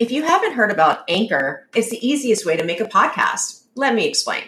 If 0.00 0.10
you 0.10 0.22
haven't 0.22 0.54
heard 0.54 0.70
about 0.72 1.04
Anchor, 1.10 1.68
it's 1.74 1.90
the 1.90 2.08
easiest 2.08 2.46
way 2.46 2.56
to 2.56 2.64
make 2.64 2.80
a 2.80 2.86
podcast. 2.86 3.64
Let 3.74 3.94
me 3.94 4.08
explain. 4.08 4.44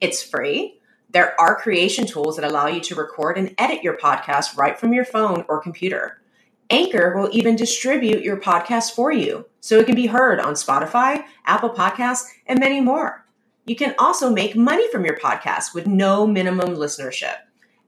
It's 0.00 0.22
free. 0.22 0.80
There 1.10 1.38
are 1.38 1.60
creation 1.60 2.06
tools 2.06 2.36
that 2.36 2.50
allow 2.50 2.68
you 2.68 2.80
to 2.80 2.94
record 2.94 3.36
and 3.36 3.54
edit 3.58 3.82
your 3.82 3.98
podcast 3.98 4.56
right 4.56 4.80
from 4.80 4.94
your 4.94 5.04
phone 5.04 5.44
or 5.46 5.60
computer. 5.60 6.22
Anchor 6.70 7.14
will 7.14 7.28
even 7.32 7.54
distribute 7.54 8.22
your 8.22 8.38
podcast 8.38 8.94
for 8.94 9.12
you 9.12 9.44
so 9.60 9.78
it 9.78 9.84
can 9.84 9.94
be 9.94 10.06
heard 10.06 10.40
on 10.40 10.54
Spotify, 10.54 11.22
Apple 11.44 11.68
Podcasts, 11.68 12.24
and 12.46 12.58
many 12.58 12.80
more. 12.80 13.26
You 13.66 13.76
can 13.76 13.94
also 13.98 14.30
make 14.30 14.56
money 14.56 14.90
from 14.90 15.04
your 15.04 15.18
podcast 15.18 15.74
with 15.74 15.86
no 15.86 16.26
minimum 16.26 16.76
listenership. 16.76 17.36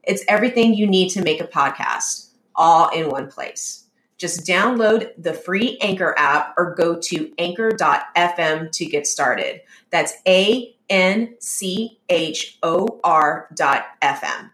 It's 0.03 0.23
everything 0.27 0.75
you 0.75 0.85
need 0.85 1.09
to 1.09 1.23
make 1.23 1.41
a 1.41 1.47
podcast, 1.47 2.29
all 2.53 2.89
in 2.89 3.09
one 3.09 3.31
place. 3.31 3.86
Just 4.17 4.45
download 4.47 5.11
the 5.17 5.33
free 5.33 5.77
Anchor 5.79 6.15
app 6.17 6.55
or 6.57 6.73
go 6.73 6.99
to 6.99 7.31
anchor.fm 7.37 8.71
to 8.71 8.85
get 8.85 9.05
started. 9.05 9.61
That's 9.91 10.13
A 10.27 10.75
N 10.89 11.35
C 11.39 11.99
H 12.09 12.57
O 12.63 12.99
R 13.03 13.47
dot 13.53 13.85
FM. 14.01 14.51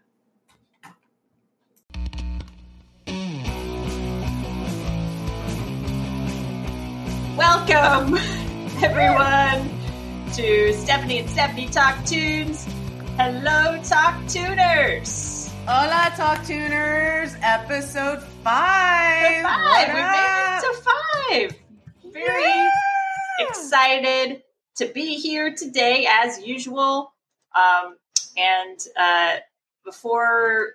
Welcome, 7.37 8.15
everyone, 8.83 9.69
to 10.33 10.73
Stephanie 10.73 11.19
and 11.19 11.29
Stephanie 11.29 11.67
Talk 11.67 12.05
Tunes. 12.05 12.65
Hello, 13.17 13.81
Talk 13.83 14.27
Tuners. 14.27 15.32
Hola, 15.65 16.11
Talk 16.17 16.45
Tuners, 16.45 17.35
episode 17.41 18.21
five. 18.43 19.41
Five. 19.43 19.63
What 19.63 19.87
We 19.87 19.93
made 19.93 20.57
it 20.57 20.61
to 20.61 21.53
five. 21.53 22.11
Very 22.13 22.43
Yeah. 22.43 22.69
excited 23.39 24.43
to 24.75 24.85
be 24.87 25.15
here 25.15 25.53
today, 25.55 26.05
as 26.09 26.41
usual. 26.41 27.13
Um, 27.55 27.97
and 28.35 28.77
uh, 28.97 29.37
before 29.85 30.73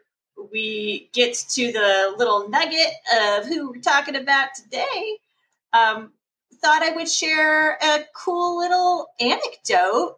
we 0.53 1.11
get 1.13 1.35
to 1.51 1.71
the 1.73 2.15
little 2.17 2.49
nugget 2.49 2.93
of 3.21 3.47
who 3.47 3.71
we're 3.71 3.83
talking 3.83 4.17
about 4.17 4.49
today, 4.55 5.19
um, 5.75 6.13
thought 6.63 6.83
I 6.83 6.91
would 6.91 7.09
share 7.11 7.73
a 7.83 8.05
cool 8.15 8.57
little 8.57 9.09
anecdote 9.21 10.18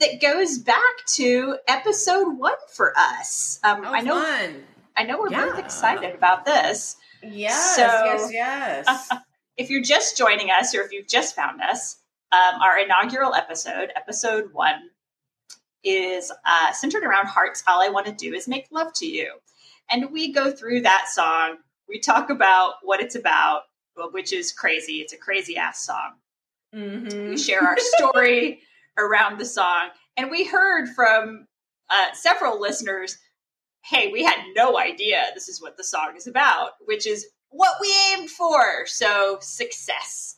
that 0.00 0.20
goes 0.20 0.58
back 0.58 1.04
to 1.14 1.56
episode 1.66 2.38
one 2.38 2.54
for 2.72 2.92
us. 2.96 3.58
Um, 3.64 3.82
Oh, 3.84 3.92
I 3.92 4.00
know, 4.00 4.20
fun. 4.20 4.64
I 4.96 5.02
know, 5.04 5.18
we're 5.18 5.30
both 5.30 5.58
excited 5.58 6.14
about 6.14 6.44
this. 6.44 6.96
Yes, 7.22 7.76
So- 7.76 7.82
yes, 7.82 8.32
yes. 8.32 9.08
If 9.56 9.70
you're 9.70 9.82
just 9.82 10.16
joining 10.16 10.50
us, 10.52 10.72
or 10.72 10.82
if 10.82 10.92
you've 10.92 11.08
just 11.08 11.34
found 11.34 11.60
us, 11.60 11.96
um, 12.30 12.60
our 12.62 12.78
inaugural 12.78 13.34
episode, 13.34 13.90
episode 13.96 14.52
one, 14.52 14.90
is 15.82 16.30
uh, 16.46 16.72
centered 16.72 17.02
around 17.02 17.26
"Heart's." 17.26 17.64
All 17.66 17.82
I 17.82 17.88
want 17.88 18.06
to 18.06 18.12
do 18.12 18.34
is 18.34 18.46
make 18.46 18.68
love 18.70 18.92
to 18.94 19.06
you, 19.06 19.32
and 19.90 20.12
we 20.12 20.32
go 20.32 20.52
through 20.52 20.82
that 20.82 21.08
song. 21.08 21.56
We 21.88 21.98
talk 21.98 22.30
about 22.30 22.74
what 22.82 23.00
it's 23.00 23.16
about, 23.16 23.62
which 24.12 24.32
is 24.32 24.52
crazy. 24.52 25.00
It's 25.00 25.12
a 25.12 25.16
crazy 25.16 25.56
ass 25.56 25.84
song. 25.84 26.12
Mhm. 26.72 27.30
we 27.30 27.36
share 27.36 27.62
our 27.64 27.78
story 27.78 28.60
around 28.98 29.38
the 29.38 29.44
song 29.44 29.88
and 30.16 30.30
we 30.30 30.44
heard 30.44 30.88
from 30.88 31.46
uh, 31.90 32.12
several 32.14 32.60
listeners 32.60 33.16
hey 33.84 34.10
we 34.12 34.22
had 34.24 34.38
no 34.54 34.78
idea 34.78 35.24
this 35.34 35.48
is 35.48 35.62
what 35.62 35.76
the 35.76 35.84
song 35.84 36.14
is 36.16 36.26
about 36.26 36.72
which 36.86 37.06
is 37.06 37.26
what 37.50 37.76
we 37.80 37.92
aimed 38.12 38.30
for. 38.30 38.86
So 38.86 39.38
success. 39.40 40.36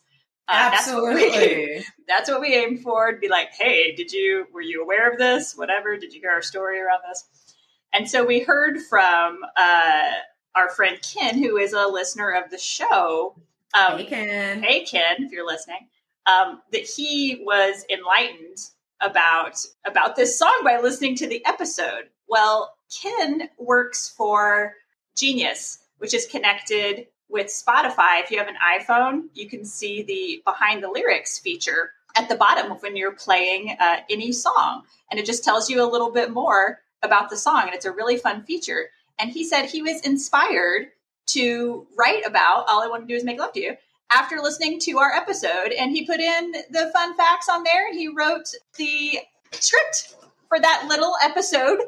Uh, 0.48 0.70
that's 0.70 0.86
what 0.92 1.14
we- 1.14 1.26
Absolutely. 1.26 1.84
that's 2.08 2.30
what 2.30 2.40
we 2.40 2.54
aimed 2.54 2.80
for 2.82 3.12
to 3.12 3.18
be 3.18 3.28
like 3.28 3.50
hey 3.52 3.94
did 3.94 4.12
you 4.12 4.46
were 4.52 4.62
you 4.62 4.82
aware 4.82 5.10
of 5.10 5.18
this? 5.18 5.54
Whatever 5.56 5.96
did 5.96 6.12
you 6.12 6.20
hear 6.20 6.30
our 6.30 6.42
story 6.42 6.80
around 6.80 7.00
this? 7.08 7.54
And 7.92 8.08
so 8.08 8.24
we 8.24 8.40
heard 8.40 8.80
from 8.88 9.40
uh, 9.56 10.10
our 10.54 10.70
friend 10.70 10.98
ken 11.02 11.42
who 11.42 11.56
is 11.56 11.72
a 11.72 11.86
listener 11.86 12.30
of 12.30 12.50
the 12.50 12.58
show. 12.58 13.34
Um, 13.74 13.98
hey, 13.98 14.04
Ken. 14.06 14.62
hey 14.62 14.84
Ken, 14.84 15.16
if 15.20 15.32
you're 15.32 15.46
listening, 15.46 15.88
um, 16.30 16.62
that 16.72 16.82
he 16.82 17.42
was 17.44 17.84
enlightened 17.90 18.58
about 19.00 19.56
about 19.86 20.16
this 20.16 20.38
song 20.38 20.60
by 20.62 20.78
listening 20.78 21.16
to 21.16 21.26
the 21.26 21.44
episode. 21.46 22.08
Well, 22.28 22.74
Ken 23.02 23.48
works 23.58 24.08
for 24.16 24.74
Genius, 25.16 25.78
which 25.98 26.14
is 26.14 26.26
connected 26.26 27.06
with 27.28 27.46
Spotify. 27.46 28.22
If 28.22 28.30
you 28.30 28.38
have 28.38 28.48
an 28.48 28.56
iPhone, 28.78 29.28
you 29.34 29.48
can 29.48 29.64
see 29.64 30.02
the 30.02 30.42
behind 30.44 30.82
the 30.82 30.90
lyrics 30.90 31.38
feature 31.38 31.92
at 32.16 32.28
the 32.28 32.36
bottom 32.36 32.72
when 32.72 32.96
you're 32.96 33.12
playing 33.12 33.76
uh, 33.80 33.98
any 34.10 34.32
song, 34.32 34.82
and 35.10 35.18
it 35.18 35.26
just 35.26 35.44
tells 35.44 35.70
you 35.70 35.82
a 35.82 35.90
little 35.90 36.10
bit 36.10 36.30
more 36.30 36.80
about 37.02 37.30
the 37.30 37.36
song, 37.36 37.62
and 37.66 37.74
it's 37.74 37.86
a 37.86 37.92
really 37.92 38.16
fun 38.16 38.42
feature. 38.42 38.90
And 39.18 39.30
he 39.30 39.44
said 39.44 39.66
he 39.66 39.82
was 39.82 40.00
inspired 40.00 40.88
to 41.26 41.86
write 41.96 42.26
about 42.26 42.64
all 42.68 42.82
I 42.82 42.88
want 42.88 43.06
to 43.06 43.06
do 43.06 43.14
is 43.14 43.24
make 43.24 43.38
love 43.38 43.52
to 43.52 43.60
you 43.60 43.76
after 44.12 44.36
listening 44.40 44.78
to 44.80 44.98
our 44.98 45.12
episode 45.12 45.72
and 45.78 45.92
he 45.92 46.06
put 46.06 46.20
in 46.20 46.52
the 46.70 46.90
fun 46.92 47.16
facts 47.16 47.48
on 47.48 47.62
there. 47.64 47.92
He 47.92 48.08
wrote 48.08 48.48
the 48.76 49.18
script 49.52 50.16
for 50.48 50.58
that 50.60 50.86
little 50.88 51.14
episode, 51.22 51.78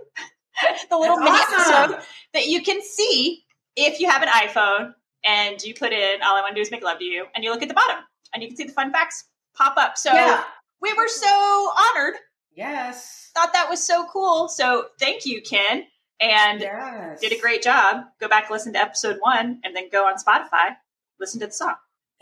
the 0.91 0.97
little 0.97 1.17
That's 1.19 1.51
mini 1.51 1.63
awesome. 1.63 1.95
episode 1.95 2.07
that 2.35 2.47
you 2.47 2.63
can 2.63 2.81
see 2.83 3.45
if 3.77 4.01
you 4.01 4.09
have 4.09 4.23
an 4.23 4.29
iPhone 4.29 4.95
and 5.25 5.61
you 5.63 5.75
put 5.75 5.93
in 5.93 6.23
all 6.23 6.37
I 6.37 6.41
want 6.41 6.55
to 6.55 6.55
do 6.57 6.61
is 6.61 6.71
make 6.71 6.85
love 6.85 6.99
to 6.99 7.05
you 7.05 7.27
and 7.35 7.43
you 7.45 7.51
look 7.51 7.63
at 7.63 7.69
the 7.69 7.75
bottom 7.75 8.05
and 8.35 8.43
you 8.43 8.49
can 8.49 8.57
see 8.57 8.65
the 8.65 8.73
fun 8.73 8.93
facts 8.93 9.25
pop 9.55 9.77
up. 9.77 9.97
So 9.99 10.13
yeah. 10.13 10.45
we 10.81 10.93
were 10.95 11.09
so 11.09 11.71
honored. 11.79 12.15
Yes. 12.55 13.31
Thought 13.35 13.53
that 13.55 13.69
was 13.69 13.85
so 13.87 14.07
cool. 14.13 14.49
So 14.49 14.87
thank 14.99 15.25
you, 15.25 15.41
Ken. 15.43 15.85
And 16.21 16.61
Yes. 16.61 17.21
did 17.21 17.33
a 17.33 17.39
great 17.41 17.63
job. 17.63 18.05
Go 18.21 18.29
back, 18.29 18.49
listen 18.51 18.73
to 18.75 18.79
episode 18.79 19.17
one, 19.21 19.61
and 19.65 19.75
then 19.75 19.89
go 19.91 20.07
on 20.07 20.15
Spotify, 20.17 20.77
listen 21.19 21.41
to 21.41 21.47
the 21.47 21.53
song. 21.53 21.75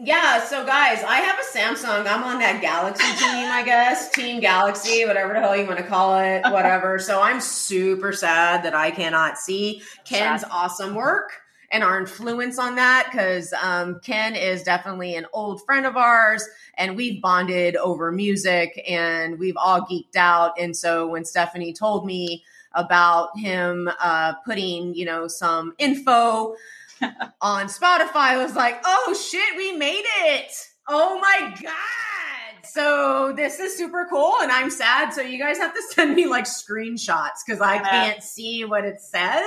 Yeah, 0.03 0.43
so 0.45 0.65
guys, 0.65 1.05
I 1.05 1.17
have 1.17 1.39
a 1.39 1.43
Samsung. 1.43 2.07
I'm 2.07 2.25
on 2.25 2.39
that 2.39 2.63
Galaxy 2.63 3.05
team, 3.19 3.51
I 3.51 3.63
guess. 3.63 4.11
Team 4.11 4.41
Galaxy, 4.41 5.05
whatever 5.05 5.35
the 5.35 5.41
hell 5.41 5.55
you 5.55 5.67
want 5.67 5.79
to 5.79 5.85
call 5.85 6.19
it, 6.19 6.43
whatever. 6.51 6.99
so 6.99 7.21
I'm 7.21 7.39
super 7.39 8.11
sad 8.15 8.65
that 8.65 8.75
I 8.75 8.93
cannot 8.93 9.37
see 9.37 9.83
Ken's 10.07 10.41
Sad. 10.41 10.51
awesome 10.51 10.95
work 10.95 11.43
and 11.71 11.85
our 11.85 12.01
influence 12.01 12.59
on 12.59 12.77
that 12.77 13.09
because 13.11 13.53
um, 13.63 14.01
Ken 14.01 14.35
is 14.35 14.63
definitely 14.63 15.17
an 15.17 15.27
old 15.35 15.63
friend 15.67 15.85
of 15.85 15.99
ours 15.99 16.49
and 16.79 16.97
we've 16.97 17.21
bonded 17.21 17.77
over 17.77 18.11
music 18.11 18.83
and 18.89 19.39
we've 19.39 19.57
all 19.59 19.83
geeked 19.83 20.17
out. 20.17 20.59
And 20.59 20.75
so 20.75 21.09
when 21.09 21.27
Stephanie 21.27 21.75
told 21.75 22.07
me 22.07 22.43
about 22.73 23.39
him 23.39 23.91
uh, 24.01 24.33
putting, 24.47 24.95
you 24.95 25.05
know, 25.05 25.29
some 25.29 25.75
info 25.79 26.57
on 27.41 27.67
Spotify, 27.67 28.43
was 28.43 28.55
like, 28.55 28.81
oh 28.85 29.15
shit, 29.31 29.57
we 29.57 29.73
made 29.73 30.05
it. 30.05 30.53
Oh 30.89 31.19
my 31.21 31.55
God. 31.63 32.65
So 32.65 33.33
this 33.35 33.59
is 33.59 33.77
super 33.77 34.07
cool 34.11 34.35
and 34.43 34.53
I'm 34.53 34.71
sad. 34.71 35.13
So 35.13 35.23
you 35.23 35.39
guys 35.39 35.59
have 35.59 35.75
to 35.75 35.83
send 35.91 36.15
me 36.15 36.27
like 36.27 36.45
screenshots 36.45 37.41
because 37.45 37.61
I 37.61 37.79
can't 37.79 38.23
see 38.23 38.65
what 38.65 38.85
it 38.85 39.01
says. 39.01 39.45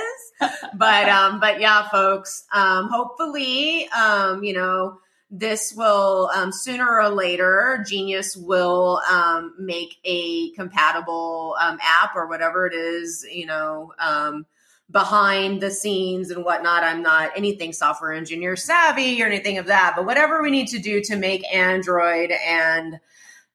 but 0.74 1.08
um, 1.08 1.40
but 1.40 1.60
yeah, 1.60 1.88
folks, 1.88 2.44
um, 2.52 2.88
hopefully, 2.90 3.88
um, 3.90 4.42
you 4.42 4.52
know, 4.52 4.98
this 5.30 5.72
will 5.76 6.30
um, 6.34 6.52
sooner 6.52 7.00
or 7.00 7.08
later, 7.08 7.84
Genius 7.88 8.36
will 8.36 9.00
um, 9.10 9.54
make 9.58 9.96
a 10.04 10.50
compatible 10.52 11.56
um, 11.60 11.78
app 11.82 12.14
or 12.14 12.28
whatever 12.28 12.66
it 12.66 12.74
is, 12.74 13.26
you 13.30 13.46
know, 13.46 13.92
um, 13.98 14.46
behind 14.94 15.60
the 15.60 15.70
scenes 15.70 16.30
and 16.30 16.44
whatnot. 16.44 16.82
I'm 16.84 17.02
not 17.02 17.32
anything 17.36 17.72
software 17.74 18.12
engineer 18.14 18.56
savvy 18.56 19.20
or 19.22 19.26
anything 19.26 19.58
of 19.58 19.66
that, 19.66 19.92
but 19.96 20.06
whatever 20.06 20.40
we 20.40 20.50
need 20.50 20.68
to 20.68 20.78
do 20.78 21.02
to 21.02 21.16
make 21.16 21.44
Android 21.52 22.30
and 22.46 22.98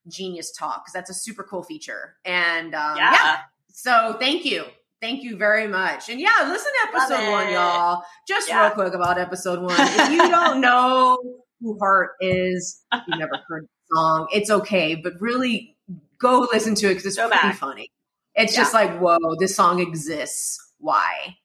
Genius 0.08 0.52
talk, 0.52 0.84
because 0.84 0.94
that's 0.94 1.10
a 1.10 1.14
super 1.14 1.44
cool 1.44 1.64
feature. 1.64 2.16
And 2.26 2.76
um, 2.76 2.98
Yeah. 2.98 3.12
yeah, 3.14 3.38
so 3.72 4.18
thank 4.20 4.44
you. 4.46 4.66
Thank 5.02 5.24
you 5.24 5.38
very 5.38 5.66
much. 5.66 6.10
And 6.10 6.20
yeah, 6.20 6.30
listen 6.46 6.72
to 6.74 6.98
episode 6.98 7.32
one, 7.32 7.52
y'all. 7.54 8.04
Just 8.28 8.50
Yeah. 8.50 8.64
real 8.66 8.72
quick 8.72 8.94
about 8.94 9.18
episode 9.18 9.60
one. 9.62 9.76
If 9.80 10.12
you 10.12 10.18
don't 10.30 10.60
know 10.62 11.18
who 11.62 11.80
Heart 11.80 12.12
is, 12.20 12.84
you've 13.08 13.18
never 13.20 13.40
heard 13.48 13.64
the 13.64 13.96
song, 13.96 14.28
it's 14.34 14.50
okay. 14.50 14.96
But 14.96 15.14
really 15.22 15.78
go 16.20 16.46
listen 16.52 16.76
to 16.76 16.88
it 16.88 16.90
because 16.90 17.06
it's 17.06 17.16
Go 17.16 17.30
pretty 17.30 17.42
back. 17.48 17.56
funny. 17.58 17.90
It's 18.36 18.54
Yeah. 18.54 18.60
just 18.64 18.74
like, 18.74 19.00
whoa, 19.00 19.18
this 19.40 19.56
song 19.56 19.80
exists. 19.80 20.66
Why? 20.80 21.38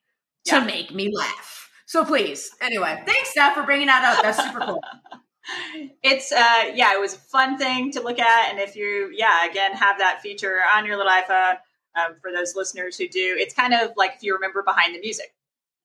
Yeah. 0.47 0.61
To 0.61 0.67
make 0.67 0.93
me 0.95 1.11
laugh. 1.15 1.71
So 1.87 2.05
please. 2.05 2.51
Anyway, 2.61 3.01
thanks, 3.07 3.31
Steph, 3.31 3.55
for 3.55 3.63
bringing 3.63 3.87
that 3.87 4.05
up. 4.05 4.23
That's 4.23 4.43
super 4.43 4.61
cool. 4.61 4.83
it's 6.03 6.33
uh 6.33 6.71
yeah 6.75 6.95
it 6.95 7.01
was 7.01 7.13
a 7.15 7.19
fun 7.19 7.59
thing 7.59 7.91
to 7.91 8.01
look 8.01 8.19
at 8.19 8.49
and 8.51 8.59
if 8.59 8.75
you 8.75 9.11
yeah 9.15 9.45
again 9.47 9.73
have 9.73 9.99
that 9.99 10.23
feature 10.23 10.61
on 10.75 10.87
your 10.87 10.97
little 10.97 11.13
iphone 11.13 11.57
um, 11.97 12.15
for 12.23 12.33
those 12.33 12.57
listeners 12.57 12.97
who 12.97 13.07
do 13.07 13.37
it's 13.39 13.53
kind 13.53 13.75
of 13.75 13.91
like 13.95 14.13
if 14.17 14.23
you 14.23 14.33
remember 14.33 14.63
behind 14.63 14.95
the 14.95 15.01
music 15.01 15.35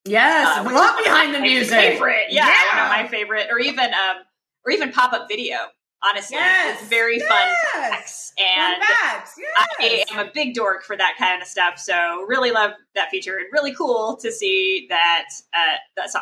Yes, 0.05 0.57
uh, 0.57 0.63
love 0.63 0.97
behind 1.03 1.35
the 1.35 1.41
music. 1.41 1.75
favorite 1.77 2.27
yeah, 2.29 2.47
Yeah. 2.47 2.89
one 2.89 2.99
of 3.01 3.03
my 3.03 3.09
favorite 3.11 3.47
or 3.51 3.59
even 3.59 3.83
um 3.93 4.23
or 4.65 4.71
even 4.71 4.93
pop-up 4.93 5.27
video 5.27 5.57
honestly 6.03 6.35
Yes. 6.37 6.79
it's 6.81 6.89
very 6.89 7.19
fun 7.19 7.29
Yes. 7.29 7.71
facts 7.73 8.33
Fun 8.37 8.47
and 8.47 8.83
facts. 8.83 9.35
Yes. 9.37 9.67
I 9.79 10.05
am 10.13 10.27
a 10.27 10.31
big 10.33 10.53
dork 10.53 10.83
for 10.83 10.95
that 10.97 11.15
kind 11.17 11.41
of 11.41 11.47
stuff, 11.47 11.77
so 11.77 12.23
really 12.27 12.51
love 12.51 12.71
that 12.95 13.09
feature 13.09 13.37
and 13.37 13.47
really 13.51 13.73
cool 13.73 14.17
to 14.21 14.31
see 14.31 14.85
that 14.89 15.25
uh, 15.53 15.75
that 15.97 16.09
song 16.09 16.21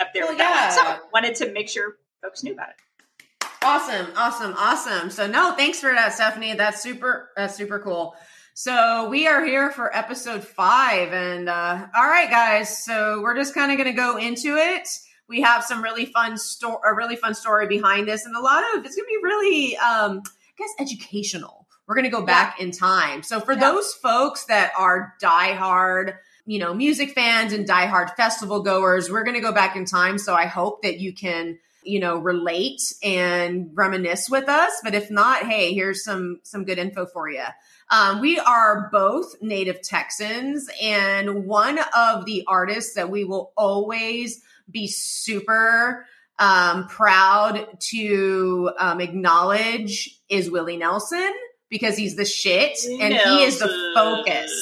up 0.00 0.08
there. 0.14 0.24
Well, 0.24 0.32
with 0.32 0.38
that 0.38 0.76
one. 0.76 0.86
yeah. 0.86 0.96
So 0.98 1.08
wanted 1.12 1.34
to 1.36 1.52
make 1.52 1.68
sure 1.68 1.96
folks 2.22 2.42
knew 2.42 2.52
about 2.54 2.70
it. 2.70 3.46
Awesome, 3.62 4.06
awesome, 4.16 4.54
awesome. 4.56 5.10
So 5.10 5.26
no, 5.26 5.54
thanks 5.56 5.80
for 5.80 5.90
that, 5.92 6.12
Stephanie. 6.12 6.54
That's 6.54 6.80
super. 6.82 7.30
That's 7.36 7.56
super 7.56 7.78
cool. 7.80 8.14
So 8.54 9.08
we 9.08 9.28
are 9.28 9.44
here 9.44 9.70
for 9.70 9.96
episode 9.96 10.42
five, 10.44 11.12
and 11.12 11.48
uh, 11.48 11.86
all 11.94 12.04
right, 12.06 12.28
guys. 12.30 12.84
So 12.84 13.20
we're 13.22 13.36
just 13.36 13.54
kind 13.54 13.70
of 13.70 13.78
going 13.78 13.90
to 13.90 13.96
go 13.96 14.16
into 14.16 14.56
it. 14.56 14.88
We 15.28 15.42
have 15.42 15.62
some 15.64 15.82
really 15.82 16.06
fun 16.06 16.38
story, 16.38 16.78
a 16.86 16.94
really 16.94 17.16
fun 17.16 17.34
story 17.34 17.66
behind 17.66 18.08
this, 18.08 18.24
and 18.24 18.34
a 18.34 18.40
lot 18.40 18.62
of 18.74 18.84
it's 18.84 18.96
going 18.96 19.06
to 19.06 19.08
be 19.08 19.18
really, 19.22 19.76
um, 19.76 20.22
I 20.24 20.50
guess, 20.58 20.70
educational. 20.78 21.66
We're 21.86 21.94
going 21.94 22.04
to 22.04 22.10
go 22.10 22.24
back 22.24 22.60
in 22.60 22.70
time. 22.70 23.22
So 23.22 23.40
for 23.40 23.52
Yeah. 23.52 23.60
those 23.60 23.94
folks 23.94 24.44
that 24.46 24.72
are 24.78 25.14
diehard, 25.22 26.16
you 26.46 26.58
know, 26.58 26.74
music 26.74 27.12
fans 27.12 27.52
and 27.52 27.66
diehard 27.66 28.14
festival 28.16 28.62
goers, 28.62 29.10
we're 29.10 29.24
going 29.24 29.36
to 29.36 29.40
go 29.42 29.52
back 29.52 29.76
in 29.76 29.84
time. 29.84 30.18
So 30.18 30.34
I 30.34 30.46
hope 30.46 30.82
that 30.82 30.98
you 31.00 31.12
can 31.14 31.58
you 31.84 32.00
know 32.00 32.18
relate 32.18 32.82
and 33.04 33.70
reminisce 33.72 34.28
with 34.28 34.48
us 34.48 34.72
but 34.82 34.94
if 34.96 35.12
not 35.12 35.44
hey 35.46 35.72
here's 35.72 36.02
some 36.04 36.40
some 36.42 36.64
good 36.64 36.76
info 36.76 37.06
for 37.06 37.30
you 37.30 37.44
um, 37.88 38.20
we 38.20 38.36
are 38.38 38.90
both 38.90 39.36
native 39.40 39.80
texans 39.80 40.68
and 40.82 41.46
one 41.46 41.78
of 41.96 42.26
the 42.26 42.42
artists 42.48 42.94
that 42.94 43.10
we 43.10 43.24
will 43.24 43.52
always 43.56 44.42
be 44.70 44.86
super 44.86 46.06
um, 46.38 46.86
proud 46.86 47.66
to 47.80 48.70
um, 48.78 49.00
acknowledge 49.00 50.20
is 50.28 50.50
willie 50.50 50.76
nelson 50.76 51.32
because 51.68 51.96
he's 51.96 52.16
the 52.16 52.24
shit 52.24 52.78
and 53.00 53.14
he 53.14 53.42
is 53.42 53.58
the 53.58 53.92
focus 53.94 54.52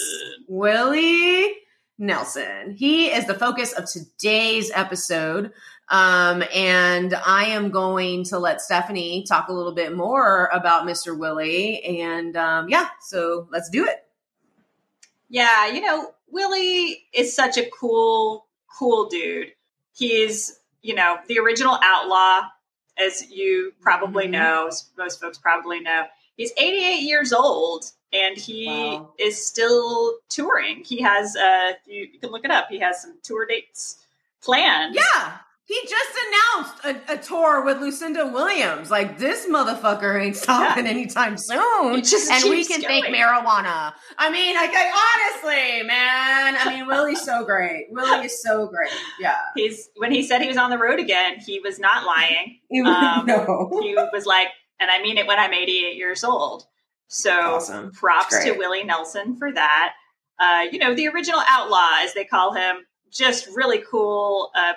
willie 0.48 1.54
nelson 1.98 2.72
he 2.72 3.06
is 3.06 3.26
the 3.26 3.34
focus 3.34 3.72
of 3.72 3.90
today's 3.90 4.70
episode 4.74 5.52
um, 5.88 6.42
and 6.52 7.14
I 7.14 7.44
am 7.46 7.70
going 7.70 8.24
to 8.24 8.38
let 8.38 8.60
Stephanie 8.60 9.24
talk 9.24 9.48
a 9.48 9.52
little 9.52 9.72
bit 9.72 9.96
more 9.96 10.50
about 10.52 10.86
Mr. 10.86 11.16
Willie. 11.16 11.82
And 11.84 12.36
um, 12.36 12.68
yeah, 12.68 12.88
so 13.00 13.46
let's 13.52 13.70
do 13.70 13.84
it. 13.84 14.04
Yeah, 15.28 15.68
you 15.68 15.80
know, 15.80 16.12
Willie 16.28 17.06
is 17.12 17.34
such 17.34 17.56
a 17.56 17.68
cool, 17.70 18.46
cool 18.78 19.08
dude. 19.08 19.52
He's, 19.96 20.58
you 20.82 20.94
know, 20.94 21.18
the 21.26 21.38
original 21.38 21.78
outlaw, 21.82 22.48
as 22.98 23.30
you 23.30 23.72
probably 23.80 24.26
Mhm. 24.26 24.30
know, 24.30 24.70
most 24.98 25.20
folks 25.20 25.38
probably 25.38 25.80
know. 25.80 26.06
He's 26.36 26.52
88 26.58 27.00
years 27.00 27.32
old 27.32 27.90
and 28.12 28.36
he 28.36 28.66
Wow. 28.66 29.14
is 29.18 29.46
still 29.46 30.18
touring. 30.28 30.84
He 30.84 31.00
has, 31.00 31.34
uh, 31.34 31.72
you, 31.86 32.08
you 32.12 32.18
can 32.18 32.30
look 32.30 32.44
it 32.44 32.50
up, 32.50 32.68
he 32.68 32.78
has 32.80 33.00
some 33.00 33.18
tour 33.22 33.46
dates 33.46 33.96
planned. 34.42 34.94
Yeah. 34.96 35.38
He 35.68 35.80
just 35.88 36.10
announced 36.84 36.84
a, 37.08 37.14
a 37.14 37.18
tour 37.18 37.64
with 37.64 37.78
Lucinda 37.80 38.24
Williams. 38.28 38.88
Like 38.88 39.18
this 39.18 39.46
motherfucker 39.48 40.22
ain't 40.24 40.36
stopping 40.36 40.86
anytime 40.86 41.36
soon. 41.36 42.02
Just 42.04 42.30
and 42.30 42.48
we 42.48 42.64
can 42.64 42.80
going. 42.80 43.02
thank 43.02 43.14
marijuana. 43.16 43.92
I 44.16 44.30
mean, 44.30 44.54
like, 44.54 44.70
I, 44.72 45.32
honestly, 45.42 45.82
man. 45.86 46.56
I 46.56 46.76
mean, 46.76 46.86
Willie's 46.86 47.20
so 47.24 47.44
great. 47.44 47.86
Willie 47.90 48.26
is 48.26 48.40
so 48.42 48.68
great. 48.68 48.92
Yeah. 49.18 49.34
He's 49.56 49.88
when 49.96 50.12
he 50.12 50.22
said 50.22 50.40
he 50.40 50.46
was 50.46 50.56
on 50.56 50.70
the 50.70 50.78
road 50.78 51.00
again, 51.00 51.38
he 51.44 51.58
was 51.58 51.78
not 51.80 52.04
lying. 52.06 52.60
He- 52.70 52.80
Um, 52.82 53.26
no. 53.26 53.80
he 53.82 53.94
was 54.12 54.24
like, 54.24 54.48
and 54.78 54.88
I 54.90 55.02
mean 55.02 55.18
it 55.18 55.26
when 55.26 55.38
I'm 55.38 55.52
88 55.52 55.96
years 55.96 56.22
old. 56.22 56.64
So 57.08 57.32
Awesome. 57.56 57.90
props 57.92 58.38
to. 58.44 58.52
Willie 58.52 58.84
Nelson 58.84 59.36
for 59.36 59.52
that. 59.52 59.94
Uh, 60.38 60.66
you 60.70 60.78
know, 60.78 60.94
the 60.94 61.08
original 61.08 61.40
outlaw, 61.48 61.90
as 62.02 62.14
they 62.14 62.24
call 62.24 62.52
him, 62.54 62.76
just 63.10 63.48
really 63.54 63.82
cool, 63.90 64.50
uh, 64.54 64.74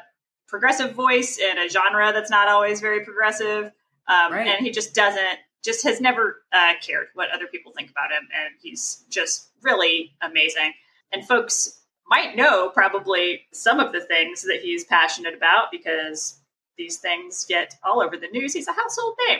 progressive 0.49 0.93
voice 0.93 1.37
in 1.37 1.57
a 1.57 1.69
genre 1.69 2.11
that's 2.11 2.31
not 2.31 2.47
always 2.47 2.81
very 2.81 3.05
progressive. 3.05 3.71
Um, 4.07 4.33
Right. 4.33 4.47
And 4.47 4.65
he 4.65 4.71
just 4.71 4.95
doesn't, 4.95 5.39
just 5.63 5.83
has 5.83 6.01
never 6.01 6.41
uh, 6.51 6.73
cared 6.81 7.07
what 7.13 7.29
other 7.31 7.47
people 7.47 7.71
think 7.71 7.91
about 7.91 8.11
him. 8.11 8.27
And 8.33 8.55
he's 8.61 9.03
just 9.09 9.49
really 9.61 10.13
amazing. 10.21 10.73
And 11.11 11.25
folks 11.27 11.81
might 12.07 12.35
know 12.35 12.69
probably 12.69 13.41
some 13.53 13.79
of 13.79 13.93
the 13.93 14.01
things 14.01 14.41
that 14.41 14.59
he's 14.63 14.83
passionate 14.83 15.35
about 15.35 15.71
because 15.71 16.39
these 16.77 16.97
things 16.97 17.45
get 17.45 17.75
all 17.83 18.01
over 18.01 18.17
the 18.17 18.27
news. 18.27 18.53
He's 18.53 18.67
a 18.67 18.73
household 18.73 19.15
name. 19.27 19.39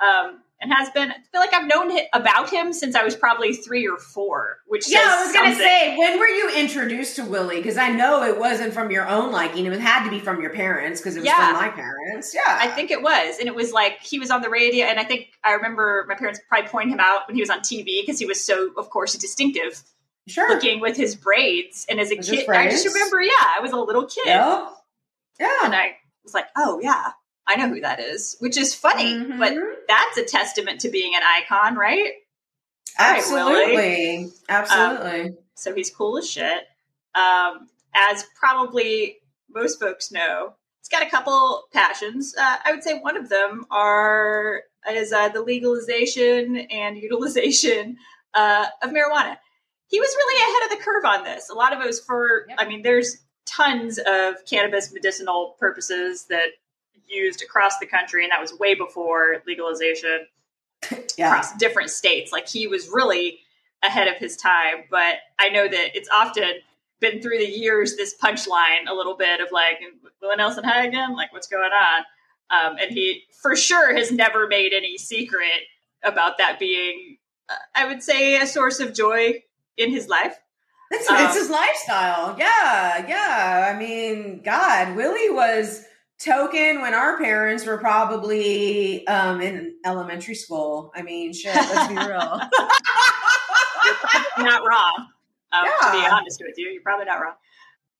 Um, 0.00 0.42
and 0.60 0.72
has 0.72 0.88
been, 0.90 1.10
I 1.10 1.14
feel 1.30 1.40
like 1.40 1.52
I've 1.52 1.66
known 1.68 1.90
about 2.14 2.50
him 2.50 2.72
since 2.72 2.94
I 2.94 3.02
was 3.04 3.14
probably 3.14 3.52
three 3.52 3.86
or 3.86 3.98
four, 3.98 4.58
which 4.66 4.90
Yeah, 4.90 5.00
I 5.04 5.24
was 5.24 5.32
gonna 5.34 5.54
say, 5.54 5.96
when 5.98 6.18
were 6.18 6.26
you 6.28 6.50
introduced 6.56 7.16
to 7.16 7.24
Willie? 7.24 7.56
Because 7.58 7.76
I 7.76 7.90
know 7.90 8.22
it 8.22 8.38
wasn't 8.38 8.72
from 8.72 8.90
your 8.90 9.06
own 9.06 9.32
liking; 9.32 9.66
it 9.66 9.80
had 9.80 10.04
to 10.04 10.10
be 10.10 10.18
from 10.18 10.40
your 10.40 10.50
parents 10.50 11.00
because 11.00 11.16
it 11.16 11.20
was 11.20 11.26
Yeah. 11.26 11.52
from 11.52 11.56
my 11.60 11.68
parents. 11.68 12.34
Yeah, 12.34 12.40
I 12.46 12.68
think 12.68 12.90
it 12.90 13.02
was, 13.02 13.38
and 13.38 13.48
it 13.48 13.54
was 13.54 13.72
like 13.72 14.00
he 14.02 14.18
was 14.18 14.30
on 14.30 14.40
the 14.40 14.48
radio, 14.50 14.86
and 14.86 14.98
I 14.98 15.04
think 15.04 15.28
I 15.44 15.52
remember 15.52 16.06
my 16.08 16.14
parents 16.14 16.40
probably 16.48 16.68
pointing 16.68 16.92
him 16.94 17.00
out 17.00 17.28
when 17.28 17.34
he 17.34 17.42
was 17.42 17.50
on 17.50 17.60
TV 17.60 18.00
because 18.00 18.18
he 18.18 18.26
was 18.26 18.42
so, 18.42 18.70
of 18.78 18.88
course, 18.90 19.14
distinctive 19.14 19.82
sure. 20.26 20.48
looking 20.48 20.80
with 20.80 20.96
his 20.96 21.14
braids. 21.16 21.84
And 21.88 22.00
as 22.00 22.10
a 22.10 22.16
his 22.16 22.28
kid, 22.30 22.48
I 22.48 22.70
just 22.70 22.86
remember, 22.86 23.20
yeah, 23.20 23.30
I 23.56 23.60
was 23.60 23.72
a 23.72 23.76
little 23.76 24.06
kid, 24.06 24.26
Yep. 24.26 24.68
Yeah. 25.38 25.48
and 25.64 25.74
I 25.74 25.96
was 26.24 26.32
like, 26.34 26.46
oh 26.56 26.80
yeah, 26.82 27.12
I 27.48 27.56
know 27.56 27.68
who 27.68 27.80
that 27.80 28.00
is, 28.00 28.36
which 28.40 28.56
is 28.58 28.74
funny, 28.74 29.14
Mhm. 29.14 29.38
but 29.38 29.54
that's 29.88 30.16
a 30.18 30.24
testament 30.24 30.80
to 30.80 30.88
being 30.88 31.14
an 31.14 31.22
icon, 31.22 31.76
right? 31.76 32.12
Absolutely. 32.98 34.28
Absolutely. 34.48 35.36
so 35.54 35.74
he's 35.74 35.90
cool 35.90 36.18
as 36.18 36.28
shit. 36.28 36.64
Um, 37.14 37.68
as 37.94 38.24
probably 38.38 39.18
most 39.48 39.80
folks 39.80 40.12
know, 40.12 40.54
he's 40.82 40.88
got 40.88 41.06
a 41.06 41.10
couple 41.10 41.64
passions. 41.72 42.34
Uh, 42.36 42.56
I 42.64 42.72
would 42.72 42.82
say 42.82 42.98
one 42.98 43.16
of 43.16 43.28
them 43.30 43.64
are 43.70 44.62
is 44.90 45.12
uh, 45.12 45.28
the 45.30 45.40
legalization 45.42 46.56
and 46.56 46.96
utilization 47.02 47.96
uh, 48.34 48.66
of 48.82 48.90
marijuana. 48.90 49.36
He 49.88 49.98
was 50.00 50.14
really 50.16 50.42
ahead 50.42 50.72
of 50.72 50.78
the 50.78 50.84
curve 50.84 51.04
on 51.04 51.24
this. 51.24 51.48
A 51.48 51.54
lot 51.54 51.72
of 51.72 51.80
it 51.80 51.86
was 51.86 52.00
for, 52.00 52.44
Yep. 52.48 52.58
I 52.60 52.66
mean, 52.68 52.82
there's 52.82 53.16
tons 53.46 53.98
of 53.98 54.44
cannabis 54.48 54.92
medicinal 54.92 55.56
purposes 55.58 56.26
that 56.28 56.48
used 57.08 57.42
across 57.42 57.78
the 57.78 57.86
country, 57.86 58.24
and 58.24 58.32
that 58.32 58.40
was 58.40 58.58
way 58.58 58.74
before 58.74 59.42
legalization 59.46 60.26
yeah. 61.18 61.28
across 61.28 61.56
different 61.56 61.90
states. 61.90 62.32
Like 62.32 62.48
he 62.48 62.66
was 62.66 62.88
really 62.88 63.40
ahead 63.84 64.08
of 64.08 64.16
his 64.16 64.36
time. 64.36 64.84
But 64.90 65.16
I 65.38 65.48
know 65.48 65.68
that 65.68 65.96
it's 65.96 66.08
often 66.12 66.50
been 67.00 67.20
through 67.20 67.38
the 67.38 67.48
years 67.48 67.96
this 67.96 68.14
punchline 68.22 68.88
a 68.88 68.94
little 68.94 69.16
bit 69.16 69.40
of 69.40 69.48
like 69.52 69.80
Willie 70.20 70.36
Nelson 70.36 70.64
high 70.64 70.86
again, 70.86 71.14
like 71.14 71.32
what's 71.32 71.46
going 71.46 71.72
on? 71.72 72.02
Um, 72.48 72.76
and 72.78 72.90
he 72.90 73.24
for 73.42 73.56
sure 73.56 73.94
has 73.94 74.12
never 74.12 74.46
made 74.46 74.72
any 74.72 74.96
secret 74.98 75.66
about 76.02 76.38
that 76.38 76.58
being, 76.58 77.18
uh, 77.48 77.54
I 77.74 77.86
would 77.86 78.02
say, 78.02 78.40
a 78.40 78.46
source 78.46 78.80
of 78.80 78.94
joy 78.94 79.42
in 79.76 79.90
his 79.90 80.08
life. 80.08 80.38
It's, 80.90 81.10
Um, 81.10 81.16
it's 81.24 81.36
his 81.36 81.50
lifestyle. 81.50 82.36
Yeah, 82.38 83.04
yeah. 83.08 83.72
I 83.74 83.76
mean, 83.76 84.40
God, 84.42 84.94
Willie 84.94 85.30
was 85.30 85.84
token 86.18 86.80
when 86.80 86.94
our 86.94 87.18
parents 87.18 87.66
were 87.66 87.78
probably 87.78 89.06
um, 89.06 89.40
in 89.40 89.74
elementary 89.84 90.34
school. 90.34 90.92
I 90.94 91.02
mean, 91.02 91.32
shit, 91.32 91.54
let's 91.54 91.88
be 91.88 91.96
real. 91.96 92.40
not 94.38 94.62
wrong. 94.66 95.08
Um, 95.52 95.64
Yeah. 95.64 95.90
To 95.90 95.92
be 95.92 96.06
honest 96.06 96.42
with 96.44 96.58
you, 96.58 96.68
you're 96.68 96.82
probably 96.82 97.06
not 97.06 97.20
wrong. 97.20 97.34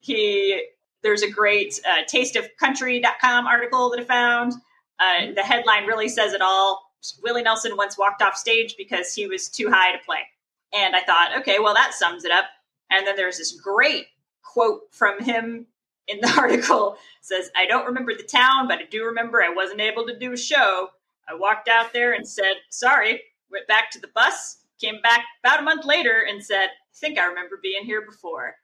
He 0.01 0.63
there's 1.03 1.23
a 1.23 1.31
great 1.31 1.81
uh, 1.87 2.05
tasteofcountry.com 2.05 3.47
article 3.47 3.91
that 3.91 4.01
I 4.01 4.05
found. 4.05 4.55
Uh, 4.99 5.33
the 5.35 5.43
headline 5.43 5.87
really 5.87 6.09
says 6.09 6.33
it 6.33 6.41
all. 6.41 6.83
Willie 7.23 7.43
Nelson 7.43 7.77
once 7.77 7.97
walked 7.97 8.23
off 8.23 8.37
stage 8.37 8.75
because 8.77 9.15
he 9.15 9.27
was 9.27 9.49
too 9.49 9.71
high 9.71 9.93
to 9.93 9.99
play. 10.05 10.21
And 10.75 10.97
I 10.97 11.03
thought, 11.03 11.37
okay, 11.39 11.59
well, 11.61 11.75
that 11.75 11.95
sums 11.95 12.25
it 12.25 12.33
up. 12.33 12.47
And 12.91 13.07
then 13.07 13.15
there's 13.15 13.39
this 13.39 13.53
great 13.53 14.07
quote 14.43 14.81
from 14.91 15.23
him 15.23 15.67
in 16.09 16.21
the 16.21 16.33
article 16.39 16.97
says, 17.21 17.51
I 17.57 17.67
don't 17.67 17.87
remember 17.87 18.15
the 18.15 18.23
town, 18.23 18.69
but 18.69 18.79
I 18.79 18.85
do 18.91 19.05
remember 19.05 19.43
I 19.43 19.53
wasn't 19.53 19.81
able 19.81 20.07
to 20.07 20.19
do 20.19 20.33
a 20.33 20.37
show. 20.37 20.89
I 21.29 21.35
walked 21.35 21.69
out 21.69 21.93
there 21.93 22.13
and 22.13 22.27
said, 22.27 22.55
sorry, 22.71 23.23
went 23.51 23.67
back 23.67 23.91
to 23.93 24.01
the 24.01 24.09
bus, 24.15 24.59
came 24.81 25.01
back 25.03 25.25
about 25.45 25.61
a 25.61 25.63
month 25.63 25.85
later 25.85 26.25
and 26.29 26.43
said, 26.45 26.67
I 26.67 26.95
think 26.97 27.19
I 27.19 27.27
remember 27.27 27.59
being 27.63 27.85
here 27.85 28.03
before. 28.03 28.55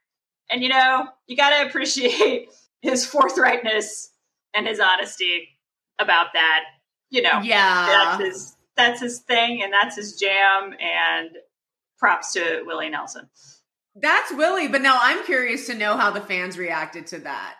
And 0.49 0.61
you 0.63 0.69
know, 0.69 1.07
you 1.27 1.35
got 1.35 1.49
to 1.61 1.67
appreciate 1.67 2.49
his 2.81 3.05
forthrightness 3.05 4.09
and 4.53 4.67
his 4.67 4.79
honesty 4.79 5.49
about 5.99 6.27
that. 6.33 6.61
You 7.09 7.21
know, 7.21 7.41
Yeah. 7.41 7.85
that's 8.17 8.23
his 8.23 8.55
that's 8.75 9.01
his 9.01 9.19
thing 9.19 9.61
and 9.63 9.71
that's 9.71 9.95
his 9.95 10.15
jam 10.19 10.73
and 10.79 11.29
props 11.97 12.33
to 12.33 12.63
Willie 12.65 12.89
Nelson. 12.89 13.29
That's 13.95 14.31
Willie, 14.33 14.67
but 14.67 14.81
now 14.81 14.97
I'm 15.01 15.23
curious 15.25 15.67
to 15.67 15.75
know 15.75 15.95
how 15.97 16.11
the 16.11 16.21
fans 16.21 16.57
reacted 16.57 17.07
to 17.07 17.19
that. 17.19 17.55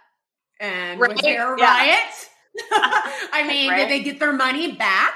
And 0.59 0.99
was 0.99 1.19
there 1.21 1.53
a 1.55 1.59
yeah. 1.59 1.65
riot? 1.65 2.29
I 3.31 3.45
mean, 3.47 3.69
Right. 3.69 3.77
did 3.77 3.89
they 3.89 4.03
get 4.03 4.19
their 4.19 4.33
money 4.33 4.71
back? 4.73 5.13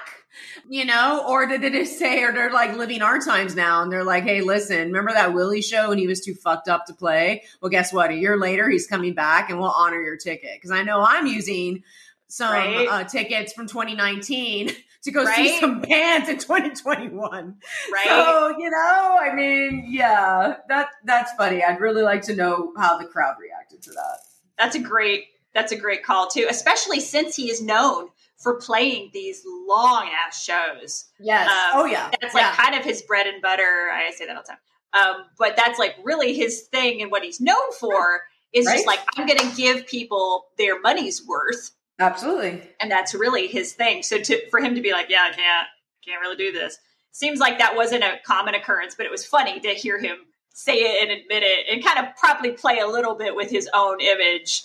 You 0.69 0.85
know, 0.85 1.23
or 1.27 1.45
did 1.47 1.61
they 1.61 1.69
just 1.69 1.97
say, 1.97 2.21
or 2.23 2.33
they're 2.33 2.51
like 2.51 2.75
living 2.75 3.01
our 3.01 3.19
times 3.19 3.55
now 3.55 3.81
and 3.81 3.91
they're 3.91 4.03
like, 4.03 4.23
hey, 4.23 4.41
listen, 4.41 4.87
remember 4.87 5.11
that 5.13 5.33
Willie 5.33 5.61
show 5.61 5.89
when 5.89 5.97
he 5.97 6.05
was 6.07 6.19
too 6.21 6.35
fucked 6.35 6.67
up 6.67 6.85
to 6.87 6.93
play? 6.93 7.43
Well, 7.61 7.69
guess 7.69 7.91
what? 7.93 8.11
A 8.11 8.15
year 8.15 8.37
later, 8.37 8.69
he's 8.69 8.85
coming 8.85 9.13
back 9.13 9.49
and 9.49 9.59
we'll 9.59 9.71
honor 9.71 10.01
your 10.01 10.17
ticket. 10.17 10.51
Because 10.55 10.71
I 10.71 10.83
know 10.83 11.01
I'm 11.01 11.25
using 11.25 11.83
some 12.27 12.51
Right. 12.51 12.87
uh, 12.87 13.03
tickets 13.05 13.53
from 13.53 13.67
2019 13.67 14.71
to 15.07 15.11
go 15.11 15.25
see 15.25 15.59
some 15.59 15.81
bands 15.81 16.29
in 16.29 16.37
2021. 16.37 17.55
Right? 17.91 18.05
So, 18.05 18.55
you 18.57 18.69
know, 18.69 19.17
I 19.19 19.33
mean, 19.33 19.85
yeah, 19.87 20.57
that 20.67 20.89
that's 21.05 21.31
funny. 21.33 21.63
I'd 21.63 21.79
really 21.79 22.03
like 22.03 22.21
to 22.23 22.35
know 22.35 22.73
how 22.77 22.97
the 22.97 23.05
crowd 23.05 23.35
reacted 23.41 23.81
to 23.83 23.91
that. 23.91 24.19
that's 24.57 24.75
a 24.75 24.79
great 24.79 25.25
that's 25.53 25.71
a 25.71 25.77
great 25.77 26.03
call 26.03 26.27
too, 26.27 26.45
especially 26.49 26.99
since 26.99 27.35
he 27.35 27.49
is 27.49 27.61
known 27.61 28.09
for 28.37 28.59
playing 28.59 29.09
these 29.13 29.43
long 29.67 30.09
ass 30.27 30.43
shows. 30.43 31.05
Yes. 31.19 31.47
Um, 31.47 31.81
oh 31.81 31.85
yeah. 31.85 32.11
That's 32.21 32.33
like 32.33 32.43
yeah. 32.43 32.55
kind 32.55 32.75
of 32.75 32.83
his 32.83 33.01
bread 33.01 33.27
and 33.27 33.41
butter. 33.41 33.89
I 33.91 34.11
say 34.15 34.27
that 34.27 34.35
all 34.35 34.43
the 34.43 34.49
time. 34.49 34.59
Um, 34.93 35.25
but 35.37 35.55
that's 35.55 35.79
like 35.79 35.95
really 36.03 36.33
his 36.33 36.63
thing 36.71 37.01
and 37.01 37.11
what 37.11 37.23
he's 37.23 37.41
known 37.41 37.71
for 37.79 38.21
is 38.53 38.65
just 38.65 38.87
like 38.87 38.99
I'm 39.15 39.27
going 39.27 39.39
to 39.39 39.55
give 39.55 39.85
people 39.87 40.45
their 40.57 40.79
money's 40.79 41.25
worth, 41.25 41.71
Absolutely. 41.99 42.61
and 42.79 42.91
that's 42.91 43.13
really 43.13 43.47
his 43.47 43.73
thing. 43.73 44.03
So 44.03 44.19
to 44.19 44.49
for 44.49 44.59
him 44.59 44.75
to 44.75 44.81
be 44.81 44.91
like, 44.91 45.07
yeah, 45.09 45.27
I 45.29 45.33
can't 45.33 45.67
can't 46.05 46.21
really 46.21 46.35
do 46.37 46.51
this, 46.51 46.77
seems 47.11 47.39
like 47.39 47.57
that 47.59 47.75
wasn't 47.75 48.03
a 48.03 48.19
common 48.25 48.55
occurrence, 48.55 48.95
but 48.95 49.05
it 49.05 49.11
was 49.11 49.25
funny 49.25 49.59
to 49.61 49.69
hear 49.69 49.99
him 49.99 50.17
say 50.53 50.75
it 50.77 51.03
and 51.03 51.11
admit 51.11 51.43
it, 51.43 51.65
and 51.71 51.83
kind 51.85 51.99
of 52.05 52.15
probably 52.15 52.51
play 52.51 52.79
a 52.79 52.87
little 52.87 53.13
bit 53.15 53.35
with 53.35 53.49
his 53.49 53.69
own 53.75 53.99
image 54.01 54.63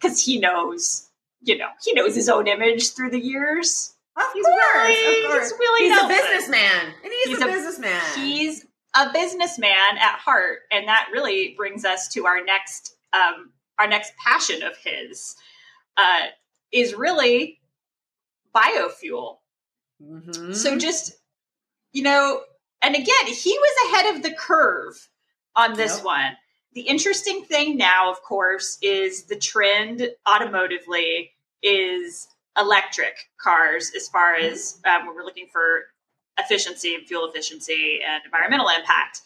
because 0.00 0.18
he 0.24 0.38
knows, 0.38 1.08
you 1.42 1.56
know, 1.58 1.68
he 1.84 1.92
knows 1.92 2.14
his 2.14 2.28
own 2.30 2.46
image 2.46 2.92
through 2.94 3.10
the 3.10 3.20
years. 3.20 3.92
Of 4.16 4.22
He's 4.32 4.44
course. 4.44 4.58
Willie- 4.86 5.24
of 5.24 5.30
course. 5.30 5.50
he's 5.50 5.58
Willie 5.58 5.80
He's 5.88 6.02
a 6.02 6.08
businessman. 6.08 6.94
And 7.02 7.12
he's, 7.12 7.26
He's 7.26 7.40
a, 7.42 7.44
a- 7.44 7.52
businessman. 7.52 8.00
he's 8.16 8.66
a 8.96 9.12
businessman 9.12 9.98
at 9.98 10.18
heart 10.20 10.60
and 10.70 10.86
that 10.86 11.08
really 11.12 11.52
brings 11.56 11.84
us 11.84 12.06
to 12.08 12.24
our 12.26 12.44
next 12.44 12.94
um, 13.12 13.50
our 13.80 13.88
next 13.88 14.12
passion 14.24 14.62
of 14.62 14.76
his 14.76 15.34
uh, 15.96 16.26
is 16.74 16.94
really 16.94 17.60
biofuel. 18.54 19.38
Mhm. 20.02 20.54
so 20.54 20.76
just 20.76 21.12
you 21.92 22.02
know 22.02 22.42
and 22.82 22.94
again 22.96 23.26
he 23.26 23.56
was 23.56 23.92
ahead 23.94 24.14
of 24.16 24.22
the 24.22 24.34
curve 24.34 25.08
on 25.56 25.74
this 25.74 25.96
Yep. 25.98 26.04
one. 26.04 26.36
The 26.72 26.82
interesting 26.82 27.44
thing 27.44 27.76
now 27.76 28.10
of 28.10 28.20
course 28.22 28.76
is 28.82 29.24
the 29.26 29.38
trend 29.38 30.10
automotively 30.26 31.30
is 31.62 32.26
electric 32.58 33.16
cars 33.38 33.92
as 33.96 34.08
far 34.08 34.34
as 34.34 34.80
um, 34.84 35.06
when 35.06 35.14
we're 35.14 35.24
looking 35.24 35.48
for 35.52 35.84
efficiency 36.38 36.94
and 36.96 37.06
fuel 37.06 37.28
efficiency 37.28 38.00
and 38.04 38.24
environmental 38.24 38.68
impact. 38.68 39.22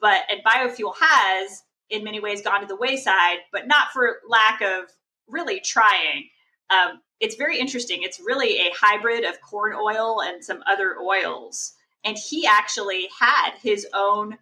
But 0.00 0.24
and 0.30 0.42
biofuel 0.44 0.94
has 1.00 1.62
in 1.90 2.02
many 2.02 2.18
ways 2.20 2.42
gone 2.42 2.60
to 2.60 2.66
the 2.66 2.76
wayside 2.76 3.38
but 3.52 3.66
not 3.68 3.92
for 3.92 4.20
lack 4.28 4.60
of 4.60 4.90
really 5.28 5.60
trying 5.60 6.28
um, 6.72 7.00
it's 7.20 7.36
very 7.36 7.58
interesting 7.58 8.00
it's 8.02 8.20
really 8.20 8.58
a 8.58 8.72
hybrid 8.74 9.24
of 9.24 9.40
corn 9.40 9.74
oil 9.74 10.20
and 10.22 10.44
some 10.44 10.62
other 10.66 10.96
oils 11.00 11.74
and 12.04 12.16
he 12.16 12.46
actually 12.46 13.08
had 13.18 13.52
his 13.62 13.86
own 13.94 14.36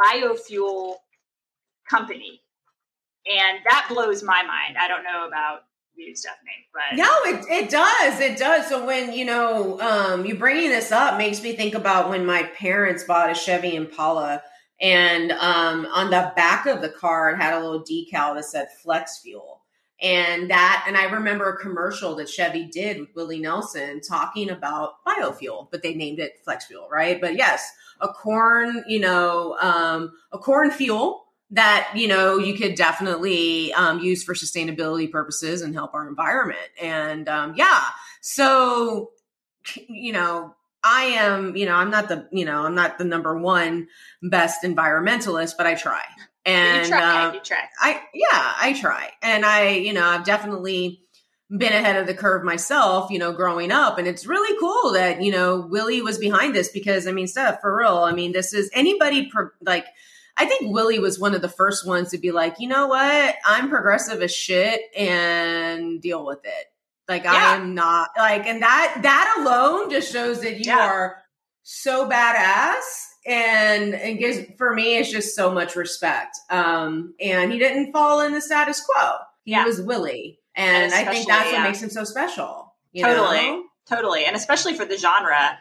biofuel 0.00 0.94
company 1.88 2.42
and 3.26 3.58
that 3.64 3.86
blows 3.88 4.22
my 4.22 4.42
mind 4.42 4.76
i 4.78 4.88
don't 4.88 5.04
know 5.04 5.26
about 5.26 5.60
you 5.94 6.14
stephanie 6.14 6.66
but 6.74 6.94
No, 6.94 7.10
it, 7.24 7.46
it 7.48 7.70
does. 7.70 8.20
It 8.20 8.38
does. 8.38 8.68
So 8.68 8.84
when, 8.84 9.14
you 9.14 9.24
know, 9.24 9.80
um, 9.80 10.26
you 10.26 10.34
bringing 10.34 10.68
this 10.68 10.92
up 10.92 11.16
makes 11.16 11.42
me 11.42 11.54
think 11.54 11.74
about 11.74 12.10
when 12.10 12.26
my 12.26 12.42
parents 12.42 13.04
bought 13.04 13.30
a 13.30 13.34
Chevy 13.34 13.74
Impala 13.74 14.42
and 14.80 15.32
um, 15.32 15.86
on 15.94 16.10
the 16.10 16.32
back 16.36 16.66
of 16.66 16.82
the 16.82 16.88
car, 16.88 17.30
it 17.30 17.36
had 17.36 17.54
a 17.54 17.60
little 17.60 17.82
decal 17.82 18.34
that 18.34 18.44
said 18.44 18.68
flex 18.82 19.20
fuel. 19.22 19.55
And 20.00 20.50
that, 20.50 20.84
and 20.86 20.96
I 20.96 21.04
remember 21.04 21.50
a 21.50 21.56
commercial 21.56 22.16
that 22.16 22.28
Chevy 22.28 22.66
did 22.66 23.00
with 23.00 23.14
Willie 23.14 23.40
Nelson 23.40 24.00
talking 24.02 24.50
about 24.50 25.04
biofuel, 25.06 25.68
but 25.70 25.82
they 25.82 25.94
named 25.94 26.18
it 26.18 26.40
flex 26.44 26.66
fuel, 26.66 26.86
right? 26.90 27.18
But 27.20 27.36
yes, 27.36 27.72
a 28.00 28.08
corn, 28.08 28.84
you 28.86 29.00
know, 29.00 29.56
um, 29.60 30.12
a 30.32 30.38
corn 30.38 30.70
fuel 30.70 31.26
that 31.50 31.90
you 31.94 32.08
know 32.08 32.38
you 32.38 32.54
could 32.54 32.74
definitely 32.74 33.72
um, 33.74 34.00
use 34.00 34.24
for 34.24 34.34
sustainability 34.34 35.10
purposes 35.10 35.62
and 35.62 35.74
help 35.74 35.94
our 35.94 36.08
environment 36.08 36.58
and 36.82 37.28
um, 37.28 37.54
yeah 37.56 37.84
so 38.20 39.10
you 39.86 40.12
know 40.12 40.54
i 40.82 41.04
am 41.04 41.54
you 41.54 41.64
know 41.64 41.74
i'm 41.74 41.90
not 41.90 42.08
the 42.08 42.26
you 42.32 42.44
know 42.44 42.64
i'm 42.64 42.74
not 42.74 42.98
the 42.98 43.04
number 43.04 43.38
one 43.38 43.86
best 44.22 44.64
environmentalist 44.64 45.54
but 45.56 45.66
i 45.66 45.74
try 45.74 46.02
and 46.46 46.84
you 46.84 46.90
try 46.90 47.26
uh, 47.26 47.32
you 47.32 47.40
try 47.40 47.62
I 47.80 48.00
yeah, 48.14 48.54
I 48.60 48.72
try. 48.80 49.10
And 49.22 49.44
I, 49.44 49.70
you 49.70 49.92
know, 49.92 50.06
I've 50.06 50.24
definitely 50.24 51.00
been 51.50 51.72
ahead 51.72 51.96
of 51.96 52.06
the 52.06 52.14
curve 52.14 52.42
myself, 52.44 53.10
you 53.10 53.18
know, 53.18 53.32
growing 53.32 53.70
up. 53.70 53.98
And 53.98 54.08
it's 54.08 54.26
really 54.26 54.58
cool 54.58 54.92
that, 54.94 55.22
you 55.22 55.30
know, 55.30 55.60
Willie 55.60 56.02
was 56.02 56.18
behind 56.18 56.54
this 56.54 56.68
because 56.70 57.06
I 57.06 57.12
mean, 57.12 57.26
Steph, 57.26 57.60
for 57.60 57.76
real, 57.76 57.98
I 57.98 58.12
mean, 58.12 58.32
this 58.32 58.52
is 58.52 58.70
anybody 58.72 59.28
pro- 59.30 59.50
like 59.64 59.86
I 60.36 60.44
think 60.46 60.72
Willie 60.72 60.98
was 60.98 61.18
one 61.18 61.34
of 61.34 61.42
the 61.42 61.48
first 61.48 61.86
ones 61.86 62.10
to 62.10 62.18
be 62.18 62.30
like, 62.30 62.56
you 62.58 62.68
know 62.68 62.88
what? 62.88 63.34
I'm 63.46 63.68
progressive 63.70 64.22
as 64.22 64.34
shit 64.34 64.80
and 64.96 66.00
deal 66.00 66.24
with 66.26 66.40
it. 66.44 66.66
Like 67.08 67.24
Yeah. 67.24 67.32
I 67.32 67.54
am 67.56 67.74
not 67.74 68.10
like 68.18 68.46
and 68.46 68.62
that 68.62 68.98
that 69.02 69.36
alone 69.38 69.90
just 69.90 70.12
shows 70.12 70.40
that 70.42 70.54
you 70.58 70.64
Yeah. 70.66 70.80
are 70.80 71.22
so 71.62 72.08
badass 72.08 72.80
and 73.26 73.94
and 73.94 74.18
gives 74.18 74.38
for 74.56 74.72
me 74.72 74.98
it's 74.98 75.10
just 75.10 75.34
so 75.34 75.50
much 75.52 75.76
respect. 75.76 76.36
Um 76.50 77.14
and 77.20 77.52
he 77.52 77.58
didn't 77.58 77.92
fall 77.92 78.20
in 78.20 78.32
the 78.32 78.40
status 78.40 78.80
quo. 78.80 79.16
He 79.44 79.52
Yeah. 79.52 79.64
was 79.64 79.80
willie. 79.80 80.38
And, 80.54 80.92
And 80.92 80.94
i 80.94 81.04
think 81.12 81.28
that's 81.28 81.52
what 81.52 81.62
makes 81.62 81.82
him 81.82 81.90
so 81.90 82.04
special 82.04 82.74
Totally. 82.98 83.36
know? 83.42 83.64
totally. 83.88 84.24
And 84.24 84.34
especially 84.36 84.74
for 84.74 84.84
the 84.86 84.96
genre 84.96 85.58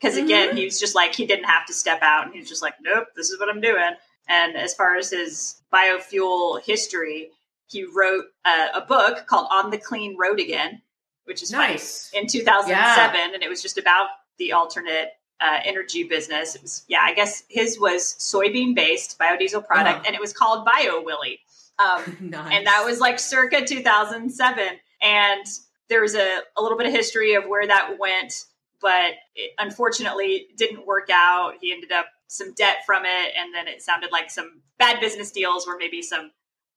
because 0.00 0.16
again 0.16 0.56
he 0.56 0.64
was 0.64 0.78
just 0.78 0.94
like 0.94 1.14
he 1.14 1.26
didn't 1.26 1.46
have 1.46 1.66
to 1.66 1.72
step 1.72 1.98
out 2.02 2.24
and 2.24 2.32
he 2.34 2.40
was 2.40 2.48
just 2.48 2.62
like 2.62 2.74
nope 2.80 3.08
this 3.16 3.30
is 3.30 3.38
what 3.40 3.48
i'm 3.48 3.60
doing. 3.60 3.92
And 4.28 4.56
as 4.56 4.74
far 4.74 4.96
as 4.96 5.10
his 5.10 5.62
biofuel 5.72 6.62
history 6.62 7.30
he 7.68 7.84
wrote 7.84 8.26
uh, 8.44 8.68
a 8.74 8.80
book 8.82 9.26
called 9.26 9.48
on 9.50 9.70
the 9.70 9.78
clean 9.78 10.16
road 10.18 10.38
again 10.40 10.82
which 11.24 11.42
is 11.42 11.50
funny, 11.50 11.72
nice. 11.72 12.10
in 12.14 12.26
2007 12.28 13.34
and 13.34 13.42
it 13.42 13.48
was 13.48 13.60
just 13.62 13.78
about 13.78 14.06
the 14.38 14.52
alternate 14.52 15.08
uh, 15.40 15.58
energy 15.64 16.04
business. 16.04 16.54
It 16.54 16.62
was 16.62 16.84
yeah 16.88 17.00
i 17.02 17.12
guess 17.14 17.42
his 17.48 17.78
was 17.78 18.14
soybean 18.18 18.74
based 18.74 19.18
biodiesel 19.18 19.66
product 19.66 19.96
Uh-huh. 19.98 20.04
and 20.06 20.14
it 20.14 20.20
was 20.20 20.32
called 20.32 20.64
bio 20.64 21.02
willie 21.02 21.40
um, 21.78 22.16
nice. 22.20 22.52
and 22.52 22.66
that 22.66 22.82
was 22.86 23.00
like 23.00 23.18
circa 23.18 23.64
2007 23.64 24.64
and 25.02 25.46
there 25.88 26.00
was 26.00 26.14
a, 26.14 26.40
a 26.56 26.62
little 26.62 26.78
bit 26.78 26.86
of 26.86 26.92
history 26.92 27.34
of 27.34 27.44
where 27.44 27.66
that 27.66 27.96
went 27.98 28.44
but 28.80 29.12
it 29.34 29.52
unfortunately 29.58 30.48
didn't 30.56 30.86
work 30.86 31.08
out. 31.10 31.54
He 31.62 31.72
ended 31.72 31.92
up 31.92 32.06
some 32.28 32.52
debt 32.52 32.78
from 32.84 33.04
it 33.06 33.32
and 33.38 33.54
then 33.54 33.68
it 33.68 33.80
sounded 33.80 34.12
like 34.12 34.30
some 34.30 34.60
bad 34.78 35.00
business 35.00 35.30
deals 35.32 35.66
where 35.66 35.78
maybe 35.78 36.02
some 36.02 36.30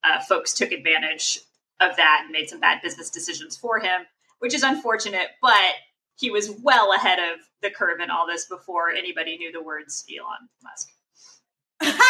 uh, 0.04 0.20
folks 0.22 0.54
took 0.54 0.72
advantage 0.72 1.40
of 1.82 1.98
that 1.98 2.22
and 2.24 2.32
made 2.32 2.50
some 2.50 2.62
bad 2.62 2.82
business 2.82 3.10
decisions 3.10 3.58
for 3.58 3.80
him, 3.80 4.02
which 4.40 4.54
is 4.54 4.64
unfortunate, 4.64 5.28
but 5.42 5.54
he 6.20 6.30
was 6.30 6.52
well 6.62 6.92
ahead 6.94 7.18
of 7.18 7.40
the 7.62 7.70
curve 7.70 8.02
in 8.02 8.12
all 8.12 8.28
this 8.28 8.46
before 8.46 8.90
anybody 8.90 9.38
knew 9.38 9.52
the 9.52 9.64
words 9.64 10.06
Elon 10.10 10.50
Musk. 10.62 10.90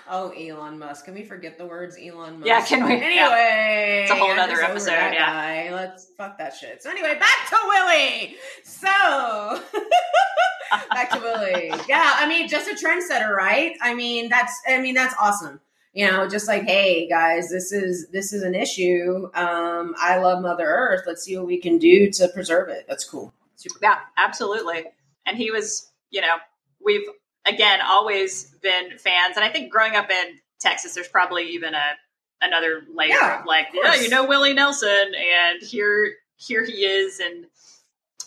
oh, 0.10 0.30
Elon 0.30 0.78
Musk. 0.78 1.04
Can 1.04 1.14
we 1.14 1.22
forget 1.22 1.58
the 1.58 1.66
words 1.66 1.96
Elon 2.02 2.40
Musk? 2.40 2.46
Yeah, 2.46 2.64
can 2.64 2.84
we? 2.86 2.94
Anyway, 2.94 4.00
it's 4.02 4.10
a 4.10 4.16
whole 4.16 4.30
other 4.30 4.60
episode. 4.62 4.92
Yeah, 4.92 5.14
guy. 5.14 5.74
let's 5.74 6.06
fuck 6.16 6.38
that 6.38 6.54
shit. 6.54 6.82
So 6.82 6.90
anyway, 6.90 7.18
back 7.18 7.48
to 7.50 7.56
Willie. 7.66 8.36
So 8.64 8.88
back 10.90 11.10
to 11.10 11.18
Willie. 11.18 11.70
Yeah, 11.86 12.14
I 12.16 12.26
mean, 12.26 12.48
just 12.48 12.68
a 12.68 12.74
trendsetter, 12.74 13.30
right? 13.30 13.76
I 13.82 13.94
mean, 13.94 14.30
that's. 14.30 14.58
I 14.66 14.80
mean, 14.80 14.94
that's 14.94 15.14
awesome. 15.20 15.60
You 15.98 16.08
know, 16.08 16.28
just 16.28 16.46
like, 16.46 16.62
hey 16.62 17.08
guys, 17.08 17.50
this 17.50 17.72
is 17.72 18.08
this 18.12 18.32
is 18.32 18.44
an 18.44 18.54
issue. 18.54 19.28
Um, 19.34 19.96
I 19.98 20.18
love 20.18 20.40
Mother 20.40 20.64
Earth. 20.64 21.02
Let's 21.08 21.24
see 21.24 21.36
what 21.36 21.46
we 21.46 21.60
can 21.60 21.76
do 21.78 22.08
to 22.12 22.28
preserve 22.28 22.68
it. 22.68 22.84
That's 22.88 23.02
cool. 23.04 23.34
Super. 23.56 23.80
Yeah, 23.82 23.98
absolutely. 24.16 24.84
And 25.26 25.36
he 25.36 25.50
was, 25.50 25.90
you 26.10 26.20
know, 26.20 26.36
we've 26.80 27.02
again 27.48 27.80
always 27.84 28.44
been 28.62 28.96
fans, 28.96 29.34
and 29.34 29.44
I 29.44 29.48
think 29.48 29.72
growing 29.72 29.96
up 29.96 30.08
in 30.08 30.38
Texas, 30.60 30.94
there's 30.94 31.08
probably 31.08 31.48
even 31.48 31.74
a 31.74 31.82
another 32.42 32.82
layer 32.94 33.08
Yeah, 33.08 33.40
of 33.40 33.46
like, 33.46 33.66
of 33.70 33.74
yeah, 33.82 33.94
you 33.96 34.08
know 34.08 34.24
Willie 34.24 34.54
Nelson, 34.54 34.88
and 35.16 35.60
here 35.60 36.12
here 36.36 36.64
he 36.64 36.84
is 36.84 37.18
in 37.18 37.46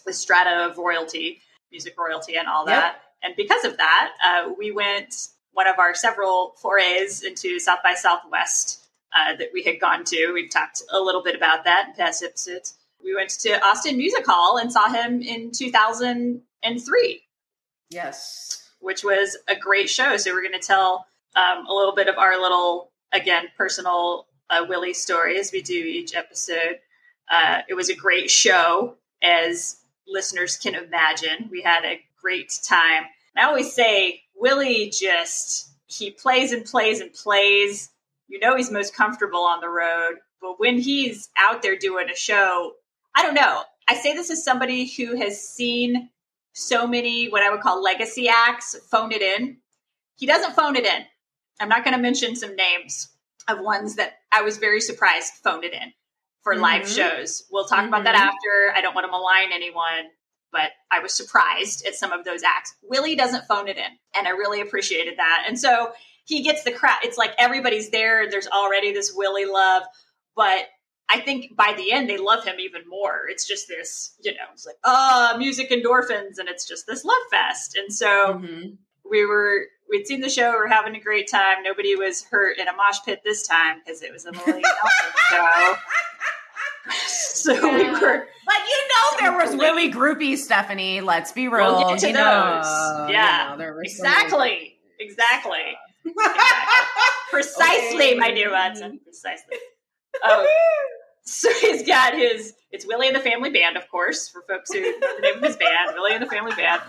the 0.06 0.12
strata 0.12 0.66
of 0.70 0.78
royalty, 0.78 1.40
music 1.72 1.94
royalty, 1.98 2.36
and 2.36 2.50
all 2.50 2.66
Yep. 2.68 2.76
that. 2.82 2.96
And 3.24 3.34
because 3.38 3.64
of 3.64 3.78
that, 3.78 4.12
uh, 4.22 4.50
we 4.58 4.72
went 4.72 5.16
one 5.54 5.68
of 5.68 5.80
our 5.80 5.94
several 5.94 6.54
forays 6.62 7.24
into 7.24 7.60
South 7.60 7.80
by 7.84 7.94
Southwest 7.94 8.86
uh, 9.14 9.36
that 9.38 9.50
we 9.54 9.64
had 9.64 9.80
gone 9.80 10.04
to. 10.06 10.32
We've 10.34 10.50
talked 10.50 10.82
a 10.92 11.00
little 11.00 11.22
bit 11.24 11.36
about 11.36 11.64
that 11.66 11.90
in 11.90 11.96
past 11.96 12.24
episodes. 12.24 12.78
We 13.04 13.16
went 13.16 13.32
to 13.42 13.62
Austin 13.66 13.98
Music 13.98 14.26
Hall 14.26 14.58
and 14.58 14.72
saw 14.72 14.88
him 14.92 15.22
in 15.22 15.52
2003 15.52 17.22
Yes. 17.90 18.70
which 18.80 19.04
was 19.04 19.38
a 19.48 19.56
great 19.56 19.90
show. 19.90 20.18
So 20.18 20.32
we're 20.34 20.42
going 20.48 20.60
to 20.60 20.66
tell 20.66 21.06
um, 21.36 21.66
a 21.68 21.74
little 21.74 21.94
bit 21.96 22.08
of 22.08 22.18
our 22.18 22.40
little, 22.40 22.92
again, 23.12 23.46
personal 23.58 24.28
uh, 24.50 24.66
Willie 24.68 24.94
story 24.94 25.40
as 25.40 25.52
we 25.52 25.62
do 25.62 25.74
each 25.74 26.16
episode. 26.16 26.80
Uh, 27.30 27.62
it 27.68 27.74
was 27.74 27.90
a 27.90 27.96
great 27.96 28.30
show, 28.30 28.96
as 29.22 29.78
listeners 30.08 30.58
can 30.58 30.76
imagine. 30.76 31.48
We 31.52 31.62
had 31.62 31.84
a 31.86 32.02
great 32.22 32.52
time. 32.68 33.04
I 33.36 33.44
always 33.44 33.72
say 33.74 34.22
Willie 34.42 34.90
just 34.90 35.70
he 35.86 36.12
plays 36.12 36.52
and 36.52 36.66
plays 36.66 37.00
and 37.00 37.14
plays. 37.14 37.90
You 38.28 38.40
know 38.40 38.56
he's 38.58 38.72
most 38.72 38.96
comfortable 38.96 39.42
on 39.44 39.62
the 39.62 39.70
road, 39.70 40.16
but 40.42 40.60
when 40.60 40.80
he's 40.80 41.30
out 41.38 41.62
there 41.62 41.76
doing 41.78 42.10
a 42.10 42.16
show, 42.16 42.74
I 43.16 43.24
don't 43.24 43.36
know. 43.36 43.62
I 43.88 43.96
say 43.96 44.14
this 44.14 44.32
as 44.32 44.44
somebody 44.44 44.88
who 44.88 45.16
has 45.18 45.42
seen 45.42 46.10
so 46.54 46.88
many 46.88 47.30
what 47.30 47.44
I 47.44 47.50
would 47.52 47.62
call 47.62 47.82
legacy 47.84 48.28
acts 48.30 48.76
phone 48.90 49.12
it 49.12 49.22
in. 49.22 49.58
He 50.16 50.26
doesn't 50.26 50.56
phone 50.56 50.76
it 50.76 50.86
in. 50.86 51.06
I'm 51.60 51.70
not 51.70 51.84
going 51.84 51.96
to 51.96 52.02
mention 52.02 52.36
some 52.36 52.56
names 52.56 53.10
of 53.48 53.60
ones 53.60 53.96
that 53.96 54.20
I 54.32 54.42
was 54.42 54.58
very 54.58 54.82
surprised 54.82 55.34
phoned 55.44 55.64
it 55.66 55.74
in 55.74 55.94
for 56.42 56.56
live 56.56 56.84
Mhm. 56.84 56.96
shows. 56.96 57.44
We'll 57.52 57.68
talk 57.68 57.86
about 57.88 58.06
that 58.06 58.16
Mhm. 58.16 58.20
after. 58.28 58.74
I 58.76 58.82
don't 58.82 58.96
want 58.96 59.06
to 59.06 59.12
malign 59.12 59.52
anyone, 59.52 60.10
but 60.52 60.72
I 60.92 61.00
was 61.00 61.14
surprised 61.14 61.86
at 61.86 61.96
some 61.96 62.12
of 62.12 62.26
those 62.26 62.44
acts. 62.44 62.76
Willie 62.84 63.16
doesn't 63.16 63.46
phone 63.46 63.68
it 63.68 63.78
in, 63.78 63.92
and 64.16 64.28
I 64.28 64.32
really 64.32 64.62
appreciated 64.62 65.16
that. 65.18 65.46
And 65.48 65.58
so 65.60 65.92
he 66.26 66.44
gets 66.44 66.64
the 66.64 66.72
crowd. 66.72 67.00
It's 67.04 67.18
like 67.18 67.34
everybody's 67.38 67.90
there. 67.90 68.30
There's 68.30 68.48
already 68.48 68.92
this 68.94 69.14
Willie 69.16 69.46
love, 69.46 69.84
but 70.36 70.66
I 71.10 71.20
think 71.20 71.56
by 71.58 71.74
the 71.76 71.92
end 71.92 72.10
they 72.10 72.18
love 72.18 72.44
him 72.46 72.60
even 72.60 72.82
more. 72.88 73.22
It's 73.30 73.46
just 73.48 73.68
this, 73.68 74.16
you 74.24 74.32
know, 74.34 74.46
it's 74.54 74.66
like, 74.66 74.78
oh, 74.84 75.36
music 75.38 75.70
endorphins, 75.72 76.38
and 76.40 76.48
it's 76.48 76.66
just 76.68 76.88
this 76.88 77.04
love 77.04 77.18
fest. 77.30 77.76
And 77.76 77.94
so 77.94 78.36
Mhm. 78.36 78.78
we 79.10 79.26
were 79.26 79.66
we'd 79.90 80.08
seen 80.08 80.22
the 80.22 80.30
show, 80.30 80.52
we 80.52 80.56
were 80.58 80.68
having 80.70 80.96
a 80.96 81.02
great 81.02 81.30
time. 81.30 81.64
Nobody 81.64 81.98
was 81.98 82.24
hurt 82.24 82.58
in 82.58 82.68
a 82.70 82.74
mosh 82.74 83.00
pit 83.06 83.22
this 83.26 83.46
time 83.46 83.82
because 83.84 84.02
it 84.02 84.14
was 84.14 84.26
a 84.26 84.32
Willie 84.32 84.62
Nelson 84.62 85.12
show. 85.30 85.76
So 87.08 87.54
we 87.54 87.90
were 87.90 88.28
But 88.46 88.56
you 88.68 88.80
know 88.90 89.18
there 89.20 89.32
was 89.34 89.56
Willie 89.56 89.92
groupies, 89.92 90.38
Stephanie. 90.40 91.02
Let's 91.02 91.32
be 91.32 91.48
real. 91.48 91.76
We'll 91.78 91.90
get 91.90 92.00
to 92.00 92.08
you 92.08 92.14
those. 92.14 92.24
know, 92.24 93.06
you 93.08 93.14
Yeah. 93.14 93.48
know, 93.52 93.58
there 93.58 93.74
were 93.74 93.84
so 93.86 94.04
exactly, 94.04 94.78
exactly, 95.00 95.76
precisely, 97.30 98.12
Okay. 98.12 98.16
my 98.20 98.32
dear 98.32 98.52
Watson, 98.52 99.00
precisely. 99.04 99.58
Oh, 100.24 100.48
so 101.24 101.52
he's 101.62 101.86
got 101.86 102.14
his. 102.14 102.54
It's 102.72 102.86
Willie 102.86 103.08
and 103.08 103.16
the 103.16 103.20
Family 103.22 103.50
Band, 103.50 103.78
of 103.78 103.90
course, 103.90 104.30
for 104.30 104.42
folks 104.48 104.72
who 104.72 104.82
know 104.82 104.92
the 105.16 105.22
name 105.22 105.38
of 105.38 105.44
his 105.44 105.58
band, 105.58 105.92
Willie 105.94 106.14
and 106.14 106.22
the 106.24 106.30
Family 106.30 106.54
Band. 106.56 106.82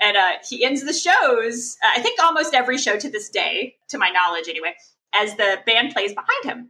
And 0.00 0.16
uh, 0.16 0.30
he 0.48 0.64
ends 0.64 0.82
the 0.82 0.92
shows, 0.94 1.76
uh, 1.84 1.90
I 1.96 2.00
think 2.00 2.18
almost 2.22 2.54
every 2.54 2.78
show 2.78 2.98
to 2.98 3.10
this 3.10 3.28
day, 3.28 3.74
to 3.90 3.98
my 3.98 4.08
knowledge 4.08 4.48
anyway, 4.48 4.74
as 5.14 5.34
the 5.36 5.58
band 5.66 5.92
plays 5.92 6.14
behind 6.14 6.44
him. 6.44 6.68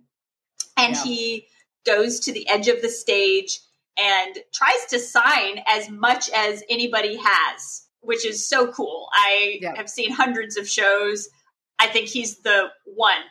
And 0.77 0.95
Yeah. 0.97 1.03
he 1.05 1.47
goes 1.87 2.21
to 2.21 2.33
the 2.33 2.49
edge 2.49 2.69
of 2.69 2.83
the 2.83 2.89
stage 2.89 3.61
and 3.99 4.39
tries 4.53 4.87
to 4.91 4.99
sign 4.99 5.63
as 5.69 5.91
much 5.91 6.31
as 6.31 6.63
anybody 6.69 7.19
has, 7.23 7.87
which 8.01 8.25
is 8.25 8.49
so 8.49 8.71
cool. 8.73 9.09
I 9.13 9.59
Yeah. 9.61 9.77
have 9.77 9.91
seen 9.91 10.11
hundreds 10.13 10.57
of 10.57 10.69
shows. 10.69 11.29
I 11.79 11.87
think 11.89 12.09
he's 12.09 12.39
the 12.43 12.71
one 12.85 13.23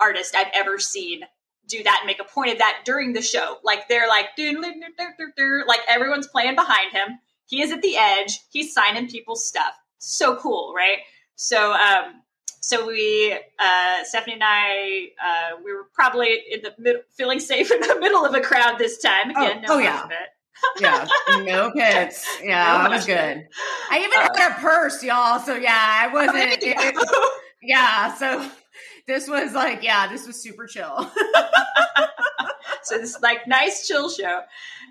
artist 0.00 0.34
I've 0.34 0.50
ever 0.54 0.78
seen 0.78 1.24
do 1.66 1.82
that 1.82 1.98
and 2.02 2.06
make 2.06 2.20
a 2.20 2.24
point 2.24 2.52
of 2.52 2.58
that 2.58 2.82
during 2.84 3.12
the 3.14 3.22
show. 3.22 3.56
Like 3.62 3.88
they're 3.88 4.08
like, 4.08 4.26
like 4.36 5.80
everyone's 5.88 6.26
playing 6.28 6.56
behind 6.56 6.92
him. 6.92 7.18
He 7.46 7.62
is 7.62 7.72
at 7.72 7.82
the 7.82 7.96
edge. 7.96 8.38
He's 8.50 8.72
signing 8.72 9.08
people's 9.08 9.46
stuff. 9.48 9.74
So 9.98 10.36
cool, 10.36 10.74
right? 10.76 10.98
So, 11.36 11.72
um, 11.72 12.22
so 12.66 12.86
we, 12.86 13.32
uh, 13.58 14.04
Stephanie 14.04 14.34
and 14.34 14.42
I, 14.44 15.08
uh, 15.24 15.56
we 15.64 15.72
were 15.72 15.86
probably 15.94 16.38
in 16.50 16.62
the 16.62 16.72
middle, 16.78 17.02
feeling 17.16 17.40
safe 17.40 17.70
in 17.70 17.80
the 17.80 17.96
middle 18.00 18.24
of 18.24 18.34
a 18.34 18.40
crowd 18.40 18.78
this 18.78 19.00
time. 19.02 19.30
Again, 19.30 19.64
Oh, 19.68 19.68
no 19.68 19.74
oh, 19.74 19.78
yeah. 19.78 20.08
yeah, 20.80 21.06
no 21.44 21.70
pits. 21.76 22.26
Yeah, 22.42 22.64
No 22.78 22.82
that 22.84 22.90
was 22.90 23.06
good. 23.06 23.46
I 23.90 23.98
even 23.98 24.10
Uh, 24.18 24.28
had 24.36 24.50
a 24.52 24.54
purse, 24.60 25.02
y'all. 25.02 25.38
So 25.40 25.54
yeah, 25.56 25.72
I 25.76 26.08
wasn't. 26.12 26.34
There 26.36 26.48
it- 26.52 26.94
it- 26.96 27.30
yeah, 27.62 28.14
so 28.14 28.50
this 29.06 29.26
was 29.28 29.52
like, 29.54 29.82
yeah, 29.82 30.06
this 30.06 30.26
was 30.26 30.40
super 30.42 30.66
chill. 30.66 31.10
so 32.82 32.98
this 32.98 33.18
like 33.22 33.46
nice 33.46 33.86
chill 33.86 34.10
show 34.10 34.40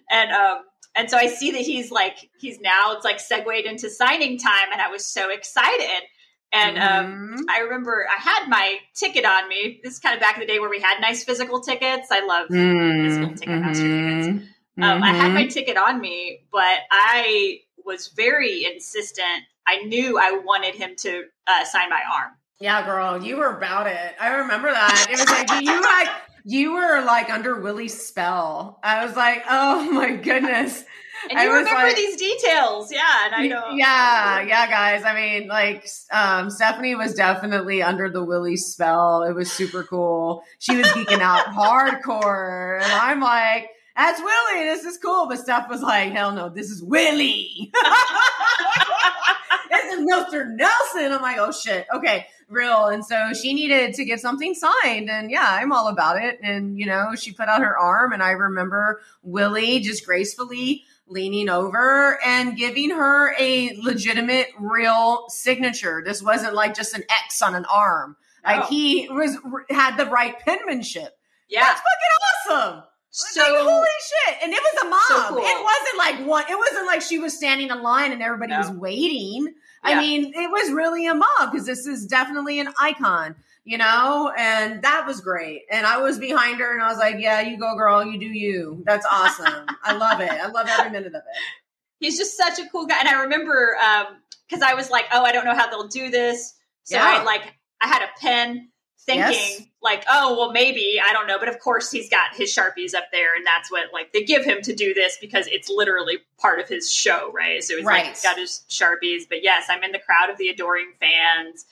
and 0.10 0.32
um 0.32 0.64
and 0.96 1.10
so 1.10 1.18
i 1.18 1.28
see 1.28 1.52
that 1.52 1.62
he's 1.62 1.92
like 1.92 2.30
he's 2.40 2.60
now 2.60 2.94
it's 2.94 3.06
like 3.06 3.20
segued 3.20 3.66
into 3.66 3.90
signing 3.90 4.38
time 4.38 4.68
and 4.72 4.82
i 4.82 4.90
was 4.90 5.06
so 5.06 5.30
excited 5.30 6.02
and 6.54 6.78
um 6.78 7.06
Mhm. 7.38 7.46
i 7.50 7.60
remember 7.60 8.06
i 8.16 8.22
had 8.22 8.48
my 8.48 8.78
ticket 8.94 9.26
on 9.26 9.50
me 9.50 9.80
this 9.84 9.94
is 9.94 10.00
kind 10.00 10.16
of 10.16 10.22
back 10.22 10.36
in 10.36 10.40
the 10.42 10.46
day 10.48 10.60
where 10.60 10.70
we 10.70 10.80
had 10.80 11.00
nice 11.02 11.24
physical 11.24 11.60
tickets 11.62 12.08
i 12.12 12.26
love 12.26 12.48
physical 12.48 13.30
Mm, 13.30 13.40
Ticketmaster 13.40 13.90
tickets. 13.90 14.28
mhm, 14.28 14.84
um, 14.84 15.04
i 15.04 15.12
had 15.12 15.34
my 15.34 15.44
mhm. 15.46 15.54
ticket 15.54 15.78
on 15.78 16.00
me 16.00 16.40
but 16.52 16.78
i 16.92 17.60
was 17.86 18.08
very 18.10 18.66
insistent 18.66 19.44
i 19.68 19.78
knew 19.84 20.18
i 20.18 20.32
wanted 20.46 20.76
him 20.76 20.96
to 20.98 21.24
uh, 21.48 21.66
sign 21.66 21.90
my 21.90 22.02
arm 22.14 22.32
Yeah, 22.60 22.86
girl, 22.86 23.22
you 23.22 23.38
were 23.38 23.58
about 23.58 23.88
it. 23.88 24.16
I 24.22 24.36
remember 24.36 24.72
that. 24.72 25.08
It 25.12 25.18
was 25.18 25.30
like 25.30 25.50
you 25.64 25.82
like 25.82 26.08
you 26.46 26.74
were 26.74 27.02
like 27.04 27.30
under 27.30 27.60
Willie's 27.60 28.00
spell. 28.08 28.80
I 28.84 29.06
was 29.06 29.16
like, 29.18 29.44
oh 29.50 29.92
my 29.92 30.16
goodness. 30.16 30.86
And 31.30 31.40
you 31.40 31.50
remember 31.54 31.84
like- 31.84 31.96
these 31.96 32.16
details 32.16 32.92
yeah 32.92 33.26
and 33.26 33.36
i 33.36 33.48
know 33.48 33.72
Yeah, 33.76 34.42
yeah, 34.42 34.68
guys. 34.68 35.04
I 35.04 35.14
mean, 35.16 35.48
like, 35.48 35.88
um, 36.12 36.50
Stephanie 36.50 36.96
was 36.96 37.14
definitely 37.14 37.82
under 37.82 38.10
the 38.10 38.24
Willie 38.24 38.58
spell. 38.58 39.24
It 39.24 39.34
was 39.34 39.52
super 39.52 39.84
cool. 39.84 40.44
She 40.60 40.76
was 40.76 40.88
geeking 40.88 41.22
out 41.22 41.46
hardcore, 41.56 42.82
and 42.82 42.92
I'm 42.92 43.20
like, 43.20 43.70
"That's 43.96 44.20
Willie. 44.20 44.64
This 44.66 44.84
is 44.86 44.98
cool." 44.98 45.28
But 45.28 45.40
Steph 45.40 45.70
was 45.70 45.82
like, 45.82 46.12
"Hell 46.12 46.32
no, 46.34 46.50
this 46.50 46.70
is 46.70 46.84
Willie. 46.84 47.72
this 49.70 49.94
is 49.94 50.00
Mr. 50.02 50.48
Nelson." 50.50 51.12
I'm 51.12 51.22
like, 51.22 51.38
"Oh 51.38 51.52
shit, 51.52 51.86
okay, 51.94 52.28
real." 52.50 52.86
And 52.88 53.06
so 53.06 53.32
she 53.34 53.54
needed 53.54 53.94
to 53.96 54.06
get 54.06 54.20
something 54.20 54.54
signed, 54.54 55.10
and 55.10 55.32
yeah, 55.32 55.48
I'm 55.48 55.72
all 55.72 55.88
about 55.88 56.22
it. 56.22 56.40
And 56.44 56.78
you 56.78 56.86
know, 56.86 57.16
she 57.16 57.32
put 57.34 57.48
out 57.48 57.62
her 57.62 57.78
arm, 57.78 58.14
and 58.14 58.22
I 58.24 58.32
remember 58.32 59.02
Willie 59.24 59.80
just 59.80 60.06
gracefully 60.06 60.84
leaning 61.08 61.50
over 61.50 62.18
and 62.26 62.56
giving 62.58 62.90
her 62.92 63.36
a 63.40 63.76
legitimate, 63.82 64.48
real 64.60 65.26
signature. 65.30 66.02
This 66.06 66.22
wasn't 66.24 66.54
like 66.54 66.74
just 66.76 66.96
an 66.96 67.04
X 67.10 67.42
on 67.42 67.56
an 67.56 67.66
arm. 67.66 68.16
No. 68.46 68.54
Like 68.54 68.70
he 68.70 69.08
was 69.10 69.38
had 69.70 69.98
the 69.98 70.06
right 70.06 70.38
penmanship. 70.40 71.18
yeah 71.50 71.62
That's 71.62 71.82
fucking 71.82 72.58
awesome. 72.74 72.84
So 73.16 73.42
like, 73.42 73.62
holy 73.62 73.88
shit! 74.28 74.38
And 74.44 74.52
it 74.54 74.60
was 74.60 74.84
a 74.84 74.90
mob. 74.90 75.02
So 75.08 75.30
cool. 75.36 75.38
It 75.38 75.64
wasn't 75.64 75.98
like 76.00 76.28
one. 76.28 76.46
It 76.50 76.58
wasn't 76.58 76.88
like 76.88 77.02
she 77.04 77.20
was 77.20 77.36
standing 77.38 77.70
in 77.70 77.84
line 77.84 78.12
and 78.12 78.24
everybody 78.24 78.52
No. 78.54 78.58
was 78.58 78.72
waiting. 78.72 79.54
I 79.84 80.00
mean, 80.00 80.34
it 80.34 80.50
was 80.50 80.72
really 80.72 81.06
a 81.08 81.14
mob 81.14 81.52
because 81.52 81.68
this 81.68 81.86
is 81.86 82.08
definitely 82.08 82.60
an 82.60 82.70
icon, 82.80 83.36
you 83.64 83.78
know. 83.78 84.32
And 84.38 84.82
that 84.84 85.06
was 85.06 85.22
great. 85.22 85.64
And 85.72 85.86
I 85.86 85.98
was 86.02 86.18
behind 86.20 86.60
her, 86.60 86.74
and 86.74 86.82
I 86.82 86.90
was 86.90 86.98
like, 86.98 87.16
"Yeah, 87.20 87.42
you 87.42 87.58
go, 87.58 87.76
girl. 87.76 88.04
You 88.06 88.20
do 88.20 88.26
you. 88.26 88.84
That's 88.86 89.06
awesome. 89.10 89.66
I 89.84 89.94
love 89.94 90.20
it. 90.22 90.32
I 90.32 90.48
love 90.48 90.68
every 90.70 90.92
minute 90.92 91.08
of 91.08 91.16
it." 91.16 91.24
he's 92.00 92.18
just 92.18 92.36
such 92.36 92.60
a 92.60 92.68
cool 92.70 92.86
guy. 92.86 93.00
And 93.00 93.08
I 93.08 93.22
remember 93.22 93.78
um, 93.78 94.18
because 94.46 94.62
I 94.62 94.74
was 94.74 94.90
like, 94.90 95.06
oh, 95.14 95.24
I 95.24 95.32
don't 95.32 95.46
know 95.46 95.56
how 95.56 95.70
they'll 95.70 95.88
do 95.88 96.10
this. 96.10 96.54
So 96.84 96.98
Yeah. 96.98 97.20
I 97.22 97.24
like 97.24 97.54
I 97.80 97.88
had 97.88 98.02
a 98.02 98.10
pen 98.20 98.68
thinking 99.06 99.22
Yes. 99.32 99.62
like, 99.82 100.04
oh, 100.10 100.38
well, 100.38 100.52
maybe 100.52 101.00
I 101.02 101.14
don't 101.14 101.28
know, 101.28 101.40
but 101.40 101.48
of 101.48 101.60
course 101.60 101.92
he's 101.92 102.10
got 102.10 102.36
his 102.36 102.54
sharpies 102.54 102.94
up 102.94 103.06
there, 103.14 103.34
and 103.38 103.46
that's 103.48 103.72
what 103.72 103.94
like 103.94 104.12
they 104.12 104.24
give 104.26 104.44
him 104.44 104.62
to 104.64 104.76
do 104.76 104.94
this 104.94 105.18
because 105.22 105.48
it's 105.48 105.70
literally 105.70 106.18
part 106.38 106.60
of 106.60 106.68
his 106.68 106.92
show, 106.92 107.32
right? 107.32 107.64
So 107.64 107.78
he's 107.78 107.86
like 107.86 108.04
Right. 108.04 108.08
he's 108.10 108.22
got 108.22 108.38
his 108.38 108.66
sharpies. 108.70 109.22
But 109.30 109.42
yes, 109.42 109.68
I'm 109.70 109.84
in 109.84 109.94
the 109.94 110.00
crowd 110.00 110.30
of 110.30 110.38
the 110.38 110.50
adoring 110.50 110.92
fans. 111.00 111.66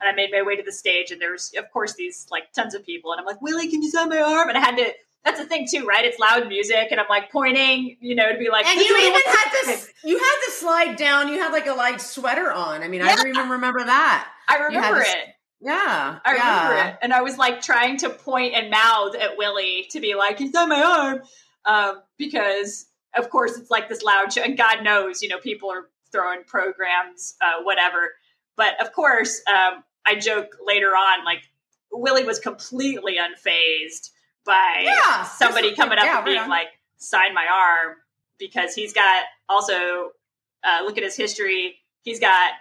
And 0.00 0.08
I 0.08 0.12
made 0.12 0.30
my 0.32 0.42
way 0.42 0.56
to 0.56 0.62
the 0.62 0.72
stage, 0.72 1.10
and 1.10 1.20
there's, 1.20 1.52
of 1.56 1.70
course, 1.72 1.94
these 1.94 2.26
like 2.30 2.52
tons 2.52 2.74
of 2.74 2.84
people. 2.84 3.12
And 3.12 3.20
I'm 3.20 3.26
like, 3.26 3.40
Willie, 3.40 3.68
can 3.70 3.82
you 3.82 3.90
sign 3.90 4.08
my 4.08 4.20
arm? 4.20 4.48
And 4.48 4.58
I 4.58 4.60
had 4.60 4.76
to. 4.76 4.92
That's 5.24 5.38
the 5.40 5.46
thing 5.46 5.66
too, 5.70 5.86
right? 5.86 6.04
It's 6.04 6.18
loud 6.18 6.48
music, 6.48 6.88
and 6.90 7.00
I'm 7.00 7.06
like 7.08 7.32
pointing, 7.32 7.96
you 8.00 8.14
know, 8.14 8.30
to 8.30 8.38
be 8.38 8.50
like. 8.50 8.66
And 8.66 8.78
you 8.78 8.96
even 8.98 9.20
had 9.24 9.50
this. 9.52 9.90
You 10.04 10.18
had 10.18 10.36
to 10.46 10.50
slide 10.52 10.96
down. 10.96 11.28
You 11.28 11.38
had 11.38 11.50
like 11.52 11.66
a 11.66 11.72
light 11.72 12.00
sweater 12.00 12.52
on. 12.52 12.82
I 12.82 12.88
mean, 12.88 13.00
I 13.00 13.06
Yeah. 13.06 13.16
don't 13.16 13.28
even 13.28 13.48
remember 13.48 13.82
that. 13.84 14.28
I 14.48 14.58
remember 14.58 15.00
it. 15.00 15.16
Yeah, 15.62 16.18
I 16.22 16.32
remember 16.32 16.88
it. 16.90 16.98
And 17.00 17.14
I 17.14 17.22
was 17.22 17.38
like 17.38 17.62
trying 17.62 17.96
to 17.98 18.10
point 18.10 18.52
and 18.54 18.68
mouth 18.70 19.14
at 19.14 19.38
Willie 19.38 19.86
to 19.92 20.00
be 20.00 20.14
like, 20.14 20.38
he's 20.38 20.54
on 20.54 20.68
my 20.68 20.82
arm. 20.82 21.22
Um, 21.64 22.02
because, 22.18 22.84
of 23.16 23.30
course, 23.30 23.56
it's 23.56 23.70
like 23.70 23.88
this 23.88 24.02
loud 24.02 24.30
show. 24.30 24.42
And 24.42 24.58
God 24.58 24.84
knows, 24.84 25.22
you 25.22 25.30
know, 25.30 25.38
people 25.38 25.70
are 25.70 25.88
throwing 26.12 26.44
programs, 26.44 27.34
uh, 27.40 27.62
whatever. 27.62 28.10
But 28.56 28.80
of 28.80 28.92
course, 28.92 29.42
um, 29.48 29.82
I 30.06 30.16
joke 30.16 30.56
later 30.64 30.90
on, 30.90 31.24
like, 31.24 31.42
Willie 31.90 32.24
was 32.24 32.38
completely 32.38 33.16
unfazed 33.16 34.10
by 34.44 34.82
Yeah, 34.84 35.24
somebody 35.24 35.74
coming 35.74 35.98
up 35.98 36.04
yeah, 36.04 36.16
and 36.16 36.24
being 36.24 36.38
right 36.38 36.48
like, 36.48 36.68
sign 36.96 37.34
my 37.34 37.46
arm. 37.46 37.96
Because 38.36 38.74
he's 38.74 38.92
got 38.92 39.24
also, 39.48 40.10
uh, 40.64 40.82
look 40.84 40.98
at 40.98 41.04
his 41.04 41.16
history. 41.16 41.76
He's 42.02 42.18
got 42.18 42.52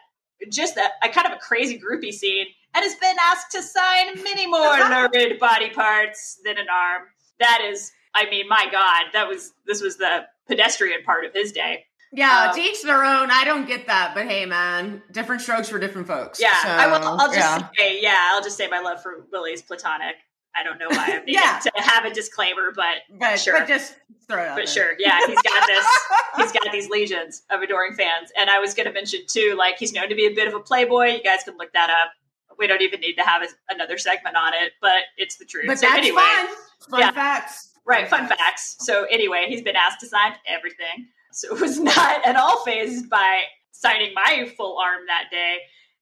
just 0.51 0.77
a, 0.77 0.87
a 1.03 1.09
kind 1.09 1.25
of 1.25 1.33
a 1.33 1.37
crazy 1.37 1.79
groupie 1.79 2.13
scene 2.13 2.45
and 2.73 2.83
has 2.83 2.95
been 2.95 3.15
asked 3.31 3.51
to 3.51 3.61
sign 3.61 4.23
many 4.23 4.47
more 4.47 4.77
lurid 5.13 5.39
body 5.39 5.69
parts 5.69 6.39
than 6.43 6.57
an 6.57 6.67
arm. 6.71 7.03
That 7.39 7.61
is, 7.69 7.91
I 8.13 8.29
mean, 8.29 8.47
my 8.47 8.67
God, 8.71 9.05
that 9.13 9.27
was 9.27 9.53
this 9.65 9.81
was 9.81 9.97
the 9.97 10.25
pedestrian 10.47 11.03
part 11.03 11.25
of 11.25 11.33
his 11.33 11.51
day. 11.51 11.85
Yeah, 12.15 12.49
Um, 12.49 12.55
to 12.55 12.61
each 12.61 12.81
their 12.83 13.03
own. 13.03 13.31
I 13.31 13.43
don't 13.43 13.67
get 13.67 13.87
that, 13.87 14.13
but 14.13 14.25
hey, 14.27 14.45
man, 14.45 15.01
different 15.11 15.41
strokes 15.41 15.67
for 15.69 15.79
different 15.79 16.07
folks. 16.07 16.39
Yeah, 16.39 16.53
So, 16.61 16.69
I 16.69 16.87
will. 16.87 17.07
I'll 17.19 17.27
just 17.33 17.37
yeah. 17.39 17.67
say, 17.77 18.01
yeah, 18.01 18.29
I'll 18.31 18.43
just 18.43 18.55
say 18.55 18.67
my 18.67 18.79
love 18.79 19.01
for 19.01 19.25
Willie's 19.31 19.61
platonic. 19.63 20.15
I 20.55 20.63
don't 20.63 20.77
know 20.77 20.87
why 20.89 21.05
I'm 21.13 21.19
needing 21.25 21.41
Yeah. 21.41 21.59
to 21.59 21.71
have 21.81 22.05
a 22.05 22.13
disclaimer, 22.13 22.71
but 22.75 22.97
but 23.19 23.39
sure. 23.39 23.57
but 23.57 23.67
just 23.67 23.95
throw 24.29 24.37
it 24.43 24.47
out. 24.49 24.55
but 24.55 24.55
there. 24.57 24.67
sure, 24.67 24.91
yeah, 24.99 25.19
he's 25.25 25.41
got 25.41 25.65
this. 25.67 25.87
he's 26.37 26.51
got 26.51 26.71
these 26.71 26.87
legions 26.89 27.41
of 27.49 27.61
adoring 27.61 27.95
fans. 27.95 28.31
And 28.37 28.49
I 28.51 28.59
was 28.59 28.75
going 28.75 28.85
to 28.85 28.93
mention 28.93 29.21
too, 29.27 29.55
like 29.57 29.77
he's 29.79 29.93
known 29.93 30.09
to 30.09 30.15
be 30.15 30.27
a 30.27 30.33
bit 30.35 30.47
of 30.47 30.53
a 30.53 30.59
playboy. 30.59 31.07
You 31.15 31.23
guys 31.23 31.43
can 31.43 31.57
look 31.57 31.73
that 31.73 31.89
up. 31.89 32.11
We 32.59 32.67
don't 32.67 32.83
even 32.83 32.99
need 32.99 33.15
to 33.15 33.23
have 33.23 33.41
a, 33.41 33.47
another 33.73 33.97
segment 33.97 34.35
on 34.35 34.53
it, 34.53 34.73
but 34.79 35.01
it's 35.17 35.37
the 35.37 35.45
truth. 35.45 35.65
But 35.65 35.79
so 35.79 35.87
that's 35.87 35.97
anyway, 35.97 36.21
fun. 36.21 36.47
Fun 36.91 36.99
Yeah. 36.99 37.11
facts. 37.11 37.71
right? 37.87 38.07
Fun 38.07 38.27
facts. 38.27 38.75
So 38.81 39.05
anyway, 39.05 39.45
he's 39.49 39.63
been 39.63 39.75
asked 39.75 40.01
to 40.01 40.07
sign 40.07 40.33
everything. 40.47 41.07
So 41.33 41.55
it 41.55 41.61
was 41.61 41.79
not 41.81 42.25
at 42.25 42.35
all 42.35 42.63
phased 42.63 43.09
by 43.09 43.41
signing 43.71 44.13
my 44.13 44.51
full 44.57 44.77
arm 44.79 45.01
that 45.07 45.25
day. 45.31 45.57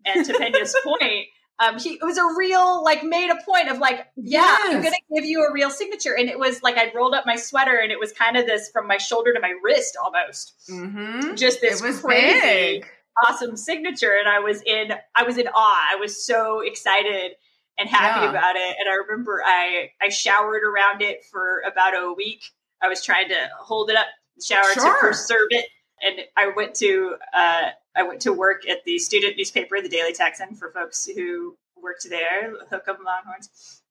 And 0.06 0.26
to 0.26 0.34
Pena's 0.34 0.76
point, 0.84 1.28
um, 1.60 1.78
he 1.80 1.92
it 1.92 2.04
was 2.04 2.18
a 2.18 2.26
real 2.38 2.84
like 2.84 3.04
made 3.04 3.30
a 3.30 3.38
point 3.46 3.70
of 3.70 3.78
like, 3.78 4.08
yeah, 4.16 4.58
I'm 4.64 4.82
gonna 4.82 4.96
give 5.16 5.26
you 5.26 5.44
a 5.46 5.54
real 5.54 5.70
signature. 5.70 6.16
And 6.18 6.28
it 6.28 6.40
was 6.40 6.64
like 6.64 6.78
I'd 6.78 6.94
rolled 6.96 7.14
up 7.14 7.26
my 7.28 7.36
sweater 7.36 7.78
and 7.78 7.92
it 7.92 8.00
was 8.00 8.12
kind 8.12 8.36
of 8.36 8.46
this 8.48 8.70
from 8.72 8.88
my 8.88 8.98
shoulder 8.98 9.32
to 9.34 9.40
my 9.40 9.54
wrist 9.64 9.96
almost. 10.04 10.54
Mm-hmm. 10.70 11.36
Just 11.36 11.62
this 11.62 11.82
It 11.82 11.86
was 11.88 12.00
crazy 12.02 12.40
big. 12.42 12.86
awesome 13.28 13.56
signature 13.58 14.16
and 14.20 14.28
I 14.28 14.40
was 14.40 14.64
in 14.64 14.92
I 15.16 15.22
was 15.24 15.38
in 15.38 15.48
awe. 15.48 15.88
I 15.92 15.98
was 15.98 16.26
so 16.26 16.62
excited 16.62 17.34
and 17.78 17.88
happy 17.88 18.26
Yeah. 18.26 18.30
about 18.32 18.56
it. 18.56 18.76
And 18.80 18.90
I 18.90 18.96
remember 19.08 19.44
I 19.46 19.92
I 20.02 20.10
showered 20.10 20.64
around 20.64 21.04
it 21.04 21.24
for 21.26 21.62
about 21.72 21.94
a 21.94 22.12
week. 22.14 22.44
I 22.82 22.88
was 22.88 23.04
trying 23.06 23.30
to 23.30 23.50
hold 23.60 23.92
it 23.92 23.96
up, 23.98 24.08
shower 24.42 24.64
Sure. 24.74 24.94
to 24.94 25.00
preserve 25.00 25.48
it. 25.52 25.66
And 26.02 26.20
I 26.36 26.48
went 26.56 26.76
to 26.76 27.16
uh, 27.34 27.70
I 27.96 28.04
went 28.04 28.22
to 28.22 28.34
work 28.34 28.68
at 28.68 28.84
the 28.86 28.98
student 29.00 29.38
newspaper, 29.38 29.82
the 29.82 29.90
Daily 29.90 30.14
Texan, 30.14 30.56
for 30.56 30.72
folks 30.72 31.06
who 31.06 31.58
worked 31.82 32.10
there, 32.10 32.54
Hook 32.70 32.84
'em 32.88 32.98
Longhorns. 33.06 33.82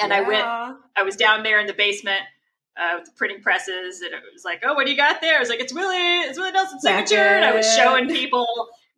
And 0.00 0.12
I 0.12 0.20
went 0.22 0.44
I 0.96 1.02
was 1.02 1.16
down 1.16 1.42
there 1.42 1.60
in 1.60 1.66
the 1.66 1.72
basement 1.74 2.22
uh, 2.76 2.94
with 2.96 3.06
the 3.06 3.12
printing 3.12 3.42
presses, 3.42 4.00
and 4.00 4.12
it 4.14 4.22
was 4.32 4.44
like, 4.44 4.62
"Oh, 4.64 4.74
what 4.74 4.86
do 4.86 4.92
you 4.92 4.96
got 4.96 5.20
there?" 5.20 5.36
I 5.36 5.40
was 5.40 5.48
like, 5.48 5.60
"It's 5.60 5.72
Willie, 5.74 6.20
it's 6.22 6.38
Willie 6.38 6.52
Nelson's 6.52 6.82
signature." 6.82 7.16
And 7.16 7.44
I 7.44 7.52
was 7.54 7.66
showing 7.76 8.08
people. 8.08 8.46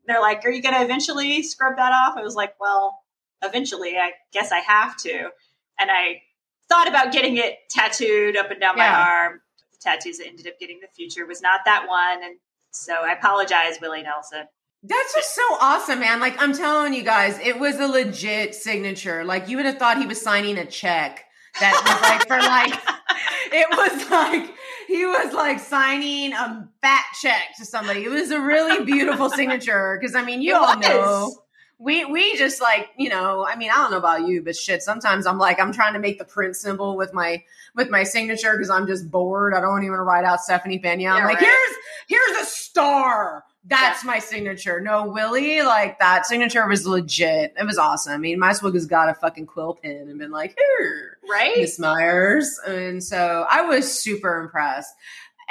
They're 0.06 0.20
like, 0.20 0.44
"Are 0.44 0.50
you 0.50 0.62
going 0.62 0.74
to 0.74 0.82
eventually 0.82 1.42
scrub 1.42 1.76
that 1.76 1.92
off?" 1.92 2.16
I 2.16 2.22
was 2.22 2.34
like, 2.34 2.54
"Well, 2.60 2.98
eventually, 3.42 3.98
I 3.98 4.12
guess 4.32 4.50
I 4.52 4.58
have 4.60 4.96
to." 4.98 5.30
And 5.78 5.90
I 5.90 6.22
thought 6.68 6.88
about 6.88 7.12
getting 7.12 7.36
it 7.36 7.58
tattooed 7.68 8.36
up 8.36 8.50
and 8.50 8.60
down 8.60 8.76
my 8.76 8.86
arm. 8.88 9.41
Tattoos 9.82 10.20
I 10.20 10.28
ended 10.28 10.46
up 10.46 10.58
getting 10.58 10.80
the 10.80 10.88
future 10.88 11.26
was 11.26 11.42
not 11.42 11.60
that 11.64 11.86
one, 11.88 12.22
and 12.24 12.36
so 12.70 12.94
I 12.94 13.12
apologize, 13.12 13.78
Willie 13.80 14.02
Nelson. 14.02 14.44
That's 14.84 15.14
just 15.14 15.34
so 15.34 15.42
awesome, 15.60 16.00
man. 16.00 16.18
Like 16.20 16.40
I'm 16.42 16.52
telling 16.52 16.92
you 16.94 17.02
guys, 17.04 17.38
it 17.38 17.58
was 17.60 17.78
a 17.78 17.86
legit 17.86 18.54
signature. 18.54 19.24
Like 19.24 19.48
you 19.48 19.56
would 19.56 19.66
have 19.66 19.78
thought 19.78 19.98
he 19.98 20.06
was 20.06 20.20
signing 20.20 20.58
a 20.58 20.66
check 20.66 21.24
that 21.60 21.72
was 21.84 22.02
like 22.02 22.26
for 22.26 22.38
like 22.38 22.72
it 23.52 23.68
was 23.70 24.10
like 24.10 24.54
he 24.88 25.04
was 25.04 25.32
like 25.34 25.60
signing 25.60 26.32
a 26.32 26.68
fat 26.80 27.04
check 27.20 27.56
to 27.58 27.64
somebody. 27.64 28.04
It 28.04 28.10
was 28.10 28.30
a 28.30 28.40
really 28.40 28.84
beautiful 28.84 29.30
signature 29.30 29.98
because 30.00 30.16
I 30.16 30.24
mean, 30.24 30.42
you 30.42 30.52
It 30.54 30.56
all 30.56 30.76
was. 30.76 30.88
know 30.88 31.34
we 31.82 32.04
we 32.04 32.36
just 32.36 32.60
like 32.60 32.90
you 32.96 33.08
know 33.08 33.44
i 33.46 33.56
mean 33.56 33.70
i 33.70 33.74
don't 33.74 33.90
know 33.90 33.98
about 33.98 34.26
you 34.26 34.40
but 34.40 34.54
shit 34.54 34.82
sometimes 34.82 35.26
i'm 35.26 35.38
like 35.38 35.60
i'm 35.60 35.72
trying 35.72 35.92
to 35.92 35.98
make 35.98 36.18
the 36.18 36.24
Prince 36.24 36.60
symbol 36.60 36.96
with 36.96 37.12
my 37.12 37.42
with 37.74 37.90
my 37.90 38.04
signature 38.04 38.52
because 38.52 38.70
i'm 38.70 38.86
just 38.86 39.10
bored 39.10 39.52
i 39.52 39.60
don't 39.60 39.84
even 39.84 39.98
write 39.98 40.24
out 40.24 40.40
stephanie 40.40 40.78
pena 40.78 41.10
i'm 41.10 41.24
like 41.24 41.40
right. 41.40 41.44
here's 41.44 41.76
here's 42.08 42.42
a 42.42 42.44
star 42.46 43.44
that's 43.64 44.04
my 44.04 44.18
signature 44.18 44.80
no 44.80 45.08
willie 45.08 45.62
like 45.62 45.98
that 45.98 46.24
signature 46.24 46.66
was 46.68 46.86
legit 46.86 47.52
it 47.58 47.64
was 47.64 47.78
awesome 47.78 48.12
i 48.12 48.16
mean 48.16 48.38
my 48.38 48.50
as 48.50 48.60
has 48.60 48.86
got 48.86 49.08
a 49.08 49.14
fucking 49.14 49.46
quill 49.46 49.74
pen 49.74 50.08
and 50.08 50.18
been 50.18 50.30
like 50.30 50.56
here 50.56 51.12
Right? 51.28 51.56
Miss 51.56 51.78
Myers. 51.78 52.58
And 52.66 53.02
so 53.02 53.46
I 53.50 53.62
was 53.62 54.00
super 54.00 54.40
impressed. 54.40 54.94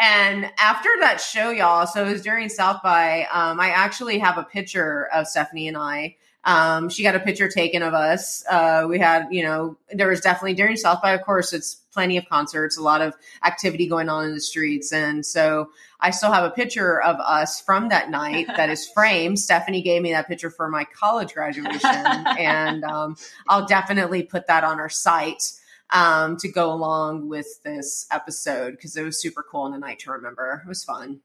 And 0.02 0.52
after 0.58 0.90
that 1.02 1.22
show, 1.22 1.52
y'all, 1.52 1.86
so 1.86 2.04
it 2.04 2.12
was 2.12 2.24
during 2.24 2.50
South 2.50 2.82
by, 2.82 3.28
um, 3.32 3.60
I 3.60 3.70
actually 3.70 4.18
have 4.18 4.40
a 4.40 4.44
picture 4.44 5.08
of 5.14 5.28
Stephanie 5.28 5.68
and 5.68 5.78
I. 5.78 6.16
Um, 6.44 6.90
she 6.90 7.04
got 7.04 7.16
a 7.16 7.20
picture 7.20 7.48
taken 7.48 7.84
of 7.84 7.94
us. 7.94 8.44
Uh, 8.50 8.88
we 8.90 8.98
had, 8.98 9.28
you 9.30 9.44
know, 9.44 9.78
there 9.94 10.08
was 10.08 10.20
definitely 10.20 10.56
during 10.56 10.76
South 10.76 11.04
by, 11.04 11.12
of 11.12 11.22
course, 11.22 11.54
it's 11.54 11.76
plenty 11.94 12.18
of 12.18 12.28
concerts, 12.28 12.80
a 12.80 12.82
lot 12.82 13.02
of 13.02 13.14
activity 13.46 13.86
going 13.86 14.10
on 14.10 14.26
in 14.26 14.34
the 14.34 14.42
streets. 14.42 14.92
And 14.92 15.24
so 15.24 15.70
I 16.00 16.10
still 16.10 16.32
have 16.32 16.46
a 16.46 16.50
picture 16.50 17.00
of 17.00 17.18
us 17.20 17.62
from 17.62 17.90
that 17.90 18.10
night 18.10 18.48
that 18.48 18.72
is 18.72 18.90
framed. 18.96 19.38
Stephanie 19.38 19.84
gave 19.84 20.02
me 20.02 20.14
that 20.14 20.28
picture 20.28 20.50
for 20.50 20.68
my 20.68 20.84
college 20.86 21.36
graduation. 21.36 21.80
and 21.86 22.84
um, 22.86 23.18
I'll 23.48 23.68
definitely 23.68 24.24
put 24.24 24.48
that 24.48 24.64
on 24.64 24.80
our 24.80 24.90
site 24.90 25.44
um, 25.92 26.38
to 26.38 26.48
go 26.48 26.72
along 26.72 27.28
with 27.28 27.62
this 27.64 28.08
episode 28.12 28.72
because 28.72 28.96
it 28.96 29.04
was 29.04 29.22
super 29.22 29.44
cool 29.44 29.66
and 29.66 29.76
a 29.76 29.80
night 29.80 30.00
to 30.00 30.12
remember. 30.12 30.62
It 30.66 30.68
was 30.68 30.84
fun. 30.84 31.20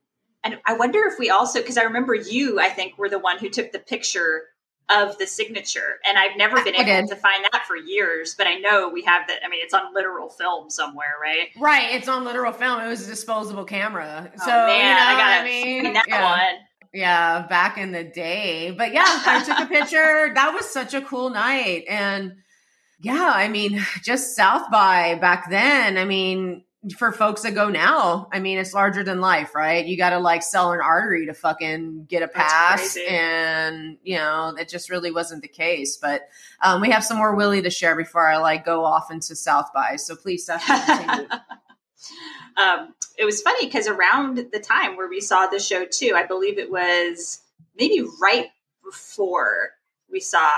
And 0.44 0.58
I 0.66 0.74
wonder 0.74 1.00
if 1.06 1.18
we 1.18 1.30
also, 1.30 1.60
because 1.60 1.76
I 1.76 1.82
remember 1.82 2.14
you, 2.14 2.60
I 2.60 2.68
think, 2.68 2.98
were 2.98 3.08
the 3.08 3.18
one 3.18 3.38
who 3.38 3.48
took 3.48 3.72
the 3.72 3.78
picture 3.78 4.44
of 4.88 5.18
the 5.18 5.26
signature. 5.26 5.98
And 6.04 6.16
I've 6.16 6.36
never 6.36 6.62
been 6.62 6.74
I 6.76 6.82
able 6.82 7.08
did. 7.08 7.08
to 7.08 7.16
find 7.16 7.44
that 7.52 7.66
for 7.66 7.76
years, 7.76 8.34
but 8.36 8.46
I 8.46 8.54
know 8.54 8.88
we 8.88 9.02
have 9.02 9.26
that. 9.26 9.40
I 9.44 9.48
mean, 9.48 9.60
it's 9.62 9.74
on 9.74 9.92
literal 9.92 10.28
film 10.28 10.70
somewhere, 10.70 11.14
right? 11.20 11.48
Right, 11.58 11.94
it's 11.94 12.08
on 12.08 12.24
literal 12.24 12.52
film. 12.52 12.80
It 12.80 12.86
was 12.86 13.04
a 13.06 13.10
disposable 13.10 13.64
camera. 13.64 14.30
So 14.36 14.44
oh, 14.46 14.66
man, 14.66 14.78
you 14.78 14.94
know, 14.94 15.00
I 15.00 15.16
gotta 15.16 15.40
I 15.40 15.44
mean, 15.44 15.92
that 15.94 16.04
yeah. 16.06 16.30
one. 16.30 16.62
Yeah, 16.92 17.46
back 17.46 17.78
in 17.78 17.92
the 17.92 18.04
day. 18.04 18.70
But 18.70 18.92
yeah, 18.92 19.04
I 19.04 19.42
took 19.44 19.58
a 19.58 19.66
picture. 19.80 20.32
That 20.34 20.54
was 20.54 20.66
such 20.70 20.94
a 20.94 21.02
cool 21.02 21.30
night. 21.30 21.84
And 21.88 22.36
yeah, 23.00 23.32
I 23.34 23.48
mean, 23.48 23.84
just 24.02 24.34
South 24.34 24.70
by 24.70 25.16
back 25.16 25.50
then, 25.50 25.98
I 25.98 26.04
mean, 26.04 26.64
for 26.96 27.10
folks 27.12 27.42
that 27.42 27.54
go 27.54 27.68
now, 27.68 28.28
I 28.32 28.38
mean, 28.38 28.58
it's 28.58 28.72
larger 28.72 29.02
than 29.02 29.20
life, 29.20 29.54
right? 29.54 29.84
You 29.84 29.96
got 29.96 30.10
to 30.10 30.18
like 30.18 30.42
sell 30.42 30.72
an 30.72 30.80
artery 30.80 31.26
to 31.26 31.34
fucking 31.34 32.06
get 32.08 32.22
a 32.22 32.28
pass. 32.28 32.96
And, 33.08 33.98
you 34.02 34.16
know, 34.16 34.54
it 34.58 34.68
just 34.68 34.88
really 34.88 35.10
wasn't 35.10 35.42
the 35.42 35.48
case. 35.48 35.96
But 35.96 36.28
um, 36.62 36.80
we 36.80 36.90
have 36.90 37.04
some 37.04 37.16
more 37.16 37.34
Willie 37.34 37.62
to 37.62 37.70
share 37.70 37.96
before 37.96 38.26
I 38.26 38.36
like 38.36 38.64
go 38.64 38.84
off 38.84 39.10
into 39.10 39.34
South 39.34 39.72
by. 39.74 39.96
So 39.96 40.14
please, 40.14 40.44
Stephanie, 40.44 41.28
um, 42.56 42.94
it 43.18 43.24
was 43.24 43.42
funny 43.42 43.66
because 43.66 43.88
around 43.88 44.36
the 44.52 44.60
time 44.60 44.96
where 44.96 45.08
we 45.08 45.20
saw 45.20 45.46
the 45.46 45.58
show 45.58 45.86
too, 45.86 46.12
I 46.14 46.24
believe 46.24 46.58
it 46.58 46.70
was 46.70 47.40
maybe 47.76 48.06
right 48.22 48.48
before 48.84 49.70
we 50.10 50.20
saw. 50.20 50.50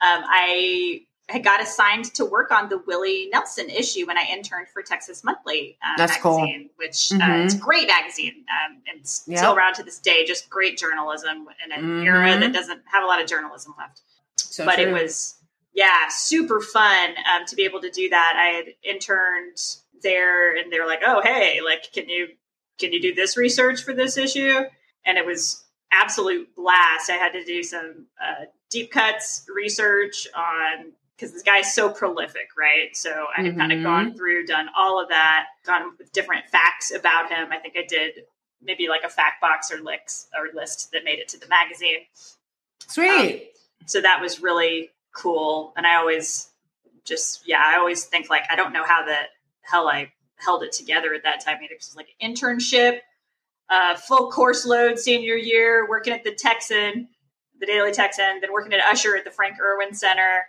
Um, 0.00 0.22
I 0.26 1.05
had 1.28 1.42
got 1.42 1.60
assigned 1.60 2.04
to 2.14 2.24
work 2.24 2.52
on 2.52 2.68
the 2.68 2.78
Willie 2.86 3.28
Nelson 3.32 3.68
issue 3.68 4.06
when 4.06 4.16
I 4.16 4.26
interned 4.30 4.68
for 4.72 4.80
Texas 4.82 5.24
Monthly 5.24 5.76
uh, 5.84 5.94
That's 5.96 6.12
magazine, 6.24 6.68
cool. 6.68 6.86
which 6.86 7.10
Mhm. 7.10 7.20
uh, 7.20 7.44
it's 7.44 7.54
a 7.54 7.58
great 7.58 7.88
magazine 7.88 8.44
um, 8.48 8.80
and 8.88 9.00
it's 9.00 9.24
Yep. 9.26 9.38
still 9.38 9.54
around 9.54 9.74
to 9.74 9.82
this 9.82 9.98
day. 9.98 10.24
Just 10.24 10.48
great 10.48 10.78
journalism 10.78 11.48
in 11.64 11.72
an 11.72 11.82
Mhm. 11.82 12.06
era 12.06 12.38
that 12.38 12.52
doesn't 12.52 12.82
have 12.86 13.02
a 13.02 13.06
lot 13.06 13.20
of 13.20 13.26
journalism 13.28 13.74
left 13.76 14.02
So 14.36 14.64
but 14.64 14.78
it 14.78 14.92
was 14.92 15.34
yeah 15.72 16.08
super 16.08 16.60
fun 16.60 17.10
um, 17.34 17.44
to 17.46 17.56
be 17.56 17.64
able 17.64 17.80
to 17.82 17.90
do 17.90 18.08
that 18.08 18.34
i 18.36 18.46
had 18.56 18.66
interned 18.82 19.58
there 20.02 20.54
and 20.56 20.72
they 20.72 20.78
were 20.80 20.86
like 20.86 21.02
oh 21.06 21.20
hey 21.22 21.60
like 21.62 21.92
can 21.92 22.08
you 22.08 22.28
can 22.78 22.92
you 22.92 23.00
do 23.02 23.14
this 23.14 23.36
research 23.36 23.82
for 23.82 23.92
this 23.92 24.16
issue 24.16 24.62
and 25.04 25.18
it 25.18 25.26
was 25.26 25.64
absolute 25.92 26.54
blast 26.54 27.10
i 27.10 27.14
had 27.14 27.32
to 27.32 27.44
do 27.44 27.62
some 27.62 28.06
uh, 28.22 28.44
deep 28.70 28.90
cuts 28.90 29.44
research 29.54 30.26
on 30.34 30.92
because 31.16 31.32
this 31.32 31.42
guy's 31.42 31.72
so 31.72 31.90
prolific 31.90 32.48
right? 32.58 32.96
So 32.96 33.26
i 33.36 33.42
had 33.42 33.56
kind 33.56 33.72
of 33.72 33.82
gone 33.82 34.14
through 34.14 34.46
done 34.46 34.68
all 34.76 35.02
of 35.02 35.08
that 35.08 35.46
gone 35.64 35.92
with 35.98 36.12
different 36.12 36.48
facts 36.50 36.92
about 36.92 37.30
him. 37.30 37.48
I 37.52 37.58
think 37.58 37.74
i 37.76 37.84
did 37.86 38.24
maybe 38.62 38.88
like 38.88 39.02
a 39.04 39.08
fact 39.08 39.40
box 39.40 39.70
or 39.70 39.82
licks 39.82 40.28
or 40.36 40.48
list 40.54 40.92
that 40.92 41.04
made 41.04 41.18
it 41.18 41.28
to 41.28 41.38
the 41.38 41.46
magazine. 41.48 42.00
Sweet. 42.88 43.50
so 43.86 44.00
that 44.00 44.20
was 44.20 44.40
really 44.40 44.90
cool. 45.12 45.72
And 45.76 45.86
i 45.86 45.96
always 45.96 46.50
just 47.06 47.46
yeah 47.46 47.62
i 47.64 47.76
always 47.78 48.04
think 48.04 48.28
like 48.28 48.42
i 48.50 48.56
don't 48.56 48.72
know 48.72 48.84
how 48.84 49.04
the 49.04 49.16
hell 49.62 49.88
i 49.88 50.12
held 50.36 50.62
it 50.62 50.72
together 50.72 51.14
at 51.14 51.22
that 51.22 51.42
time 51.42 51.56
it 51.62 51.70
was 51.74 51.94
like 51.96 52.08
an 52.20 52.34
internship 52.34 52.98
uh, 53.68 53.96
full 53.96 54.30
course 54.30 54.64
load 54.64 54.98
senior 54.98 55.34
year 55.34 55.88
working 55.88 56.12
at 56.12 56.22
the 56.24 56.34
texan 56.34 57.08
the 57.58 57.66
daily 57.66 57.92
texan 57.92 58.40
then 58.40 58.52
working 58.52 58.72
at 58.72 58.80
usher 58.80 59.16
at 59.16 59.24
the 59.24 59.30
frank 59.30 59.56
erwin 59.60 59.94
center 59.94 60.44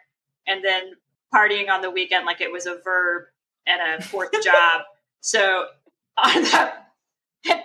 and 0.48 0.64
then 0.64 0.94
partying 1.34 1.70
on 1.70 1.82
the 1.82 1.92
weekend 1.92 2.26
like 2.26 2.42
it 2.42 2.52
was 2.52 2.66
a 2.66 2.78
verb 2.84 3.24
and 3.66 4.02
a 4.02 4.04
fourth 4.04 4.32
job 4.44 4.82
so 5.22 5.66
on 6.18 6.44
that 6.44 6.88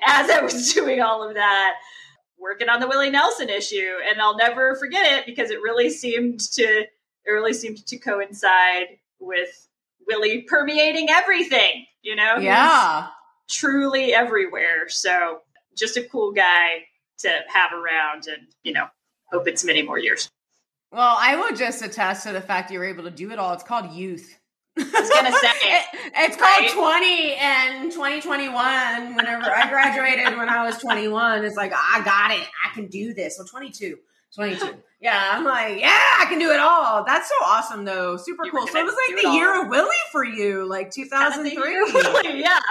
as 0.07 0.31
i 0.31 0.41
was 0.43 0.73
doing 0.73 1.01
all 1.01 1.27
of 1.27 1.35
that 1.35 1.75
working 2.43 2.69
on 2.69 2.81
the 2.81 2.89
Willie 2.89 3.09
Nelson 3.09 3.49
issue, 3.49 3.95
and 4.11 4.21
I'll 4.21 4.37
never 4.37 4.75
forget 4.75 5.19
it 5.19 5.27
because 5.27 5.51
it 5.51 5.63
really 5.63 5.89
seemed 5.89 6.41
to 6.55 6.85
it 7.25 7.31
really 7.31 7.55
seemed 7.55 7.87
to 7.87 7.99
coincide 7.99 8.99
with 9.21 9.69
Willie 10.09 10.43
permeating 10.43 11.09
everything. 11.09 11.87
You 12.03 12.17
know, 12.17 12.37
yeah. 12.39 13.09
truly 13.49 14.13
everywhere. 14.13 14.89
So 14.89 15.43
just 15.77 15.97
a 15.97 16.03
cool 16.03 16.33
guy 16.33 16.87
to 17.19 17.29
have 17.49 17.73
around, 17.73 18.27
and 18.27 18.49
you 18.65 18.73
know, 18.73 18.89
hope 19.31 19.47
it's 19.47 19.65
many 19.65 19.83
more 19.83 19.99
years. 19.99 20.29
Well, 20.93 21.17
I 21.19 21.37
would 21.37 21.57
just 21.57 21.83
attest 21.83 22.27
to 22.27 22.33
the 22.33 22.41
fact 22.41 22.71
you 22.71 22.79
were 22.79 22.85
able 22.85 23.05
to 23.05 23.11
do 23.11 23.31
it 23.33 23.39
all. 23.39 23.55
It's 23.55 23.63
called 23.65 23.91
youth. 23.93 24.39
I 24.79 24.83
was 24.83 25.11
gonna 25.11 25.33
say, 25.33 25.49
It- 25.63 25.85
it's 26.15 26.37
called 26.37 26.61
Right? 26.61 26.71
20 26.71 27.35
and 27.35 27.91
2021. 27.93 29.15
Whenever 29.17 29.45
I 29.51 29.69
graduated 29.71 30.37
when 30.37 30.49
I 30.49 30.65
was 30.65 30.77
21, 30.79 31.45
it's 31.45 31.57
like, 31.57 31.73
I 31.75 32.03
got 32.05 32.31
it. 32.33 32.47
I 32.65 32.75
can 32.75 32.87
do 32.89 33.15
this. 33.15 33.37
Well, 33.39 33.47
22. 33.49 33.97
22. 34.35 34.75
Yeah, 35.01 35.31
I'm 35.33 35.45
like, 35.45 35.81
yeah, 35.81 35.89
I 36.21 36.27
can 36.29 36.39
do 36.39 36.51
it 36.53 36.61
all. 36.61 37.05
That's 37.05 37.29
so 37.29 37.35
awesome, 37.45 37.85
though. 37.85 38.17
Super 38.17 38.45
You 38.47 38.51
cool. 38.53 38.67
So 38.67 38.79
it 38.79 38.85
was 38.85 38.95
like 39.09 39.23
the 39.23 39.31
year 39.31 39.55
all. 39.55 39.63
of 39.63 39.69
Willie 39.69 39.89
for 40.13 40.25
you, 40.25 40.65
like 40.69 40.95
kind 40.95 41.07
of 41.35 41.45
2003. 41.45 41.83
Willie, 41.93 42.41
yeah. 42.41 42.59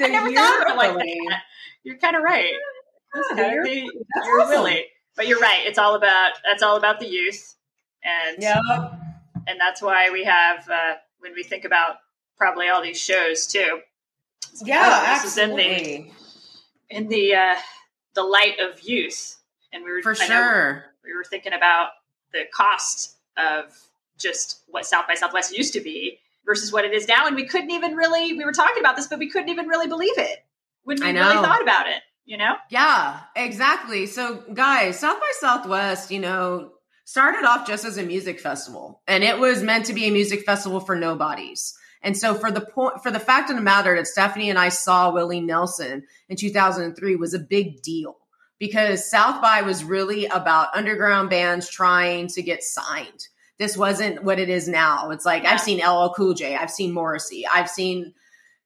The 0.00 0.06
I 0.06 0.08
never 0.08 0.28
year 0.28 0.38
thought 0.38 0.66
of 0.66 0.72
it 0.72 0.76
like 0.76 0.96
Willie. 0.96 1.18
that. 1.28 1.42
You're 1.84 1.98
kind 1.98 2.16
of 2.16 2.22
right. 2.22 2.52
Yeah, 3.14 3.36
kind 3.36 3.58
of 3.60 3.64
the 3.64 3.82
awesome. 3.82 4.48
Willie. 4.48 4.84
But 5.16 5.28
you're 5.28 5.38
right. 5.38 5.62
It's 5.64 5.78
all 5.78 5.94
about 5.94 6.32
that's 6.44 6.62
all 6.62 6.76
about 6.76 6.98
the 6.98 7.06
youth, 7.06 7.54
and 8.02 8.42
yeah, 8.42 8.60
and 9.46 9.60
that's 9.60 9.80
why 9.80 10.10
we 10.10 10.24
have 10.24 10.68
uh, 10.68 10.94
when 11.20 11.34
we 11.34 11.42
think 11.42 11.64
about 11.64 11.96
probably 12.36 12.68
all 12.68 12.82
these 12.82 13.00
shows 13.00 13.46
too. 13.46 13.80
Yeah, 14.62 15.14
this 15.14 15.32
is 15.32 15.38
in 15.38 15.56
the 15.56 15.62
absolutely. 15.62 16.12
in 16.90 17.08
the 17.08 17.34
uh, 17.34 17.54
the 18.14 18.22
light 18.22 18.58
of 18.58 18.80
youth, 18.82 19.36
and 19.72 19.84
we 19.84 19.92
were 19.92 20.02
For 20.02 20.16
I 20.20 20.26
know 20.26 20.42
sure. 20.42 20.84
we 21.04 21.14
were 21.14 21.24
thinking 21.24 21.52
about 21.52 21.90
the 22.32 22.42
cost 22.52 23.16
of 23.36 23.66
just 24.18 24.62
what 24.68 24.86
South 24.86 25.06
by 25.06 25.14
Southwest 25.14 25.56
used 25.56 25.72
to 25.74 25.80
be 25.80 26.18
versus 26.44 26.72
what 26.72 26.84
it 26.84 26.92
is 26.92 27.08
now, 27.08 27.26
and 27.26 27.36
we 27.36 27.46
couldn't 27.46 27.70
even 27.70 27.94
really 27.94 28.32
we 28.32 28.44
were 28.44 28.52
talking 28.52 28.80
about 28.80 28.96
this, 28.96 29.06
but 29.06 29.18
we 29.18 29.30
couldn't 29.30 29.48
even 29.48 29.66
really 29.66 29.86
believe 29.86 30.18
it 30.18 30.44
when 30.84 31.00
we 31.00 31.12
really 31.12 31.34
thought 31.34 31.62
about 31.62 31.86
it. 31.88 32.02
You 32.26 32.38
know, 32.38 32.54
Yeah, 32.70 33.20
exactly. 33.36 34.06
So, 34.06 34.42
guys, 34.54 34.98
South 34.98 35.20
by 35.20 35.32
Southwest, 35.40 36.10
you 36.10 36.20
know, 36.20 36.70
started 37.04 37.44
off 37.44 37.66
just 37.66 37.84
as 37.84 37.98
a 37.98 38.02
music 38.02 38.40
festival, 38.40 39.02
and 39.06 39.22
it 39.22 39.38
was 39.38 39.62
meant 39.62 39.86
to 39.86 39.92
be 39.92 40.06
a 40.06 40.10
music 40.10 40.44
festival 40.44 40.80
for 40.80 40.96
nobodies. 40.96 41.76
And 42.02 42.16
so, 42.16 42.34
for 42.34 42.50
the 42.50 42.62
point, 42.62 43.02
for 43.02 43.10
the 43.10 43.20
fact 43.20 43.50
of 43.50 43.56
the 43.56 43.62
matter 43.62 43.94
that 43.96 44.06
Stephanie 44.06 44.48
and 44.48 44.58
I 44.58 44.70
saw 44.70 45.12
Willie 45.12 45.40
Nelson 45.40 46.04
in 46.28 46.36
2003 46.36 47.16
was 47.16 47.34
a 47.34 47.38
big 47.38 47.82
deal 47.82 48.16
because 48.58 49.10
South 49.10 49.42
by 49.42 49.60
was 49.62 49.84
really 49.84 50.24
about 50.26 50.74
underground 50.74 51.28
bands 51.28 51.68
trying 51.68 52.28
to 52.28 52.42
get 52.42 52.62
signed. 52.62 53.28
This 53.58 53.76
wasn't 53.76 54.24
what 54.24 54.38
it 54.38 54.48
is 54.48 54.66
now. 54.66 55.10
It's 55.10 55.26
like 55.26 55.42
Yeah. 55.42 55.52
I've 55.52 55.60
seen 55.60 55.78
LL 55.86 56.12
Cool 56.14 56.34
J, 56.34 56.56
I've 56.56 56.70
seen 56.70 56.92
Morrissey, 56.92 57.46
I've 57.46 57.68
seen 57.68 58.14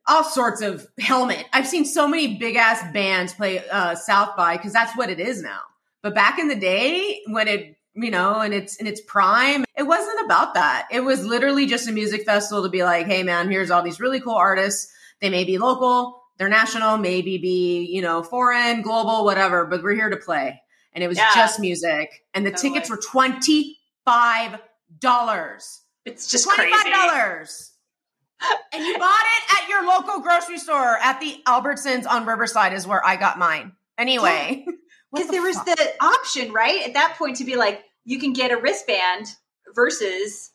all 0.08 0.24
sorts 0.24 0.62
of 0.62 0.86
helmet. 0.98 1.44
I've 1.52 1.66
seen 1.66 1.84
so 1.84 2.08
many 2.08 2.36
big 2.38 2.56
ass 2.56 2.82
bands 2.92 3.32
play 3.34 3.66
uh, 3.68 3.94
South 3.94 4.36
by 4.36 4.56
because 4.56 4.72
that's 4.72 4.96
what 4.96 5.10
it 5.10 5.20
is 5.20 5.42
now. 5.42 5.60
But 6.02 6.14
back 6.14 6.38
in 6.38 6.48
the 6.48 6.54
day, 6.56 7.20
when 7.26 7.48
it 7.48 7.74
you 7.94 8.10
know, 8.12 8.38
and 8.40 8.54
its 8.54 8.76
in 8.76 8.86
its 8.86 9.00
prime, 9.00 9.64
it 9.76 9.82
wasn't 9.82 10.24
about 10.24 10.54
that. 10.54 10.86
It 10.92 11.00
was 11.00 11.24
literally 11.26 11.66
just 11.66 11.88
a 11.88 11.92
music 11.92 12.24
festival 12.24 12.62
to 12.62 12.68
be 12.68 12.84
like, 12.84 13.06
hey 13.06 13.22
man, 13.24 13.50
here's 13.50 13.70
all 13.70 13.82
these 13.82 13.98
really 14.00 14.20
cool 14.20 14.34
artists. 14.36 14.92
They 15.20 15.30
may 15.30 15.42
be 15.44 15.58
local, 15.58 16.22
they're 16.38 16.48
national, 16.48 16.98
maybe 16.98 17.38
be 17.38 17.86
you 17.90 18.00
know 18.02 18.22
foreign, 18.22 18.82
global, 18.82 19.24
whatever. 19.24 19.66
But 19.66 19.82
we're 19.82 19.94
here 19.96 20.10
to 20.10 20.16
play, 20.16 20.62
and 20.92 21.02
it 21.02 21.08
was 21.08 21.18
Yeah. 21.18 21.30
just 21.34 21.58
music, 21.58 22.24
and 22.34 22.46
the 22.46 22.50
Totally. 22.52 22.70
tickets 22.74 22.90
were 22.90 22.98
twenty 22.98 23.78
five 24.04 24.60
dollars. 25.00 25.80
it's 26.04 26.30
just 26.30 26.44
twenty 26.44 26.70
five 26.72 26.92
dollars. 26.92 27.72
And 28.72 28.84
you 28.84 28.98
bought 28.98 29.20
it 29.20 29.62
at 29.62 29.68
your 29.68 29.86
local 29.86 30.20
grocery 30.20 30.58
store 30.58 30.98
at 30.98 31.20
the 31.20 31.40
Albertsons 31.46 32.06
on 32.06 32.26
Riverside 32.26 32.72
is 32.72 32.86
where 32.86 33.04
I 33.04 33.16
got 33.16 33.38
mine. 33.38 33.72
Anyway, 33.96 34.64
because 35.12 35.26
the 35.26 35.32
there 35.32 35.42
was 35.42 35.56
the 35.64 35.90
option 36.00 36.52
right 36.52 36.86
at 36.86 36.94
that 36.94 37.16
point 37.18 37.36
to 37.36 37.44
be 37.44 37.56
like 37.56 37.82
you 38.04 38.18
can 38.18 38.32
get 38.32 38.50
a 38.52 38.56
wristband 38.56 39.26
versus 39.74 40.52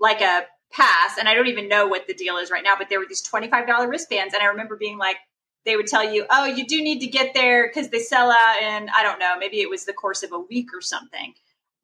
like 0.00 0.20
a 0.20 0.44
pass 0.72 1.16
and 1.18 1.28
i 1.28 1.34
don't 1.34 1.46
even 1.46 1.68
know 1.68 1.86
what 1.86 2.06
the 2.08 2.14
deal 2.14 2.36
is 2.38 2.50
right 2.50 2.64
now 2.64 2.74
but 2.76 2.88
there 2.88 2.98
were 2.98 3.06
these 3.08 3.22
$25 3.26 3.88
wristbands 3.88 4.34
and 4.34 4.42
i 4.42 4.46
remember 4.46 4.76
being 4.76 4.98
like 4.98 5.16
they 5.64 5.76
would 5.76 5.86
tell 5.86 6.02
you 6.12 6.26
oh 6.30 6.44
you 6.44 6.66
do 6.66 6.82
need 6.82 7.00
to 7.00 7.06
get 7.06 7.34
there 7.34 7.68
because 7.68 7.90
they 7.90 8.00
sell 8.00 8.30
out 8.30 8.56
and 8.60 8.90
i 8.96 9.02
don't 9.02 9.20
know 9.20 9.36
maybe 9.38 9.60
it 9.60 9.70
was 9.70 9.84
the 9.84 9.92
course 9.92 10.22
of 10.24 10.32
a 10.32 10.38
week 10.38 10.68
or 10.74 10.80
something 10.80 11.34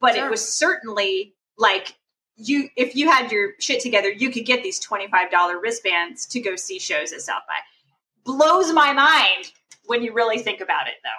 but 0.00 0.14
Sure. 0.16 0.26
it 0.26 0.30
was 0.30 0.46
certainly 0.46 1.34
like 1.56 1.94
you 2.48 2.68
if 2.76 2.94
you 2.96 3.10
had 3.10 3.30
your 3.32 3.52
shit 3.58 3.80
together 3.80 4.10
you 4.10 4.30
could 4.30 4.46
get 4.46 4.62
these 4.62 4.80
$25 4.84 5.10
wristbands 5.60 6.26
to 6.26 6.40
go 6.40 6.56
see 6.56 6.78
shows 6.78 7.12
at 7.12 7.20
south 7.20 7.42
by 7.46 7.54
blows 8.24 8.72
my 8.72 8.92
mind 8.92 9.52
when 9.86 10.02
you 10.02 10.12
really 10.12 10.38
think 10.38 10.60
about 10.60 10.86
it 10.86 10.94
though 11.02 11.10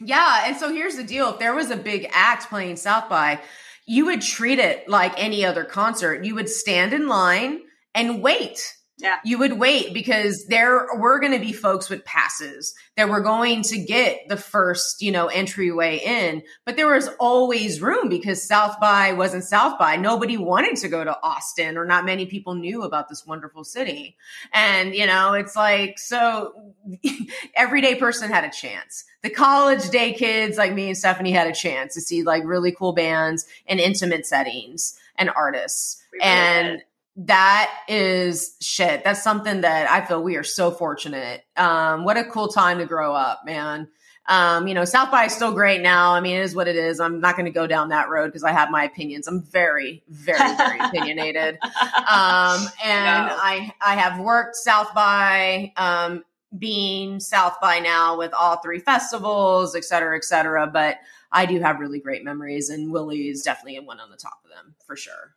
Yeah, 0.00 0.44
and 0.46 0.56
so 0.56 0.72
here's 0.72 0.96
the 0.96 1.04
deal: 1.04 1.30
if 1.30 1.38
there 1.38 1.54
was 1.54 1.70
a 1.70 1.76
big 1.76 2.08
act 2.12 2.48
playing 2.48 2.76
South 2.76 3.08
by, 3.08 3.40
you 3.86 4.06
would 4.06 4.20
treat 4.22 4.58
it 4.58 4.88
like 4.88 5.12
any 5.16 5.44
other 5.44 5.64
concert. 5.64 6.24
You 6.24 6.34
would 6.34 6.48
stand 6.48 6.92
in 6.92 7.06
line 7.08 7.60
and 7.94 8.22
wait. 8.22 8.74
Yeah. 8.98 9.16
You 9.24 9.38
would 9.38 9.58
wait 9.58 9.92
because 9.92 10.46
there 10.46 10.86
were 10.96 11.18
going 11.18 11.32
to 11.32 11.40
be 11.40 11.52
folks 11.52 11.90
with 11.90 12.04
passes 12.04 12.76
that 12.96 13.08
were 13.08 13.20
going 13.20 13.62
to 13.62 13.78
get 13.78 14.28
the 14.28 14.36
first, 14.36 15.02
you 15.02 15.10
know, 15.10 15.26
entryway 15.26 15.98
in, 15.98 16.44
but 16.64 16.76
there 16.76 16.86
was 16.86 17.08
always 17.18 17.82
room 17.82 18.08
because 18.08 18.46
South 18.46 18.78
by 18.80 19.12
wasn't 19.12 19.42
South 19.42 19.80
by. 19.80 19.96
Nobody 19.96 20.36
wanted 20.36 20.76
to 20.76 20.88
go 20.88 21.02
to 21.02 21.18
Austin 21.24 21.76
or 21.76 21.84
not 21.84 22.04
many 22.04 22.26
people 22.26 22.54
knew 22.54 22.82
about 22.82 23.08
this 23.08 23.26
wonderful 23.26 23.64
city. 23.64 24.16
And, 24.52 24.94
you 24.94 25.06
know, 25.06 25.32
it's 25.32 25.56
like, 25.56 25.98
so 25.98 26.54
everyday 27.56 27.96
person 27.96 28.30
had 28.30 28.44
a 28.44 28.50
chance. 28.50 29.04
The 29.22 29.30
college 29.30 29.90
day 29.90 30.12
kids 30.12 30.56
like 30.56 30.72
me 30.72 30.86
and 30.86 30.96
Stephanie 30.96 31.32
had 31.32 31.48
a 31.48 31.54
chance 31.54 31.94
to 31.94 32.00
see 32.00 32.22
like 32.22 32.44
really 32.44 32.70
cool 32.70 32.92
bands 32.92 33.44
and 33.66 33.80
intimate 33.80 34.24
settings 34.24 34.96
and 35.16 35.30
artists. 35.30 36.00
We 36.12 36.20
and. 36.20 36.82
That 37.16 37.70
is 37.88 38.56
shit. 38.60 39.04
That's 39.04 39.22
something 39.22 39.60
that 39.60 39.90
I 39.90 40.04
feel 40.04 40.22
we 40.22 40.36
are 40.36 40.42
so 40.42 40.70
fortunate. 40.70 41.44
Um, 41.56 42.04
what 42.04 42.16
a 42.16 42.24
cool 42.24 42.48
time 42.48 42.78
to 42.78 42.86
grow 42.86 43.14
up, 43.14 43.42
man. 43.44 43.88
Um, 44.26 44.66
you 44.66 44.74
know, 44.74 44.86
South 44.86 45.10
by 45.10 45.26
is 45.26 45.34
still 45.34 45.52
great 45.52 45.82
now. 45.82 46.12
I 46.14 46.20
mean, 46.20 46.36
it 46.38 46.42
is 46.42 46.54
what 46.54 46.66
it 46.66 46.76
is. 46.76 46.98
I'm 46.98 47.20
not 47.20 47.36
going 47.36 47.44
to 47.44 47.52
go 47.52 47.66
down 47.66 47.90
that 47.90 48.08
road 48.08 48.26
because 48.28 48.42
I 48.42 48.52
have 48.52 48.70
my 48.70 48.84
opinions. 48.84 49.28
I'm 49.28 49.42
very, 49.42 50.02
very, 50.08 50.56
very 50.56 50.78
opinionated. 50.80 51.58
Um, 51.62 52.66
and 52.82 53.26
No. 53.28 53.36
I, 53.38 53.70
I 53.84 53.96
have 53.96 54.18
worked 54.18 54.56
South 54.56 54.94
by, 54.94 55.72
um, 55.76 56.24
being 56.58 57.20
South 57.20 57.56
by 57.60 57.80
now 57.80 58.16
with 58.16 58.32
all 58.32 58.56
three 58.58 58.78
festivals, 58.78 59.74
et 59.76 59.84
cetera, 59.84 60.16
et 60.16 60.24
cetera. 60.24 60.66
But 60.68 60.98
I 61.30 61.46
do 61.46 61.60
have 61.60 61.80
really 61.80 62.00
great 62.00 62.24
memories, 62.24 62.70
and 62.70 62.92
Willie 62.92 63.28
is 63.28 63.42
definitely 63.42 63.78
one 63.80 64.00
on 64.00 64.10
the 64.10 64.16
top 64.16 64.38
of 64.44 64.50
them 64.50 64.74
for 64.86 64.96
sure. 64.96 65.34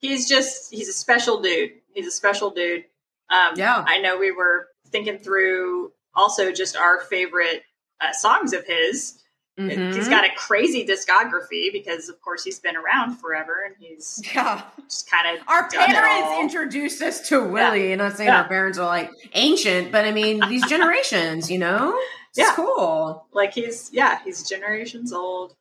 He's 0.00 0.28
just 0.28 0.72
he's 0.72 0.88
a 0.88 0.92
special 0.92 1.40
dude. 1.40 1.70
He's 1.94 2.06
a 2.06 2.10
special 2.12 2.50
dude. 2.50 2.84
Um, 3.30 3.54
Yeah. 3.56 3.84
I 3.86 3.98
know 4.00 4.18
we 4.18 4.32
were 4.32 4.68
thinking 4.88 5.18
through 5.18 5.92
also 6.14 6.52
just 6.52 6.76
our 6.76 7.00
favorite 7.02 7.62
uh, 8.00 8.12
songs 8.12 8.52
of 8.52 8.64
his. 8.66 9.16
Mhm. 9.58 9.94
He's 9.94 10.08
got 10.08 10.24
a 10.24 10.30
crazy 10.36 10.86
discography 10.86 11.70
because, 11.70 12.08
of 12.08 12.18
course, 12.22 12.42
he's 12.44 12.58
been 12.58 12.76
around 12.76 13.16
forever 13.16 13.64
and 13.66 13.74
he's 13.78 14.22
yeah. 14.34 14.62
just 14.88 15.10
kind 15.10 15.36
of 15.38 15.46
Our 15.48 15.68
parents 15.68 16.40
introduced 16.40 17.02
us 17.02 17.28
to 17.28 17.44
Willie, 17.44 17.92
and 17.92 18.00
I'm 18.00 18.12
saying 18.14 18.28
Yeah. 18.28 18.42
our 18.42 18.48
parents 18.48 18.78
are 18.78 18.86
like 18.86 19.10
ancient, 19.34 19.92
but 19.92 20.06
I 20.06 20.12
mean 20.12 20.40
these 20.48 20.64
generations, 20.68 21.50
you 21.50 21.58
know, 21.58 21.98
it's 22.30 22.38
Yeah. 22.38 22.52
cool. 22.54 23.26
like 23.32 23.52
he's 23.52 23.90
yeah 23.92 24.20
he's 24.24 24.48
generations 24.48 25.12
old. 25.12 25.54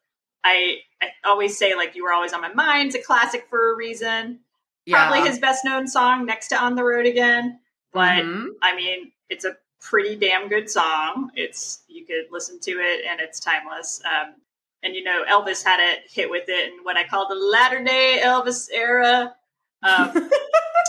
I 0.44 0.78
I 1.02 1.08
always 1.26 1.58
say 1.58 1.76
like 1.76 1.96
you 1.96 2.04
were 2.04 2.14
always 2.14 2.34
on 2.34 2.42
my 2.42 2.54
mind. 2.54 2.88
It's 2.88 2.96
a 2.96 3.02
classic 3.06 3.48
for 3.50 3.74
a 3.74 3.76
reason. 3.76 4.40
Probably 4.88 5.20
his 5.30 5.40
best 5.40 5.64
known 5.66 5.88
song 5.88 6.26
next 6.26 6.48
to 6.50 6.58
On 6.62 6.76
the 6.76 6.84
Road 6.84 7.06
Again, 7.06 7.60
but 7.94 8.24
Mhm. 8.24 8.48
I 8.62 8.76
mean, 8.76 9.12
it's 9.30 9.46
a 9.46 9.58
pretty 9.82 10.16
damn 10.16 10.48
good 10.50 10.70
song. 10.70 11.32
It's 11.36 11.84
you 11.88 12.06
could 12.06 12.26
listen 12.32 12.60
to 12.62 12.72
it 12.72 13.06
and 13.10 13.20
it's 13.22 13.40
timeless. 13.40 14.02
Um, 14.06 14.36
and 14.84 14.96
you 14.96 15.04
know, 15.04 15.24
Elvis 15.26 15.64
had 15.64 15.80
a 15.80 16.02
hit 16.10 16.30
with 16.30 16.46
it 16.48 16.74
in 16.74 16.84
what 16.84 16.98
I 16.98 17.04
call 17.06 17.28
the 17.28 17.36
latter 17.36 17.84
day 17.84 18.20
Elvis 18.24 18.70
era. 18.74 19.36
Um, 19.84 20.30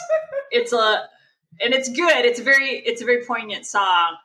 it's 0.51 0.73
a 0.73 1.09
and 1.61 1.75
it's 1.75 1.89
good. 1.89 2.25
It's 2.25 2.41
a 2.41 2.43
very 2.43 2.79
it's 2.79 3.03
a 3.03 3.05
very 3.05 3.25
poignant 3.25 3.67
song. 3.67 4.17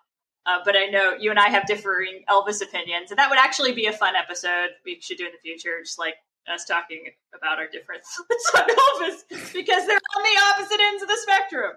Uh, 0.45 0.59
but 0.63 0.75
I 0.75 0.85
know 0.85 1.13
you 1.19 1.31
and 1.31 1.39
I 1.39 1.49
have 1.49 1.65
differing 1.65 2.23
Elvis 2.29 2.61
opinions, 2.61 3.11
and 3.11 3.17
that 3.17 3.29
would 3.29 3.39
actually 3.39 3.73
be 3.73 3.87
a 3.87 3.93
fun 3.93 4.15
episode 4.15 4.69
we 4.85 4.99
should 5.01 5.17
do 5.17 5.25
in 5.25 5.31
the 5.31 5.39
future, 5.39 5.81
just 5.83 5.97
like 5.97 6.15
us 6.47 6.65
talking 6.65 7.05
about 7.35 7.57
our 7.57 7.67
thoughts 7.67 8.21
on 8.55 8.61
Elvis, 8.61 9.53
because 9.53 9.85
they're 9.87 9.97
on 9.97 10.23
the 10.23 10.41
opposite 10.53 10.79
ends 10.79 11.01
of 11.03 11.09
the 11.09 11.17
spectrum. 11.21 11.71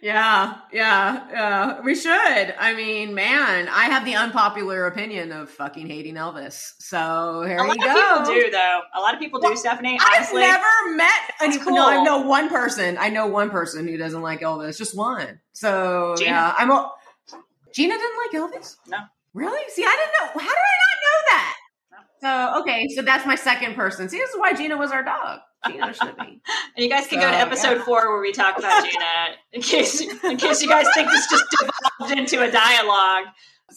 Yeah, 0.00 0.56
yeah, 0.72 1.26
yeah. 1.30 1.80
We 1.82 1.94
should. 1.94 2.54
I 2.58 2.74
mean, 2.74 3.14
man, 3.14 3.68
I 3.68 3.84
have 3.84 4.04
the 4.04 4.14
unpopular 4.14 4.86
opinion 4.86 5.32
of 5.32 5.50
fucking 5.50 5.86
hating 5.86 6.14
Elvis. 6.14 6.72
So 6.78 7.44
here 7.46 7.58
A 7.58 7.70
of 7.70 7.76
go. 7.76 8.24
people 8.24 8.34
do, 8.34 8.50
though. 8.50 8.80
A 8.96 9.00
lot 9.00 9.14
of 9.14 9.20
people 9.20 9.40
do, 9.40 9.54
Stephanie. 9.56 9.98
Honestly. 10.00 10.42
I've 10.42 10.52
never 10.52 10.96
met 10.96 11.12
any. 11.40 11.56
That's 11.58 11.68
No, 11.68 11.88
I 11.88 12.02
know 12.02 12.22
one 12.22 12.48
person. 12.48 12.96
I 12.98 13.10
know 13.10 13.26
one 13.26 13.50
person 13.50 13.86
who 13.86 13.96
doesn't 13.96 14.22
like 14.22 14.40
Elvis. 14.40 14.78
Just 14.78 14.96
one. 14.96 15.40
So 15.52 16.14
Gina. 16.16 16.30
yeah, 16.30 16.54
I'm. 16.56 16.70
A, 16.70 16.90
Gina 17.72 17.94
didn't 17.94 18.16
like 18.16 18.52
Elvis. 18.52 18.76
No. 18.88 18.98
Really? 19.34 19.62
See, 19.70 19.84
I 19.84 19.96
didn't 19.96 20.34
know. 20.36 20.40
How 20.40 20.48
did 20.48 20.58
I 20.58 20.76
not 20.84 20.98
know 21.04 21.18
that? 21.30 21.54
So 22.20 22.60
okay, 22.60 22.88
so 22.88 23.02
that's 23.02 23.24
my 23.26 23.36
second 23.36 23.74
person. 23.74 24.08
See, 24.08 24.18
this 24.18 24.30
is 24.30 24.38
why 24.38 24.52
Gina 24.52 24.76
was 24.76 24.90
our 24.90 25.04
dog. 25.04 25.40
Gina 25.66 25.92
should 25.92 26.16
be. 26.16 26.22
and 26.76 26.84
you 26.84 26.88
guys 26.88 27.06
can 27.06 27.20
go 27.20 27.30
to 27.30 27.36
episode 27.36 27.78
yeah. 27.78 27.84
four 27.84 28.10
where 28.10 28.20
we 28.20 28.32
talk 28.32 28.58
about 28.58 28.84
Gina. 28.84 29.04
In 29.52 29.62
case, 29.62 30.00
in 30.00 30.36
case 30.36 30.62
you 30.62 30.68
guys 30.68 30.86
think 30.94 31.08
this 31.10 31.30
just 31.30 31.44
devolved 31.50 32.18
into 32.18 32.42
a 32.42 32.50
dialogue, 32.50 33.26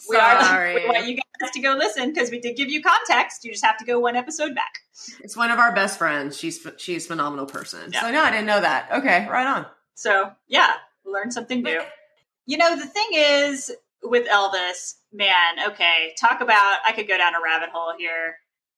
we 0.09 0.15
are. 0.17 0.73
We 0.73 0.87
want 0.87 1.07
you 1.07 1.15
guys 1.15 1.51
to 1.51 1.59
go 1.59 1.73
listen 1.73 2.13
because 2.13 2.31
we 2.31 2.39
did 2.39 2.55
give 2.55 2.69
you 2.69 2.81
context. 2.81 3.43
You 3.43 3.51
just 3.51 3.65
have 3.65 3.77
to 3.77 3.85
go 3.85 3.99
one 3.99 4.15
episode 4.15 4.55
back. 4.55 4.79
It's 5.23 5.35
one 5.35 5.51
of 5.51 5.59
our 5.59 5.73
best 5.73 5.97
friends. 5.97 6.37
She's 6.37 6.65
she's 6.77 7.05
a 7.05 7.09
phenomenal 7.09 7.45
person. 7.45 7.91
Yeah. 7.91 8.01
So 8.01 8.11
no, 8.11 8.23
I 8.23 8.31
didn't 8.31 8.47
know 8.47 8.61
that. 8.61 8.89
Okay, 8.91 9.27
right 9.29 9.47
on. 9.47 9.65
So 9.95 10.31
yeah, 10.47 10.73
learn 11.05 11.31
something 11.31 11.61
new. 11.61 11.81
You 12.45 12.57
know, 12.57 12.75
the 12.75 12.85
thing 12.87 13.07
is 13.13 13.71
with 14.03 14.27
Elvis, 14.27 14.95
man, 15.13 15.59
okay, 15.69 16.13
talk 16.19 16.41
about 16.41 16.77
I 16.85 16.91
could 16.93 17.07
go 17.07 17.17
down 17.17 17.35
a 17.35 17.41
rabbit 17.43 17.69
hole 17.71 17.93
here. 17.97 18.35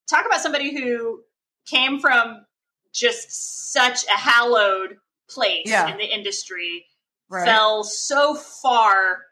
Talk 0.10 0.26
about 0.26 0.41
somebody 0.41 0.73
who 0.78 1.21
came 1.65 1.99
from 1.99 2.45
just 2.93 3.71
such 3.71 4.04
a 4.06 4.17
hallowed 4.19 4.97
place 5.30 5.63
Yeah. 5.67 5.89
in 5.89 5.97
the 5.97 6.06
industry, 6.06 6.86
Right. 7.30 7.45
fell 7.45 7.84
so 7.84 8.36
far 8.36 9.23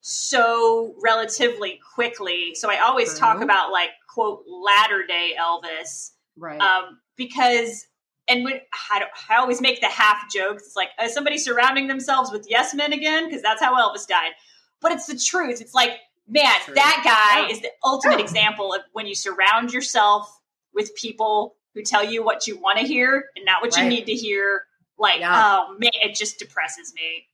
so 0.00 0.94
relatively 1.02 1.80
quickly. 1.94 2.54
So 2.54 2.70
I 2.70 2.78
always 2.78 3.18
talk 3.18 3.40
about 3.42 3.72
like 3.72 3.90
quote 4.12 4.44
latter 4.48 5.04
day 5.06 5.34
Elvis 5.38 6.12
Right. 6.36 6.60
um, 6.60 7.00
because 7.16 7.86
and 8.28 8.44
when 8.44 8.60
I, 8.90 9.04
I 9.30 9.36
always 9.36 9.60
make 9.60 9.80
the 9.80 9.86
half 9.86 10.30
jokes. 10.32 10.64
It's 10.64 10.76
like 10.76 10.90
uh, 10.98 11.08
somebody 11.08 11.38
surrounding 11.38 11.86
themselves 11.86 12.30
with 12.30 12.46
yes 12.48 12.74
men 12.74 12.92
again 12.92 13.26
because 13.26 13.42
that's 13.42 13.62
how 13.62 13.74
Elvis 13.76 14.06
died. 14.06 14.32
But 14.80 14.92
it's 14.92 15.06
the 15.06 15.18
truth. 15.18 15.60
It's 15.60 15.74
like 15.74 15.98
man, 16.28 16.52
True. 16.64 16.74
that 16.74 17.02
guy 17.04 17.50
is 17.52 17.60
the 17.60 17.70
ultimate 17.84 18.20
example 18.20 18.72
of 18.74 18.80
when 18.92 19.06
you 19.06 19.14
surround 19.14 19.72
yourself 19.72 20.40
with 20.74 20.94
people 20.96 21.56
who 21.74 21.82
tell 21.82 22.04
you 22.04 22.24
what 22.24 22.46
you 22.46 22.58
want 22.58 22.78
to 22.78 22.86
hear 22.86 23.26
and 23.36 23.44
not 23.44 23.62
what 23.62 23.76
you 23.76 23.84
need 23.84 24.06
to 24.06 24.14
hear. 24.14 24.64
Like, 24.98 25.20
Yeah. 25.20 25.32
oh 25.68 25.76
man, 25.78 25.90
it 25.94 26.14
just 26.14 26.38
depresses 26.38 26.92
me. 26.94 27.28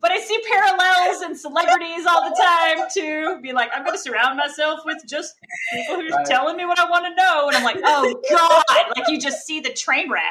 But 0.00 0.12
I 0.12 0.18
see 0.20 0.40
parallels 0.50 1.20
and 1.22 1.38
celebrities 1.38 2.06
all 2.06 2.28
the 2.30 2.34
time 2.42 2.86
too. 2.92 3.38
Be 3.42 3.52
like, 3.52 3.70
I'm 3.74 3.84
going 3.84 3.94
to 3.96 4.02
surround 4.02 4.38
myself 4.38 4.80
with 4.86 4.98
just 5.06 5.34
people 5.72 5.96
who 5.96 6.06
are 6.06 6.16
Right. 6.16 6.26
telling 6.26 6.56
me 6.56 6.64
what 6.64 6.78
I 6.78 6.88
want 6.88 7.04
to 7.04 7.14
know, 7.14 7.48
and 7.48 7.56
I'm 7.56 7.64
like, 7.64 7.76
oh 7.84 8.20
god! 8.30 8.96
Like 8.96 9.08
you 9.08 9.20
just 9.20 9.46
see 9.46 9.60
the 9.60 9.72
train 9.72 10.10
wreck. 10.10 10.22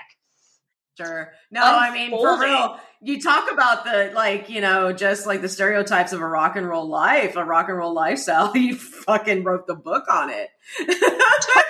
Sure. 0.97 1.32
No, 1.51 1.62
I 1.63 1.93
mean 1.93 2.10
for 2.12 2.39
real. 2.41 2.77
You 3.01 3.21
talk 3.21 3.49
about 3.49 3.86
the 3.86 4.12
like, 4.13 4.49
you 4.49 4.60
know, 4.60 4.91
just 4.91 5.25
like 5.25 5.41
the 5.41 5.47
stereotypes 5.47 6.12
of 6.12 6.19
a 6.19 6.27
rock 6.27 6.58
and 6.58 6.67
roll 6.67 6.89
life, 6.89 7.38
a 7.38 7.45
rock 7.45 7.69
and 7.69 7.77
roll 7.77 7.93
lifestyle. 7.93 8.51
You 8.58 8.75
fucking 8.75 9.43
wrote 9.45 9.65
the 9.67 9.75
book 9.75 10.05
on 10.12 10.29
it. 10.29 10.49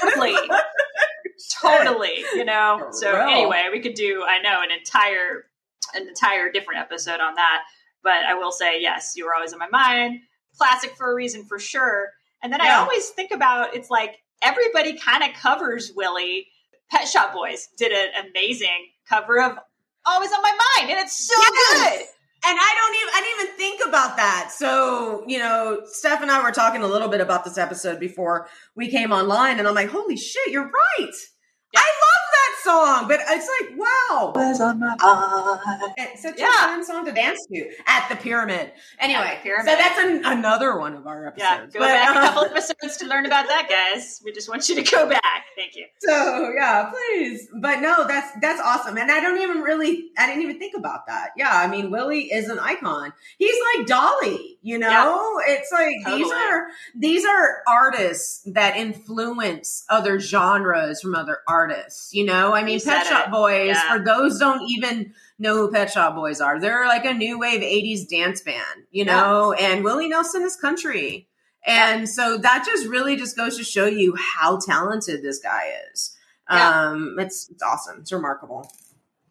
Totally, 0.02 0.36
totally. 1.62 2.24
You 2.34 2.46
know. 2.46 2.78
For 2.80 2.94
So 2.94 3.12
real. 3.14 3.28
anyway, 3.28 3.66
we 3.72 3.80
could 3.82 3.94
do, 3.94 4.24
I 4.28 4.42
know, 4.42 4.62
an 4.64 4.72
entire, 4.72 5.46
an 5.94 6.08
entire 6.08 6.52
different 6.52 6.80
episode 6.82 7.20
on 7.20 7.36
that. 7.36 7.64
But 8.04 8.24
I 8.28 8.34
will 8.36 8.52
say, 8.52 8.82
yes, 8.82 9.14
you 9.16 9.26
were 9.26 9.36
always 9.36 9.54
in 9.54 9.60
my 9.60 9.70
mind. 9.70 10.20
Classic 10.58 10.92
for 10.98 11.12
a 11.12 11.16
reason, 11.16 11.46
for 11.46 11.60
sure. 11.60 12.10
And 12.42 12.52
then 12.54 12.62
I 12.62 12.72
always 12.76 13.10
think 13.10 13.32
about 13.32 13.76
it's 13.76 13.90
like 13.90 14.18
everybody 14.42 14.98
kind 14.98 15.24
of 15.24 15.34
covers 15.34 15.92
Willie. 15.96 16.48
Pet 16.92 17.08
Shop 17.08 17.34
Boys 17.34 17.68
did 17.78 17.92
an 17.92 18.26
amazing 18.30 18.88
cover 19.08 19.42
of 19.42 19.58
Always 20.06 20.32
on 20.32 20.42
My 20.42 20.58
Mind, 20.78 20.90
and 20.92 21.00
it's 21.00 21.16
so 21.28 21.36
Yes! 21.38 21.98
good. 21.98 22.06
And 22.50 22.58
I 22.60 22.76
don't 22.80 22.96
even 22.96 23.10
I 23.14 23.22
didn't 23.22 23.42
even 23.42 23.58
think 23.58 23.88
about 23.90 24.16
that. 24.18 24.50
So, 24.54 25.24
you 25.28 25.38
know, 25.40 25.82
Steph 25.86 26.22
and 26.22 26.32
I 26.32 26.42
were 26.42 26.52
talking 26.52 26.82
a 26.82 26.88
little 26.88 27.10
bit 27.10 27.20
about 27.20 27.44
this 27.44 27.58
episode 27.58 28.00
before 28.00 28.48
we 28.76 28.90
came 28.90 29.12
online, 29.12 29.60
and 29.60 29.68
I'm 29.68 29.76
like, 29.76 29.90
holy 29.90 30.16
shit, 30.16 30.50
you're 30.52 30.64
right. 30.64 31.12
Yeah. 31.74 31.82
I 31.82 31.84
love 31.84 32.19
song, 32.70 33.08
but 33.08 33.20
it's 33.28 33.50
like, 33.62 33.78
wow. 33.78 34.34
It's 35.98 36.22
such 36.22 36.40
Yeah. 36.40 36.48
a 36.48 36.50
fun 36.50 36.86
song 36.86 37.06
to 37.06 37.12
dance 37.12 37.40
to 37.52 37.70
at 37.88 38.10
the 38.10 38.16
pyramid. 38.16 38.72
Anyway, 39.00 39.38
the 39.38 39.44
Pyramid. 39.44 39.66
so 39.68 39.76
that's 39.76 40.00
an, 40.00 40.26
another 40.26 40.78
one 40.78 40.96
of 40.96 41.08
our 41.08 41.34
Yeah, 41.38 41.54
episodes. 41.54 41.74
go 41.74 41.80
But, 41.80 41.88
back 41.88 42.16
a 42.16 42.20
uh, 42.20 42.22
couple 42.28 42.46
episodes 42.46 42.98
to 42.98 43.06
learn 43.08 43.26
about 43.26 43.48
that, 43.48 43.68
guys. 43.70 44.22
We 44.24 44.32
just 44.32 44.50
want 44.50 44.68
you 44.70 44.76
to 44.76 44.84
go 44.84 45.08
back. 45.10 45.46
Thank 45.56 45.76
you. 45.76 45.86
So 46.00 46.52
yeah, 46.56 46.90
please. 46.92 47.48
But 47.62 47.82
no, 47.82 48.08
that's 48.08 48.32
that's 48.42 48.62
awesome. 48.62 48.98
And 48.98 49.12
I 49.12 49.20
don't 49.20 49.42
even 49.42 49.62
really 49.62 50.10
I 50.18 50.28
didn't 50.28 50.44
even 50.44 50.60
think 50.60 50.76
about 50.78 51.08
that. 51.08 51.32
Yeah, 51.38 51.52
I 51.52 51.68
mean 51.68 51.92
Willie 51.92 52.32
is 52.32 52.50
an 52.50 52.60
icon. 52.60 53.14
He's 53.38 53.56
like 53.76 53.88
Dolly, 53.88 54.58
you 54.62 54.78
know? 54.78 55.40
It's 55.48 55.72
like 55.72 55.96
these 56.06 56.32
are 56.32 56.68
these 56.96 57.26
are 57.26 57.62
artists 57.68 58.42
that 58.54 58.78
influence 58.78 59.84
other 59.90 60.20
genres 60.20 61.02
from 61.02 61.16
other 61.16 61.40
artists, 61.48 62.14
you 62.14 62.26
know? 62.26 62.54
I 62.60 62.64
mean 62.64 62.80
Pet 62.82 63.06
Shop. 63.08 63.32
Boys, 63.32 63.68
Yeah. 63.76 63.98
for 63.98 64.04
those 64.04 64.40
don't 64.40 64.62
even 64.70 65.14
know 65.38 65.56
who 65.56 65.72
Pet 65.72 65.92
Shop 65.92 66.16
Boys 66.16 66.42
are. 66.42 66.60
They're 66.60 66.86
like 66.88 67.06
a 67.06 67.14
new 67.14 67.40
wave 67.40 67.62
80s 67.62 68.06
dance 68.08 68.42
band, 68.42 68.86
you 68.92 69.06
Yeah. 69.06 69.16
know? 69.16 69.54
And 69.54 69.84
Willie 69.84 70.08
Nelson 70.10 70.44
is 70.44 70.56
country. 70.56 71.28
And 71.66 72.08
so 72.10 72.38
that 72.38 72.64
just 72.66 72.88
really 72.88 73.16
just 73.16 73.36
goes 73.36 73.58
to 73.58 73.64
show 73.64 73.86
you 73.86 74.16
how 74.16 74.60
talented 74.60 75.22
this 75.22 75.40
guy 75.40 75.74
is. 75.92 76.16
Yeah. 76.50 76.88
Um, 76.90 77.16
it's 77.20 77.50
it's 77.50 77.62
awesome. 77.62 78.00
It's 78.02 78.12
remarkable. 78.12 78.72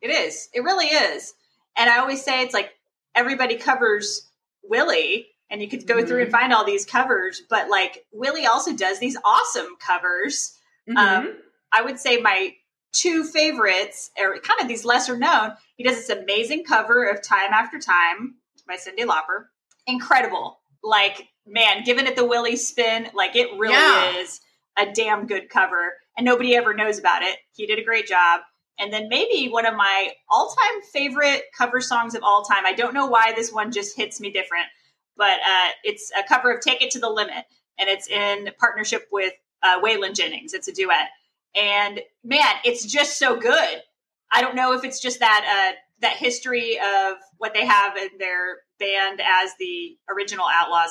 It 0.00 0.10
is. 0.10 0.48
It 0.52 0.60
really 0.62 0.86
is. 0.86 1.34
And 1.76 1.88
I 1.90 1.98
always 1.98 2.22
say 2.22 2.42
it's 2.42 2.54
like 2.54 2.70
everybody 3.14 3.56
covers 3.56 4.30
Willie, 4.62 5.26
and 5.50 5.62
you 5.62 5.68
could 5.68 5.86
go 5.86 6.04
through 6.04 6.22
and 6.22 6.30
find 6.30 6.52
all 6.52 6.64
these 6.64 6.84
covers, 6.84 7.40
but 7.48 7.68
like 7.70 8.04
Willie 8.12 8.46
also 8.46 8.74
does 8.76 8.98
these 8.98 9.16
awesome 9.24 9.76
covers. 9.80 10.56
Mm-hmm. 10.88 10.96
Um, 10.98 11.34
I 11.72 11.82
would 11.82 11.98
say 11.98 12.18
my 12.18 12.54
two 12.92 13.24
favorites, 13.24 14.10
or 14.18 14.38
kind 14.40 14.60
of 14.60 14.68
these 14.68 14.84
lesser 14.84 15.16
known. 15.16 15.52
He 15.76 15.84
does 15.84 15.96
this 15.96 16.08
amazing 16.10 16.64
cover 16.64 17.04
of 17.04 17.22
Time 17.22 17.52
After 17.52 17.78
Time 17.78 18.36
by 18.66 18.76
Cyndi 18.76 19.04
Lauper. 19.06 19.46
Incredible. 19.86 20.58
Like, 20.82 21.28
man, 21.46 21.82
giving 21.84 22.06
it 22.06 22.16
the 22.16 22.24
Willie 22.24 22.56
spin, 22.56 23.08
like 23.14 23.36
it 23.36 23.48
really 23.58 23.74
Yeah. 23.74 24.16
is 24.18 24.40
a 24.76 24.86
damn 24.92 25.26
good 25.26 25.48
cover. 25.48 25.96
And 26.16 26.24
nobody 26.24 26.56
ever 26.56 26.74
knows 26.74 26.98
about 26.98 27.22
it. 27.22 27.38
He 27.52 27.66
did 27.66 27.78
a 27.78 27.84
great 27.84 28.06
job. 28.06 28.40
And 28.78 28.92
then 28.92 29.08
maybe 29.08 29.50
one 29.50 29.66
of 29.66 29.74
my 29.74 30.12
all 30.30 30.54
time 30.54 30.82
favorite 30.92 31.44
cover 31.56 31.80
songs 31.80 32.14
of 32.14 32.22
all 32.22 32.44
time. 32.44 32.64
I 32.64 32.72
don't 32.72 32.94
know 32.94 33.06
why 33.06 33.32
this 33.32 33.52
one 33.52 33.72
just 33.72 33.96
hits 33.96 34.20
me 34.20 34.30
different, 34.30 34.66
but 35.16 35.32
uh, 35.40 35.70
it's 35.82 36.12
a 36.18 36.26
cover 36.26 36.52
of 36.52 36.60
Take 36.60 36.80
It 36.82 36.90
to 36.92 37.00
the 37.00 37.10
Limit. 37.10 37.44
And 37.78 37.88
it's 37.88 38.08
in 38.08 38.50
partnership 38.58 39.08
with 39.10 39.32
uh, 39.62 39.80
Waylon 39.80 40.14
Jennings. 40.14 40.54
It's 40.54 40.68
a 40.68 40.72
duet. 40.72 41.08
And 41.54 42.00
man, 42.24 42.54
it's 42.64 42.84
just 42.84 43.18
so 43.18 43.38
good. 43.38 43.82
I 44.30 44.42
don't 44.42 44.54
know 44.54 44.74
if 44.74 44.84
it's 44.84 45.00
just 45.00 45.20
that 45.20 45.70
uh, 45.72 45.76
that 46.00 46.16
history 46.16 46.78
of 46.78 47.16
what 47.38 47.54
they 47.54 47.64
have 47.64 47.96
in 47.96 48.10
their 48.18 48.58
band 48.78 49.20
as 49.20 49.52
the 49.58 49.96
original 50.08 50.46
Outlaws, 50.50 50.90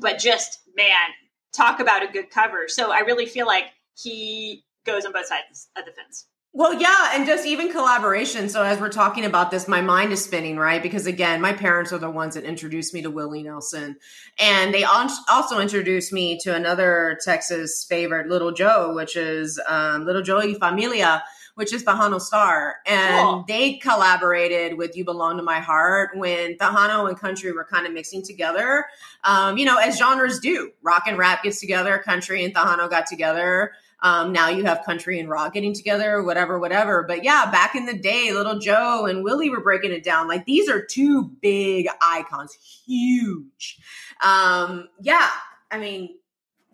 but 0.00 0.18
just 0.18 0.60
man, 0.76 1.10
talk 1.54 1.80
about 1.80 2.02
a 2.02 2.12
good 2.12 2.30
cover. 2.30 2.64
So 2.68 2.92
I 2.92 3.00
really 3.00 3.26
feel 3.26 3.46
like 3.46 3.64
he 3.96 4.64
goes 4.86 5.04
on 5.04 5.12
both 5.12 5.26
sides 5.26 5.68
of 5.76 5.84
the 5.84 5.92
fence. 5.92 6.26
Well, 6.52 6.74
yeah, 6.80 7.12
and 7.14 7.26
just 7.26 7.46
even 7.46 7.70
collaboration. 7.70 8.48
So 8.48 8.64
as 8.64 8.80
we're 8.80 8.88
talking 8.88 9.24
about 9.24 9.52
this, 9.52 9.68
my 9.68 9.80
mind 9.82 10.12
is 10.12 10.24
spinning, 10.24 10.56
right? 10.56 10.82
Because 10.82 11.06
again, 11.06 11.40
my 11.40 11.52
parents 11.52 11.92
are 11.92 11.98
the 11.98 12.10
ones 12.10 12.34
that 12.34 12.42
introduced 12.42 12.92
me 12.92 13.02
to 13.02 13.10
Willie 13.10 13.44
Nelson, 13.44 13.96
and 14.36 14.74
they 14.74 14.82
also 14.82 15.60
introduced 15.60 16.12
me 16.12 16.38
to 16.42 16.52
another 16.54 17.16
Texas 17.24 17.86
favorite, 17.88 18.28
Little 18.28 18.50
Joe, 18.50 18.94
which 18.96 19.14
is 19.16 19.60
um, 19.68 20.04
Little 20.04 20.22
Joe 20.22 20.38
y 20.38 20.54
Familia, 20.54 21.22
which 21.54 21.72
is 21.72 21.84
Tejano 21.84 22.20
Star, 22.20 22.76
and 22.84 23.24
Cool. 23.28 23.44
they 23.46 23.74
collaborated 23.74 24.76
with 24.76 24.96
"You 24.96 25.04
Belong 25.04 25.36
to 25.36 25.44
My 25.44 25.60
Heart" 25.60 26.16
when 26.16 26.56
Tejano 26.56 27.08
and 27.08 27.16
country 27.16 27.52
were 27.52 27.64
kind 27.64 27.86
of 27.86 27.92
mixing 27.92 28.24
together. 28.24 28.86
Um, 29.22 29.56
you 29.56 29.64
know, 29.64 29.76
as 29.76 29.96
genres 29.96 30.40
do, 30.40 30.72
rock 30.82 31.04
and 31.06 31.16
rap 31.16 31.44
gets 31.44 31.60
together, 31.60 31.96
country 31.98 32.44
and 32.44 32.52
Tejano 32.52 32.90
got 32.90 33.06
together. 33.06 33.70
Um, 34.02 34.32
now 34.32 34.48
you 34.48 34.64
have 34.64 34.84
country 34.84 35.20
and 35.20 35.28
rock 35.28 35.52
getting 35.54 35.74
together, 35.74 36.22
whatever, 36.22 36.58
whatever. 36.58 37.04
But 37.06 37.22
yeah, 37.24 37.50
back 37.50 37.74
in 37.74 37.86
the 37.86 37.96
day, 37.96 38.32
Little 38.32 38.58
Joe 38.58 39.06
and 39.06 39.22
Willie 39.22 39.50
were 39.50 39.60
breaking 39.60 39.92
it 39.92 40.02
down. 40.02 40.28
Like 40.28 40.46
these 40.46 40.68
are 40.68 40.82
two 40.82 41.24
big 41.40 41.86
icons, 42.00 42.56
huge. 42.86 43.78
Um, 44.22 44.88
yeah, 45.00 45.28
I 45.70 45.78
mean, 45.78 46.16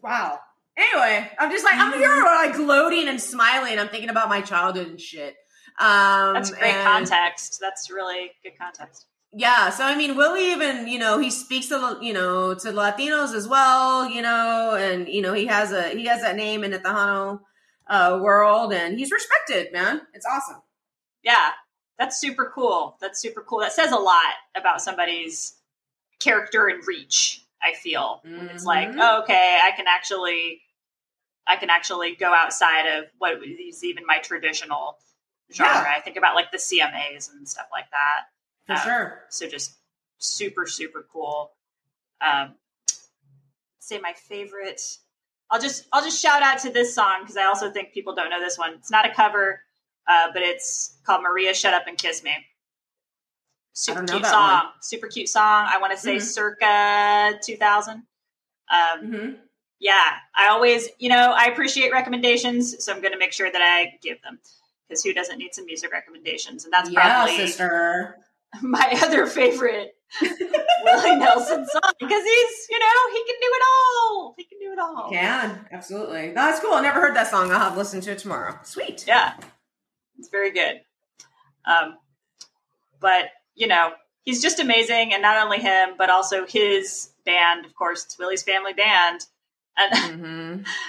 wow. 0.03 0.39
Anyway, 0.77 1.31
I'm 1.39 1.51
just 1.51 1.65
like 1.65 1.77
I'm 1.77 1.93
here 1.95 2.23
like 2.23 2.55
gloating 2.55 3.09
and 3.09 3.21
smiling. 3.21 3.79
I'm 3.79 3.89
thinking 3.89 4.11
about 4.11 4.29
my 4.29 4.41
childhood 4.43 4.89
and 4.89 5.01
shit. 5.01 5.35
Um, 5.79 6.35
That's 6.35 6.51
great 6.51 6.75
and- 6.75 6.87
context. 6.87 7.59
That's 7.61 7.91
really 7.91 8.31
good 8.43 8.59
context. 8.59 9.07
Yeah, 9.33 9.71
so 9.71 9.85
I 9.85 9.97
mean, 9.97 10.17
Willie 10.17 10.53
even 10.53 10.87
you 10.89 10.99
know 10.99 11.19
he 11.19 11.31
speaks 11.31 11.69
to 11.69 11.99
you 12.01 12.13
know 12.13 12.55
to 12.55 12.69
Latinos 12.73 13.35
as 13.35 13.47
well, 13.49 14.09
you 14.09 14.23
know, 14.23 14.75
and 14.75 15.09
you 15.09 15.23
know 15.23 15.33
he 15.33 15.47
has 15.47 15.73
a 15.73 15.91
he 15.91 16.07
has 16.07 16.23
that 16.23 16.37
name 16.37 16.65
in 16.65 16.71
the 16.71 16.79
Tejano 16.79 17.41
uh, 17.89 18.19
world, 18.23 18.73
and 18.73 18.99
he's 18.99 19.13
respected, 19.13 19.73
man. 19.73 20.03
It's 20.15 20.27
awesome. 20.27 20.63
Yeah, 21.23 21.51
that's 21.99 22.19
super 22.21 22.51
cool. 22.55 22.97
That's 23.01 23.21
super 23.21 23.43
cool. 23.43 23.61
That 23.61 23.73
says 23.73 23.93
a 23.93 23.97
lot 23.97 24.35
about 24.57 24.81
somebody's 24.81 25.55
character 26.21 26.69
and 26.69 26.87
reach. 26.87 27.43
I 27.63 27.75
feel 27.75 28.21
When 28.23 28.49
it's 28.51 28.65
like, 28.65 28.91
Mhm. 28.91 28.99
oh, 29.01 29.23
okay, 29.23 29.59
I 29.65 29.73
can 29.73 29.87
actually, 29.89 30.63
I 31.49 31.57
can 31.57 31.69
actually 31.69 32.15
go 32.15 32.33
outside 32.33 32.87
of 32.87 33.07
what 33.19 33.39
is 33.45 33.83
even 33.83 34.05
my 34.07 34.19
traditional 34.19 34.99
genre. 35.53 35.73
Yeah. 35.83 35.95
I 35.97 36.01
think 36.01 36.17
about 36.17 36.37
like 36.37 36.53
the 36.53 36.59
CMAs 36.59 37.33
and 37.33 37.49
stuff 37.49 37.67
like 37.73 37.91
that. 37.91 38.27
For 38.67 38.73
Um, 38.73 38.79
sure. 38.79 39.23
So 39.31 39.49
just 39.49 39.77
super, 40.19 40.67
super 40.67 41.07
cool. 41.13 41.53
Um, 42.21 42.55
say 43.79 43.99
my 43.99 44.13
favorite. 44.13 44.81
I'll 45.51 45.61
just 45.61 45.87
I'll 45.93 46.03
just 46.03 46.21
shout 46.21 46.43
out 46.43 46.59
to 46.61 46.71
this 46.71 46.95
song 46.95 47.19
because 47.21 47.37
I 47.37 47.45
also 47.45 47.71
think 47.71 47.93
people 47.93 48.15
don't 48.15 48.31
know 48.31 48.41
this 48.41 48.59
one. 48.59 48.75
It's 48.75 48.91
not 48.91 49.07
a 49.09 49.15
cover, 49.15 49.63
uh, 50.09 50.29
but 50.33 50.43
it's 50.43 50.99
called 51.05 51.23
Maria 51.23 51.55
Shut 51.55 51.73
Up 51.73 51.87
and 51.87 51.97
Kiss 51.97 52.25
Me. 52.25 52.33
Super 53.75 54.03
cute 54.05 54.25
song. 54.27 54.65
one. 54.65 54.73
Super 54.81 55.07
cute 55.07 55.29
song. 55.29 55.67
I 55.69 55.79
want 55.79 55.93
to 55.93 55.99
say 55.99 56.17
Mhm. 56.17 56.23
circa 56.23 57.39
2000. 57.45 58.07
Um, 58.69 58.99
hmm 59.07 59.31
yeah, 59.79 60.21
I 60.35 60.49
always, 60.49 60.89
you 60.99 61.11
know, 61.11 61.33
I 61.37 61.45
appreciate 61.49 61.93
recommendations, 61.93 62.83
so 62.83 62.95
I'm 62.95 63.03
going 63.03 63.13
to 63.13 63.19
make 63.19 63.35
sure 63.35 63.53
that 63.53 63.61
I 63.61 63.99
give 64.01 64.21
them 64.23 64.41
because 64.89 65.05
who 65.05 65.13
doesn't 65.13 65.37
need 65.37 65.55
some 65.55 65.67
music 65.67 65.93
recommendations? 65.93 66.65
And 66.65 66.73
that's 66.73 66.89
Yeah, 66.89 67.13
probably 67.13 67.37
sister. 67.37 68.17
my 68.63 68.99
other 69.03 69.27
favorite 69.27 69.93
Willie 70.21 71.17
Nelson 71.17 71.67
song 71.67 71.93
because 71.99 72.23
he's, 72.23 72.67
you 72.71 72.79
know, 72.79 73.13
he 73.13 73.25
can 73.25 73.37
do 73.41 73.49
it 73.49 73.63
all. 73.69 74.35
He 74.37 74.45
can 74.45 74.59
do 74.59 74.73
it 74.73 74.79
all. 74.79 75.11
Can 75.11 75.67
absolutely. 75.73 76.33
That's 76.33 76.61
cool. 76.61 76.75
I 76.75 76.81
never 76.81 77.01
heard 77.01 77.17
that 77.17 77.29
song. 77.29 77.51
I'll 77.51 77.59
have 77.59 77.73
to 77.73 77.79
listen 77.79 78.01
to 78.03 78.13
it 78.13 78.19
tomorrow. 78.19 78.59
Sweet. 78.63 79.05
Yeah, 79.07 79.35
it's 80.19 80.29
very 80.29 80.53
good. 80.53 80.81
Um, 81.65 81.97
but 83.01 83.27
you 83.55 83.67
know, 83.67 83.91
he's 84.23 84.41
just 84.43 84.61
amazing, 84.61 85.13
and 85.13 85.23
not 85.23 85.43
only 85.43 85.59
him, 85.59 85.91
but 85.99 86.09
also 86.09 86.47
his 86.47 87.11
band. 87.25 87.67
Of 87.67 87.75
course, 87.75 88.05
it's 88.05 88.19
Willie's 88.19 88.43
family 88.43 88.73
band. 88.73 89.23
And 89.79 90.21
hmm 90.21 90.37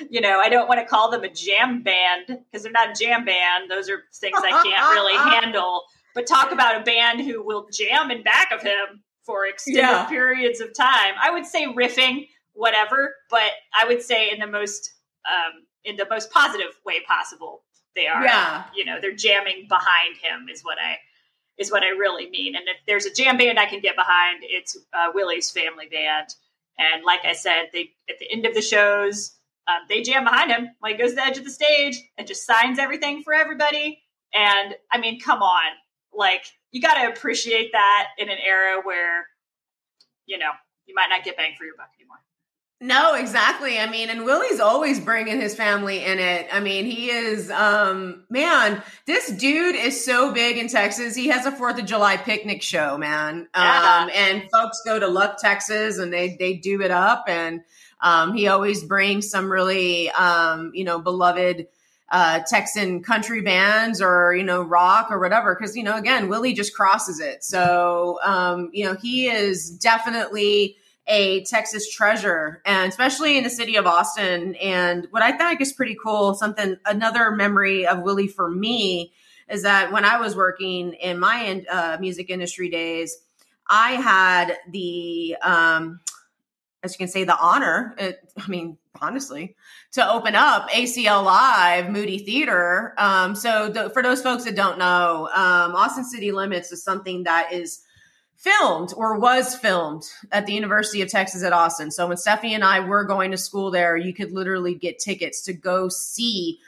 you 0.10 0.22
know, 0.22 0.40
I 0.40 0.50
don't 0.50 0.68
want 0.68 0.80
to 0.80 0.86
call 0.86 1.12
them 1.12 1.24
a 1.24 1.30
jam 1.30 1.82
band 1.82 2.28
because 2.28 2.64
they're 2.64 2.72
not 2.72 2.92
a 2.92 2.94
jam 2.94 3.26
band. 3.26 3.70
Those 3.70 3.90
are 3.90 4.04
things 4.14 4.38
I 4.42 4.52
can't 4.52 4.90
really 4.92 5.14
handle. 5.32 5.84
But 6.18 6.26
talk 6.26 6.52
about 6.52 6.82
a 6.82 6.84
band 6.84 7.22
who 7.22 7.44
will 7.46 7.68
jam 7.72 8.10
in 8.10 8.24
back 8.24 8.52
of 8.52 8.64
him 8.64 9.04
for 9.24 9.46
extended 9.46 9.82
Yeah. 9.82 10.06
periods 10.06 10.60
of 10.62 10.74
time. 10.74 11.14
I 11.22 11.30
would 11.30 11.46
say 11.46 11.66
riffing, 11.68 12.28
whatever, 12.54 13.14
but 13.30 13.52
I 13.80 13.86
would 13.86 14.02
say 14.02 14.32
in 14.32 14.40
the 14.40 14.48
most 14.48 14.92
um, 15.30 15.68
in 15.84 15.96
the 15.96 16.08
most 16.10 16.32
positive 16.32 16.76
way 16.84 17.02
possible. 17.02 17.64
They 17.96 18.08
are, 18.08 18.24
Yeah. 18.26 18.64
you 18.74 18.84
know, 18.84 19.00
they're 19.00 19.14
jamming 19.16 19.68
behind 19.70 20.18
him 20.18 20.48
is 20.52 20.64
what 20.64 20.80
I 20.80 20.98
is 21.60 21.72
what 21.72 21.84
I 21.84 21.90
really 21.90 22.28
mean. 22.32 22.56
And 22.56 22.68
if 22.68 22.78
there's 22.88 23.06
a 23.06 23.14
jam 23.14 23.38
band 23.38 23.60
I 23.60 23.68
can 23.68 23.80
get 23.80 23.96
behind, 23.96 24.40
it's 24.42 24.76
uh, 24.94 25.12
Willie's 25.14 25.52
family 25.52 25.86
band. 25.88 26.30
And 26.80 27.04
like 27.04 27.26
I 27.26 27.34
said, 27.34 27.68
they 27.74 27.92
at 28.10 28.18
the 28.18 28.32
end 28.32 28.48
of 28.48 28.56
the 28.56 28.62
shows, 28.64 29.36
um, 29.68 29.82
they 29.88 30.02
jam 30.02 30.24
behind 30.24 30.50
him. 30.50 30.70
Like 30.82 30.98
goes 30.98 31.12
to 31.12 31.16
the 31.18 31.26
edge 31.26 31.38
of 31.38 31.44
the 31.44 31.52
stage 31.52 32.02
and 32.18 32.26
just 32.28 32.44
signs 32.48 32.80
everything 32.80 33.22
for 33.22 33.36
everybody. 33.36 34.02
And 34.34 34.76
I 34.92 34.98
mean, 34.98 35.20
come 35.20 35.44
on, 35.44 35.72
like 36.18 36.46
you 36.72 36.82
got 36.82 36.96
to 36.96 37.08
appreciate 37.10 37.72
that 37.72 38.08
in 38.18 38.30
an 38.30 38.38
era 38.44 38.82
where 38.84 39.28
you 40.26 40.38
know 40.38 40.52
you 40.86 40.96
might 40.96 41.08
not 41.10 41.24
get 41.24 41.38
bang 41.38 41.54
for 41.58 41.64
your 41.64 41.76
buck 41.78 41.90
anymore. 42.00 42.18
No, 42.80 43.16
exactly. 43.16 43.80
I 43.80 43.90
mean, 43.90 44.12
and 44.12 44.24
Willie's 44.24 44.60
always 44.60 45.00
bringing 45.00 45.42
his 45.42 45.56
family 45.56 46.04
in 46.04 46.20
it. 46.20 46.48
I 46.54 46.60
mean, 46.60 46.86
he 46.86 47.10
is, 47.10 47.50
um, 47.50 48.26
man, 48.30 48.84
this 49.08 49.32
dude 49.32 49.76
is 49.76 50.06
so 50.06 50.32
big 50.32 50.58
in 50.58 50.68
Texas. 50.68 51.16
He 51.16 51.30
has 51.30 51.48
a 51.48 51.52
Fourth 51.52 51.80
of 51.80 51.86
July 51.88 52.18
picnic 52.18 52.62
show, 52.62 52.96
man. 52.96 53.48
Yeah. 53.56 54.02
Um, 54.04 54.12
and 54.14 54.44
folks 54.52 54.84
go 54.86 55.00
to 55.00 55.08
Luck, 55.08 55.40
Texas, 55.40 55.98
and 55.98 56.14
they 56.14 56.36
they 56.38 56.54
do 56.54 56.84
it 56.84 56.92
up. 56.92 57.26
And 57.28 57.62
um, 58.00 58.36
he 58.36 58.48
always 58.48 58.84
brings 58.84 59.28
some 59.28 59.52
really, 59.52 60.12
um, 60.12 60.70
you 60.76 60.84
know, 60.84 61.00
beloved 61.00 61.66
uh, 62.10 62.40
Texan 62.48 63.04
country 63.04 63.42
bands 63.42 64.02
or 64.02 64.34
you 64.36 64.44
know 64.44 64.62
rock 64.62 65.08
or 65.12 65.20
whatever. 65.20 65.56
Because 65.56 65.76
you 65.76 65.84
know, 65.84 65.96
again, 65.96 66.30
Willie 66.30 66.54
just 66.54 66.74
crosses 66.74 67.20
it. 67.20 67.44
So 67.44 68.20
um, 68.24 68.70
you 68.74 68.86
know, 68.86 68.96
he 68.96 69.28
is 69.28 69.70
definitely 69.70 70.78
a 71.08 71.44
Texas 71.46 71.90
treasure, 71.90 72.62
and 72.66 72.90
especially 72.90 73.38
in 73.38 73.44
the 73.44 73.50
city 73.50 73.78
of 73.78 73.88
Austin. 73.88 74.56
And 74.56 75.08
what 75.12 75.24
I 75.24 75.32
think 75.32 75.62
is 75.62 75.72
pretty 75.72 75.98
cool, 76.02 76.34
something 76.34 76.78
another 76.86 77.32
memory 77.32 77.88
of 77.88 78.02
Willie 78.02 78.28
for 78.28 78.50
me 78.50 79.14
is 79.50 79.64
that 79.64 79.92
when 79.92 80.04
I 80.04 80.20
was 80.20 80.36
working 80.36 80.94
in 80.94 81.20
my 81.20 81.64
uh, 81.70 81.98
music 82.00 82.30
industry 82.30 82.70
days, 82.70 83.18
I 83.70 83.92
had 83.92 84.58
the, 84.70 85.38
um, 85.42 86.00
as 86.84 86.94
you 86.94 86.98
can 86.98 87.08
say, 87.08 87.24
the 87.24 87.38
honor. 87.38 87.96
It, 87.98 88.20
I 88.38 88.48
mean, 88.48 88.78
honestly, 89.02 89.56
to 89.98 90.12
open 90.12 90.36
up 90.36 90.70
ACL 90.70 91.24
Live 91.26 91.90
Moody 91.90 92.20
Theater. 92.20 92.94
Um, 92.98 93.36
so 93.36 93.72
th- 93.72 93.92
for 93.94 94.02
those 94.04 94.22
folks 94.22 94.44
that 94.46 94.56
don't 94.56 94.78
know, 94.78 95.28
um, 95.34 95.76
Austin 95.76 96.04
City 96.06 96.32
Limits 96.32 96.72
is 96.72 96.84
something 96.84 97.24
that 97.24 97.52
is 97.52 97.82
filmed 98.36 98.94
or 98.96 99.20
was 99.20 99.56
filmed 99.56 100.04
at 100.32 100.46
the 100.46 100.54
University 100.54 101.02
of 101.02 101.10
Texas 101.10 101.44
at 101.44 101.52
Austin. 101.52 101.90
So 101.90 102.08
when 102.08 102.18
Stephanie 102.18 102.54
and 102.54 102.64
I 102.64 102.80
were 102.80 103.04
going 103.06 103.32
to 103.32 103.38
school 103.38 103.72
there, 103.72 103.98
you 103.98 104.14
could 104.14 104.32
literally 104.32 104.76
get 104.76 105.00
tickets 105.00 105.42
to 105.44 105.54
go 105.54 105.90
see 105.90 106.60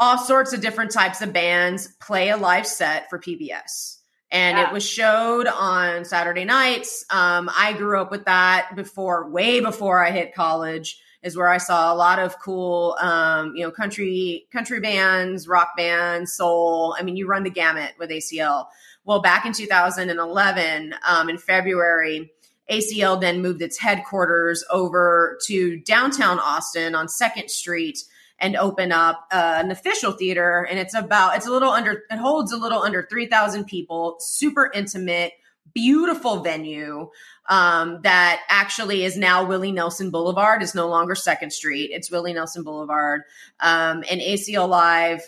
all 0.00 0.18
sorts 0.18 0.52
of 0.52 0.60
different 0.60 0.90
types 0.90 1.22
of 1.22 1.32
bands 1.32 1.86
play 2.00 2.30
a 2.30 2.36
live 2.36 2.66
set 2.66 3.08
for 3.08 3.20
PBS. 3.20 3.98
And 4.32 4.58
Yeah. 4.58 4.66
it 4.66 4.72
was 4.72 4.84
showed 4.84 5.46
on 5.46 6.04
Saturday 6.04 6.44
nights. 6.44 7.04
Um, 7.10 7.48
I 7.56 7.72
grew 7.74 8.00
up 8.00 8.10
with 8.10 8.24
that 8.24 8.74
before, 8.74 9.30
way 9.30 9.60
before 9.60 10.04
I 10.04 10.10
hit 10.10 10.34
college. 10.34 10.98
Is 11.24 11.36
where 11.36 11.48
I 11.48 11.56
saw 11.56 11.92
a 11.92 11.96
lot 11.96 12.18
of 12.18 12.38
cool, 12.38 12.96
um, 13.00 13.56
you 13.56 13.64
know, 13.64 13.70
country 13.70 14.46
country 14.52 14.78
bands, 14.78 15.48
rock 15.48 15.70
bands, 15.76 16.34
soul. 16.34 16.94
I 16.98 17.02
mean, 17.02 17.16
you 17.16 17.26
run 17.26 17.42
the 17.42 17.50
gamut 17.50 17.94
with 17.98 18.10
ACL. 18.10 18.66
Well, 19.04 19.22
back 19.22 19.46
in 19.46 19.52
2011, 19.52 20.94
um, 21.06 21.28
in 21.28 21.38
February, 21.38 22.30
ACL 22.70 23.20
then 23.20 23.42
moved 23.42 23.62
its 23.62 23.78
headquarters 23.78 24.64
over 24.70 25.38
to 25.46 25.78
downtown 25.80 26.38
Austin 26.38 26.94
on 26.94 27.08
Second 27.08 27.50
Street 27.50 27.98
and 28.38 28.56
open 28.56 28.92
up 28.92 29.26
uh, 29.32 29.60
an 29.64 29.70
official 29.70 30.12
theater. 30.12 30.66
And 30.68 30.78
it's 30.78 30.94
about 30.94 31.36
it's 31.36 31.46
a 31.46 31.50
little 31.50 31.70
under 31.70 32.02
it 32.10 32.18
holds 32.18 32.52
a 32.52 32.58
little 32.58 32.82
under 32.82 33.06
3,000 33.10 33.64
people, 33.64 34.16
super 34.20 34.70
intimate, 34.74 35.32
beautiful 35.72 36.40
venue 36.40 37.08
um, 37.48 38.00
that 38.02 38.42
actually 38.48 39.04
is 39.04 39.16
now 39.16 39.44
Willie 39.44 39.72
Nelson 39.72 40.10
Boulevard. 40.10 40.62
It's 40.62 40.74
no 40.74 40.88
longer 40.88 41.14
Second 41.14 41.52
Street. 41.52 41.90
It's 41.92 42.10
Willie 42.10 42.32
Nelson 42.32 42.62
Boulevard. 42.62 43.22
Um, 43.60 44.04
and 44.10 44.20
ACL 44.20 44.68
Live 44.68 45.22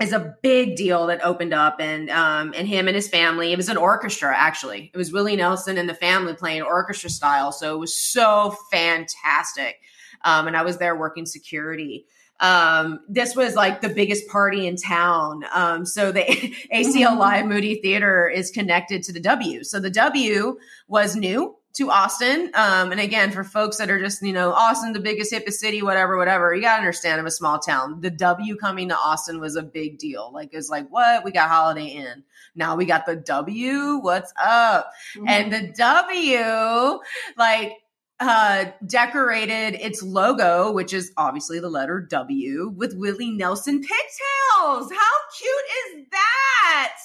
is 0.00 0.12
a 0.12 0.36
big 0.42 0.76
deal 0.76 1.06
that 1.08 1.24
opened 1.24 1.52
up 1.52 1.80
and 1.80 2.08
um 2.10 2.54
and 2.56 2.68
him 2.68 2.86
and 2.86 2.94
his 2.94 3.08
family 3.08 3.52
it 3.52 3.56
was 3.56 3.68
an 3.68 3.76
orchestra 3.76 4.32
actually 4.34 4.90
it 4.94 4.96
was 4.96 5.12
willie 5.12 5.34
nelson 5.34 5.76
and 5.76 5.88
the 5.88 5.94
family 5.94 6.34
playing 6.34 6.62
orchestra 6.62 7.10
style 7.10 7.50
so 7.50 7.74
it 7.74 7.78
was 7.78 7.96
so 7.96 8.54
fantastic 8.70 9.80
um 10.24 10.46
and 10.46 10.56
i 10.56 10.62
was 10.62 10.78
there 10.78 10.96
working 10.96 11.26
security 11.26 12.06
um 12.40 13.00
this 13.08 13.34
was 13.34 13.54
like 13.54 13.80
the 13.80 13.88
biggest 13.88 14.28
party 14.28 14.66
in 14.66 14.76
town 14.76 15.42
um 15.52 15.84
so 15.84 16.12
the 16.12 16.22
acl 16.74 17.16
live 17.18 17.46
moody 17.46 17.76
theater 17.76 18.28
is 18.28 18.50
connected 18.50 19.02
to 19.02 19.12
the 19.12 19.20
w 19.20 19.64
so 19.64 19.80
the 19.80 19.90
w 19.90 20.56
was 20.86 21.16
new 21.16 21.58
to 21.78 21.90
Austin. 21.90 22.50
Um, 22.54 22.90
and 22.90 23.00
again, 23.00 23.30
for 23.30 23.44
folks 23.44 23.76
that 23.76 23.88
are 23.88 24.00
just, 24.00 24.20
you 24.20 24.32
know, 24.32 24.52
Austin, 24.52 24.92
the 24.92 25.00
biggest, 25.00 25.32
hippest 25.32 25.54
city, 25.54 25.80
whatever, 25.80 26.16
whatever, 26.16 26.52
you 26.52 26.62
got 26.62 26.74
to 26.74 26.78
understand 26.78 27.20
I'm 27.20 27.26
a 27.26 27.30
small 27.30 27.60
town. 27.60 28.00
The 28.00 28.10
W 28.10 28.56
coming 28.56 28.88
to 28.88 28.96
Austin 28.96 29.40
was 29.40 29.54
a 29.54 29.62
big 29.62 29.98
deal. 29.98 30.30
Like, 30.32 30.50
it's 30.52 30.68
like, 30.68 30.88
what? 30.88 31.24
We 31.24 31.30
got 31.30 31.48
Holiday 31.48 31.86
Inn. 31.86 32.24
Now 32.56 32.74
we 32.74 32.84
got 32.84 33.06
the 33.06 33.14
W. 33.14 33.98
What's 33.98 34.32
up? 34.42 34.90
Mm-hmm. 35.16 35.28
And 35.28 35.52
the 35.52 35.72
W, 35.76 37.00
like, 37.36 37.72
uh, 38.20 38.66
decorated 38.84 39.74
its 39.80 40.02
logo, 40.02 40.72
which 40.72 40.92
is 40.92 41.12
obviously 41.16 41.60
the 41.60 41.68
letter 41.68 42.00
W, 42.00 42.72
with 42.76 42.94
Willie 42.94 43.30
Nelson 43.30 43.80
pigtails. 43.80 44.90
How 44.90 45.14
cute 45.38 46.00
is 46.00 46.06
that? 46.10 46.96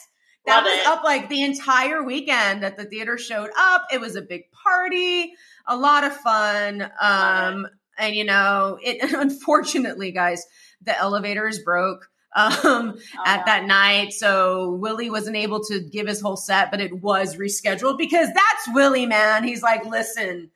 That 0.46 0.56
Love 0.58 0.64
was 0.66 0.80
it. 0.80 0.88
up 0.88 1.04
like 1.04 1.30
the 1.30 1.44
entire 1.44 2.04
weekend 2.04 2.64
that 2.64 2.78
the 2.78 2.86
theater 2.86 3.18
showed 3.18 3.50
up. 3.58 3.86
It 3.94 4.02
was 4.02 4.16
a 4.16 4.22
big 4.22 4.52
party, 4.52 5.34
a 5.68 5.78
lot 5.78 6.04
of 6.04 6.16
fun. 6.18 6.92
Um, 7.00 7.68
and 7.98 8.16
you 8.16 8.26
know, 8.26 8.78
it 8.82 9.14
unfortunately, 9.14 10.12
guys, 10.12 10.46
the 10.82 10.98
elevators 10.98 11.60
broke 11.60 12.10
um, 12.36 12.56
oh, 12.66 13.24
at 13.26 13.46
that 13.46 13.66
night. 13.66 14.12
So 14.12 14.72
Willie 14.72 15.12
wasn't 15.12 15.36
able 15.36 15.64
to 15.66 15.80
give 15.80 16.08
his 16.08 16.20
whole 16.20 16.36
set, 16.36 16.72
but 16.72 16.82
it 16.82 16.92
was 17.02 17.38
rescheduled 17.38 18.00
because 18.00 18.28
that's 18.28 18.74
Willie, 18.74 19.06
man. 19.06 19.44
He's 19.44 19.62
like, 19.62 19.86
listen, 19.86 20.50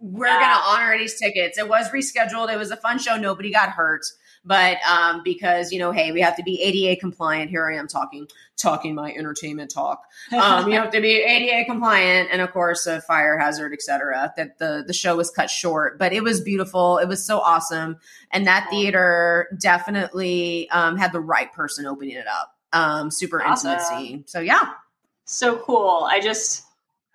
we're 0.00 0.26
yeah. 0.26 0.38
to 0.38 0.70
honor 0.70 0.98
these 0.98 1.18
tickets. 1.18 1.58
It 1.58 1.68
was 1.68 1.90
rescheduled. 1.90 2.52
It 2.52 2.56
was 2.56 2.70
a 2.70 2.76
fun 2.76 2.98
show. 2.98 3.16
Nobody 3.16 3.50
got 3.50 3.70
hurt 3.70 4.04
but 4.48 4.78
um, 4.88 5.22
because 5.22 5.72
you 5.72 5.78
know, 5.78 5.92
hey, 5.92 6.10
we 6.10 6.20
have 6.22 6.36
to 6.36 6.42
be 6.42 6.60
ADA 6.62 6.98
compliant. 6.98 7.50
Here 7.50 7.70
I 7.70 7.76
am 7.76 7.86
talking 7.86 8.26
talking 8.56 8.94
my 8.94 9.12
entertainment 9.12 9.70
talk. 9.72 10.02
Um, 10.32 10.70
you 10.70 10.78
have 10.78 10.90
to 10.92 11.00
be 11.00 11.22
ADA 11.22 11.66
compliant, 11.66 12.30
and 12.32 12.40
of 12.40 12.52
course, 12.52 12.86
a 12.86 13.00
fire 13.02 13.38
hazard, 13.38 13.72
etc. 13.72 14.32
That 14.36 14.58
the 14.58 14.84
the 14.86 14.92
show 14.92 15.16
was 15.16 15.30
cut 15.30 15.50
short, 15.50 15.98
but 15.98 16.12
it 16.12 16.22
was 16.22 16.40
beautiful. 16.40 16.98
It 16.98 17.08
was 17.08 17.24
so 17.24 17.40
awesome, 17.40 17.98
and 18.32 18.46
that 18.46 18.68
theater 18.70 19.48
definitely 19.60 20.68
um, 20.70 20.96
had 20.96 21.12
the 21.12 21.20
right 21.20 21.52
person 21.52 21.86
opening 21.86 22.16
it 22.16 22.26
up. 22.26 22.54
Um, 22.72 23.10
super 23.10 23.42
awesome. 23.42 23.72
intimacy. 23.72 24.24
So 24.26 24.40
yeah, 24.40 24.72
so 25.24 25.58
cool. 25.58 26.06
I 26.08 26.20
just 26.20 26.64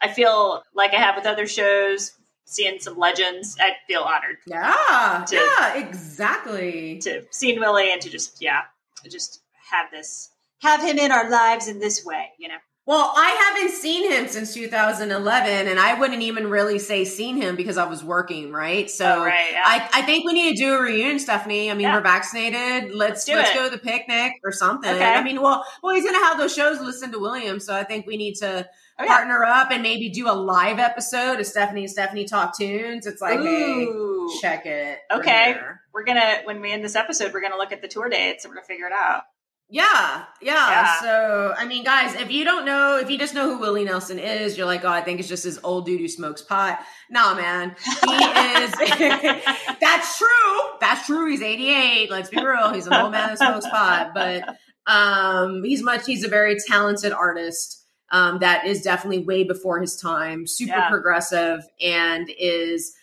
I 0.02 0.08
feel 0.10 0.64
like 0.76 0.94
I 0.94 0.98
have 0.98 1.16
with 1.16 1.26
other 1.26 1.48
shows 1.48 2.12
seeing 2.46 2.80
some 2.80 2.98
legends, 2.98 3.58
I 3.60 3.72
feel 3.88 4.02
honored. 4.02 4.38
Yeah, 4.46 5.26
to, 5.28 5.36
yeah, 5.36 5.78
exactly. 5.78 7.00
To 7.00 7.24
seeing 7.32 7.60
Willie 7.60 7.92
and 7.92 8.02
to 8.02 8.10
just 8.10 8.42
yeah, 8.42 8.62
just 9.10 9.42
have 9.72 9.92
this 9.92 10.32
have 10.62 10.82
him 10.82 10.98
in 10.98 11.12
our 11.12 11.30
lives 11.30 11.68
in 11.68 11.80
this 11.80 12.06
way, 12.06 12.30
you 12.38 12.48
know. 12.48 12.58
Well, 12.86 13.14
I 13.16 13.54
haven't 13.56 13.74
seen 13.78 14.12
him 14.12 14.28
since 14.28 14.54
2011, 14.54 15.68
and 15.68 15.80
I 15.80 15.98
wouldn't 15.98 16.22
even 16.22 16.50
really 16.50 16.80
say 16.80 17.06
seen 17.06 17.38
him 17.38 17.56
because 17.56 17.78
I 17.78 17.86
was 17.86 18.04
working, 18.04 18.52
right? 18.52 18.90
So 18.90 19.06
oh, 19.06 19.26
right, 19.26 19.52
yeah. 19.54 19.64
I, 19.66 19.90
I 19.94 20.02
think 20.02 20.26
we 20.26 20.34
need 20.34 20.58
to 20.58 20.62
do 20.62 20.76
a 20.76 20.82
reunion, 20.82 21.18
Stephanie. 21.18 21.72
I 21.72 21.76
mean, 21.76 21.84
yeah. 21.84 21.96
we're 21.96 22.02
vaccinated. 22.02 22.94
Let's 22.94 23.26
let's, 23.26 23.30
let's 23.30 23.54
go 23.54 23.70
to 23.70 23.70
the 23.70 23.78
picnic 23.78 24.34
or 24.44 24.52
something. 24.52 24.92
Okay. 24.94 25.14
I 25.14 25.24
mean, 25.24 25.42
well, 25.42 25.66
well, 25.82 25.96
he's 25.96 26.04
gonna 26.04 26.26
have 26.26 26.38
those 26.38 26.54
shows. 26.54 26.82
Listen 26.82 27.14
to 27.14 27.20
William, 27.20 27.62
so 27.62 27.74
I 27.74 27.86
think 27.86 28.06
we 28.06 28.18
need 28.18 28.36
to 28.36 28.68
oh, 29.00 29.04
yeah. 29.04 29.08
partner 29.08 29.44
up 29.44 29.72
and 29.72 29.82
maybe 29.82 30.10
do 30.10 30.30
a 30.30 30.34
live 30.34 30.80
episode 30.80 31.40
of 31.40 31.46
Stephanie 31.46 31.82
and 31.82 31.92
Stephanie 31.92 32.26
talk 32.26 32.58
tunes. 32.58 33.06
It's 33.06 33.22
like, 33.22 33.40
Ooh. 33.40 34.30
hey, 34.32 34.40
check 34.42 34.66
it. 34.66 35.00
Okay, 35.12 35.56
we're, 35.56 35.80
we're 35.94 36.06
gonna 36.06 36.42
when 36.46 36.62
we 36.62 36.72
end 36.72 36.84
this 36.84 36.96
episode, 36.96 37.34
we're 37.34 37.42
gonna 37.42 37.58
look 37.58 37.72
at 37.72 37.82
the 37.82 37.88
tour 37.88 38.10
dates 38.10 38.46
and 38.46 38.52
we're 38.52 38.56
gonna 38.56 38.68
figure 38.68 38.88
it 38.88 38.94
out. 38.94 39.24
Yeah, 39.70 40.26
yeah, 40.42 40.70
yeah. 40.70 41.00
So, 41.02 41.54
I 41.58 41.66
mean, 41.66 41.84
guys, 41.84 42.14
if 42.16 42.30
you 42.30 42.44
don't 42.44 42.64
know, 42.64 43.00
if 43.00 43.10
you 43.10 43.18
just 43.18 43.34
know 43.34 43.50
who 43.50 43.58
Willie 43.58 43.86
Nelson 43.86 44.20
is, 44.20 44.56
you're 44.56 44.68
like, 44.68 44.84
oh, 44.84 44.90
I 44.90 45.02
think 45.02 45.20
it's 45.20 45.28
just 45.28 45.46
this 45.46 45.60
old 45.64 45.86
dude 45.86 46.00
who 46.00 46.08
smokes 46.08 46.44
pot. 46.44 46.80
Nah, 47.10 47.34
man, 47.34 47.76
he 48.08 48.14
is. 48.14 48.72
that's 49.82 50.18
true. 50.20 50.60
That's 50.80 51.08
true. 51.08 51.32
He's 51.32 51.42
88. 51.42 52.12
Let's 52.12 52.30
be 52.30 52.46
real. 52.46 52.72
He's 52.72 52.86
an 52.86 52.94
old 52.94 53.14
man 53.14 53.30
that 53.30 53.40
smokes 53.40 53.68
pot, 53.68 54.12
but 54.14 54.56
um, 54.86 55.64
he's 55.64 55.82
much. 55.82 56.06
He's 56.06 56.24
a 56.24 56.30
very 56.30 56.58
talented 56.68 57.12
artist 57.12 57.83
um, 58.14 58.40
that 58.40 58.66
is 58.68 58.84
definitely 58.84 59.26
way 59.26 59.44
before 59.44 59.82
his 59.82 59.96
time, 59.98 60.46
super 60.46 60.78
yeah. 60.78 60.90
progressive, 60.90 61.68
and 61.82 62.32
is 62.38 62.94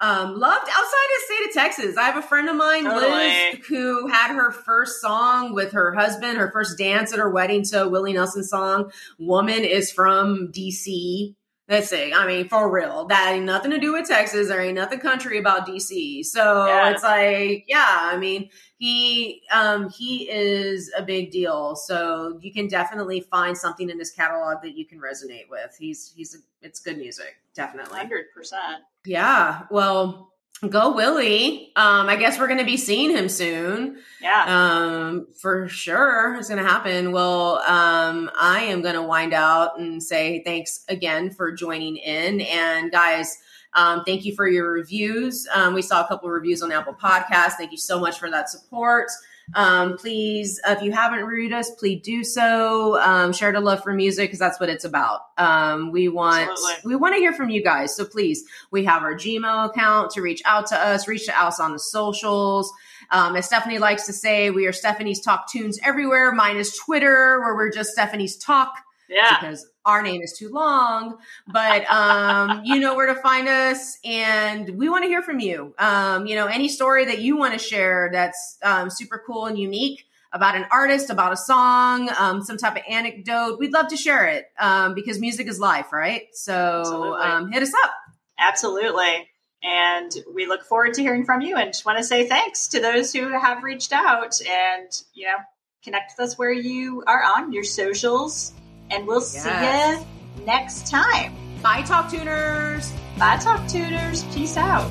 um, 0.00 0.40
loved 0.40 0.68
outside 0.68 0.78
of 0.78 1.28
the 1.28 1.34
state 1.34 1.48
of 1.48 1.54
Texas. 1.54 1.96
I 1.98 2.04
have 2.04 2.16
a 2.16 2.26
friend 2.26 2.48
of 2.48 2.56
mine, 2.56 2.84
totally. 2.84 3.12
Liz, 3.12 3.66
who 3.68 4.08
had 4.08 4.34
her 4.34 4.50
first 4.50 5.02
song 5.02 5.54
with 5.54 5.72
her 5.72 5.94
husband, 5.94 6.38
her 6.38 6.50
first 6.50 6.78
dance 6.78 7.12
at 7.12 7.18
her 7.18 7.28
wedding 7.30 7.62
to 7.64 7.84
a 7.84 7.88
Willie 7.88 8.14
Nelson 8.14 8.42
song. 8.42 8.90
Woman 9.18 9.64
is 9.64 9.92
from 9.92 10.48
DC. 10.50 11.34
Let's 11.66 11.88
see. 11.88 12.12
I 12.12 12.26
mean, 12.26 12.48
for 12.48 12.70
real, 12.70 13.06
that 13.06 13.32
ain't 13.32 13.46
nothing 13.46 13.70
to 13.70 13.78
do 13.78 13.94
with 13.94 14.06
Texas. 14.06 14.48
There 14.48 14.60
ain't 14.60 14.74
nothing 14.74 14.98
country 14.98 15.38
about 15.38 15.66
DC. 15.66 16.22
So 16.26 16.66
yeah. 16.66 16.90
it's 16.90 17.02
like, 17.02 17.64
yeah, 17.66 18.00
I 18.02 18.18
mean, 18.18 18.50
he 18.76 19.42
um 19.50 19.88
he 19.88 20.28
is 20.30 20.92
a 20.96 21.02
big 21.02 21.30
deal. 21.30 21.74
So 21.74 22.38
you 22.42 22.52
can 22.52 22.68
definitely 22.68 23.20
find 23.20 23.56
something 23.56 23.88
in 23.88 23.98
his 23.98 24.10
catalog 24.10 24.60
that 24.62 24.76
you 24.76 24.84
can 24.84 25.00
resonate 25.00 25.48
with. 25.48 25.74
He's 25.78 26.12
he's 26.14 26.34
a, 26.34 26.38
it's 26.60 26.80
good 26.80 26.98
music, 26.98 27.36
definitely. 27.54 27.98
Hundred 27.98 28.26
percent. 28.34 28.82
Yeah. 29.06 29.62
Well, 29.70 30.33
go 30.68 30.94
Willie. 30.94 31.72
Um, 31.76 32.08
I 32.08 32.16
guess 32.16 32.38
we're 32.38 32.46
going 32.46 32.58
to 32.58 32.64
be 32.64 32.76
seeing 32.76 33.10
him 33.10 33.28
soon. 33.28 33.98
Yeah. 34.20 34.44
Um, 34.46 35.26
for 35.40 35.68
sure, 35.68 36.36
it's 36.36 36.48
going 36.48 36.62
to 36.62 36.68
happen. 36.68 37.12
Well, 37.12 37.58
um, 37.66 38.30
I 38.38 38.64
am 38.64 38.82
going 38.82 38.94
to 38.94 39.02
wind 39.02 39.32
out 39.32 39.78
and 39.78 40.02
say 40.02 40.42
thanks 40.44 40.84
again 40.88 41.30
for 41.30 41.52
joining 41.52 41.96
in, 41.96 42.40
and 42.42 42.90
guys. 42.90 43.38
Um, 43.76 44.04
thank 44.04 44.24
you 44.24 44.34
for 44.36 44.46
your 44.46 44.70
reviews. 44.70 45.48
Um, 45.52 45.74
we 45.74 45.82
saw 45.82 46.04
a 46.04 46.06
couple 46.06 46.28
of 46.28 46.32
reviews 46.32 46.62
on 46.62 46.70
Apple 46.70 46.94
Podcasts. 46.94 47.54
Thank 47.54 47.72
you 47.72 47.78
so 47.78 47.98
much 47.98 48.20
for 48.20 48.30
that 48.30 48.48
support. 48.48 49.08
Um, 49.54 49.96
please, 49.98 50.60
if 50.66 50.82
you 50.82 50.92
haven't 50.92 51.24
reviewed 51.24 51.52
us, 51.52 51.70
please 51.72 52.02
do 52.02 52.24
so. 52.24 52.98
Um, 53.00 53.32
share 53.32 53.52
the 53.52 53.60
love 53.60 53.82
for 53.82 53.92
music 53.92 54.28
because 54.28 54.38
that's 54.38 54.58
what 54.58 54.68
it's 54.68 54.84
about. 54.84 55.20
Um, 55.36 55.90
we 55.92 56.08
want 56.08 56.50
Absolutely. 56.50 56.88
we 56.88 56.96
want 56.96 57.14
to 57.14 57.18
hear 57.18 57.32
from 57.32 57.50
you 57.50 57.62
guys. 57.62 57.94
So 57.94 58.04
please, 58.04 58.44
we 58.70 58.84
have 58.84 59.02
our 59.02 59.14
Gmail 59.14 59.70
account 59.70 60.12
to 60.12 60.22
reach 60.22 60.42
out 60.44 60.66
to 60.68 60.76
us. 60.76 61.06
Reach 61.06 61.26
to 61.26 61.38
us 61.38 61.60
on 61.60 61.72
the 61.72 61.78
socials. 61.78 62.72
Um, 63.10 63.36
as 63.36 63.46
Stephanie 63.46 63.78
likes 63.78 64.06
to 64.06 64.12
say, 64.12 64.50
we 64.50 64.66
are 64.66 64.72
Stephanie's 64.72 65.20
Talk 65.20 65.50
Tunes 65.50 65.78
everywhere. 65.84 66.32
Mine 66.32 66.56
is 66.56 66.76
Twitter, 66.76 67.40
where 67.40 67.54
we're 67.54 67.70
just 67.70 67.90
Stephanie's 67.90 68.36
Talk. 68.36 68.74
Yeah. 69.14 69.38
Because 69.40 69.66
our 69.84 70.02
name 70.02 70.22
is 70.22 70.32
too 70.32 70.48
long, 70.48 71.18
but 71.46 71.88
um, 71.90 72.62
you 72.64 72.80
know 72.80 72.94
where 72.94 73.06
to 73.06 73.14
find 73.14 73.48
us, 73.48 73.98
and 74.04 74.76
we 74.76 74.88
want 74.88 75.04
to 75.04 75.08
hear 75.08 75.22
from 75.22 75.40
you. 75.40 75.74
Um, 75.78 76.26
you 76.26 76.34
know, 76.34 76.46
any 76.46 76.68
story 76.68 77.04
that 77.04 77.20
you 77.20 77.36
want 77.36 77.52
to 77.52 77.58
share 77.58 78.10
that's 78.12 78.58
um, 78.62 78.90
super 78.90 79.22
cool 79.24 79.46
and 79.46 79.58
unique 79.58 80.04
about 80.32 80.56
an 80.56 80.66
artist, 80.72 81.10
about 81.10 81.32
a 81.32 81.36
song, 81.36 82.10
um, 82.18 82.42
some 82.42 82.56
type 82.56 82.74
of 82.74 82.82
anecdote, 82.90 83.56
we'd 83.60 83.72
love 83.72 83.86
to 83.88 83.96
share 83.96 84.26
it 84.26 84.46
um, 84.58 84.92
because 84.94 85.20
music 85.20 85.46
is 85.46 85.60
life, 85.60 85.92
right? 85.92 86.22
So 86.32 87.16
um, 87.20 87.52
hit 87.52 87.62
us 87.62 87.72
up. 87.84 87.92
Absolutely. 88.36 89.28
And 89.62 90.12
we 90.34 90.46
look 90.46 90.64
forward 90.64 90.94
to 90.94 91.02
hearing 91.02 91.24
from 91.24 91.40
you 91.40 91.56
and 91.56 91.72
just 91.72 91.86
want 91.86 91.98
to 91.98 92.04
say 92.04 92.28
thanks 92.28 92.68
to 92.68 92.80
those 92.80 93.12
who 93.12 93.28
have 93.28 93.62
reached 93.62 93.92
out 93.92 94.34
and, 94.42 94.90
you 95.14 95.26
know, 95.26 95.36
connect 95.84 96.14
with 96.18 96.26
us 96.26 96.36
where 96.36 96.52
you 96.52 97.04
are 97.06 97.22
on 97.22 97.52
your 97.52 97.64
socials 97.64 98.52
and 98.90 99.06
we'll 99.06 99.20
yes. 99.20 99.42
see 99.42 100.40
you 100.40 100.46
next 100.46 100.90
time. 100.90 101.34
Bye, 101.62 101.82
Talk 101.82 102.10
Tuners. 102.10 102.92
Bye, 103.18 103.38
Talk 103.38 103.66
Tuners. 103.68 104.24
Peace 104.34 104.56
out. 104.56 104.90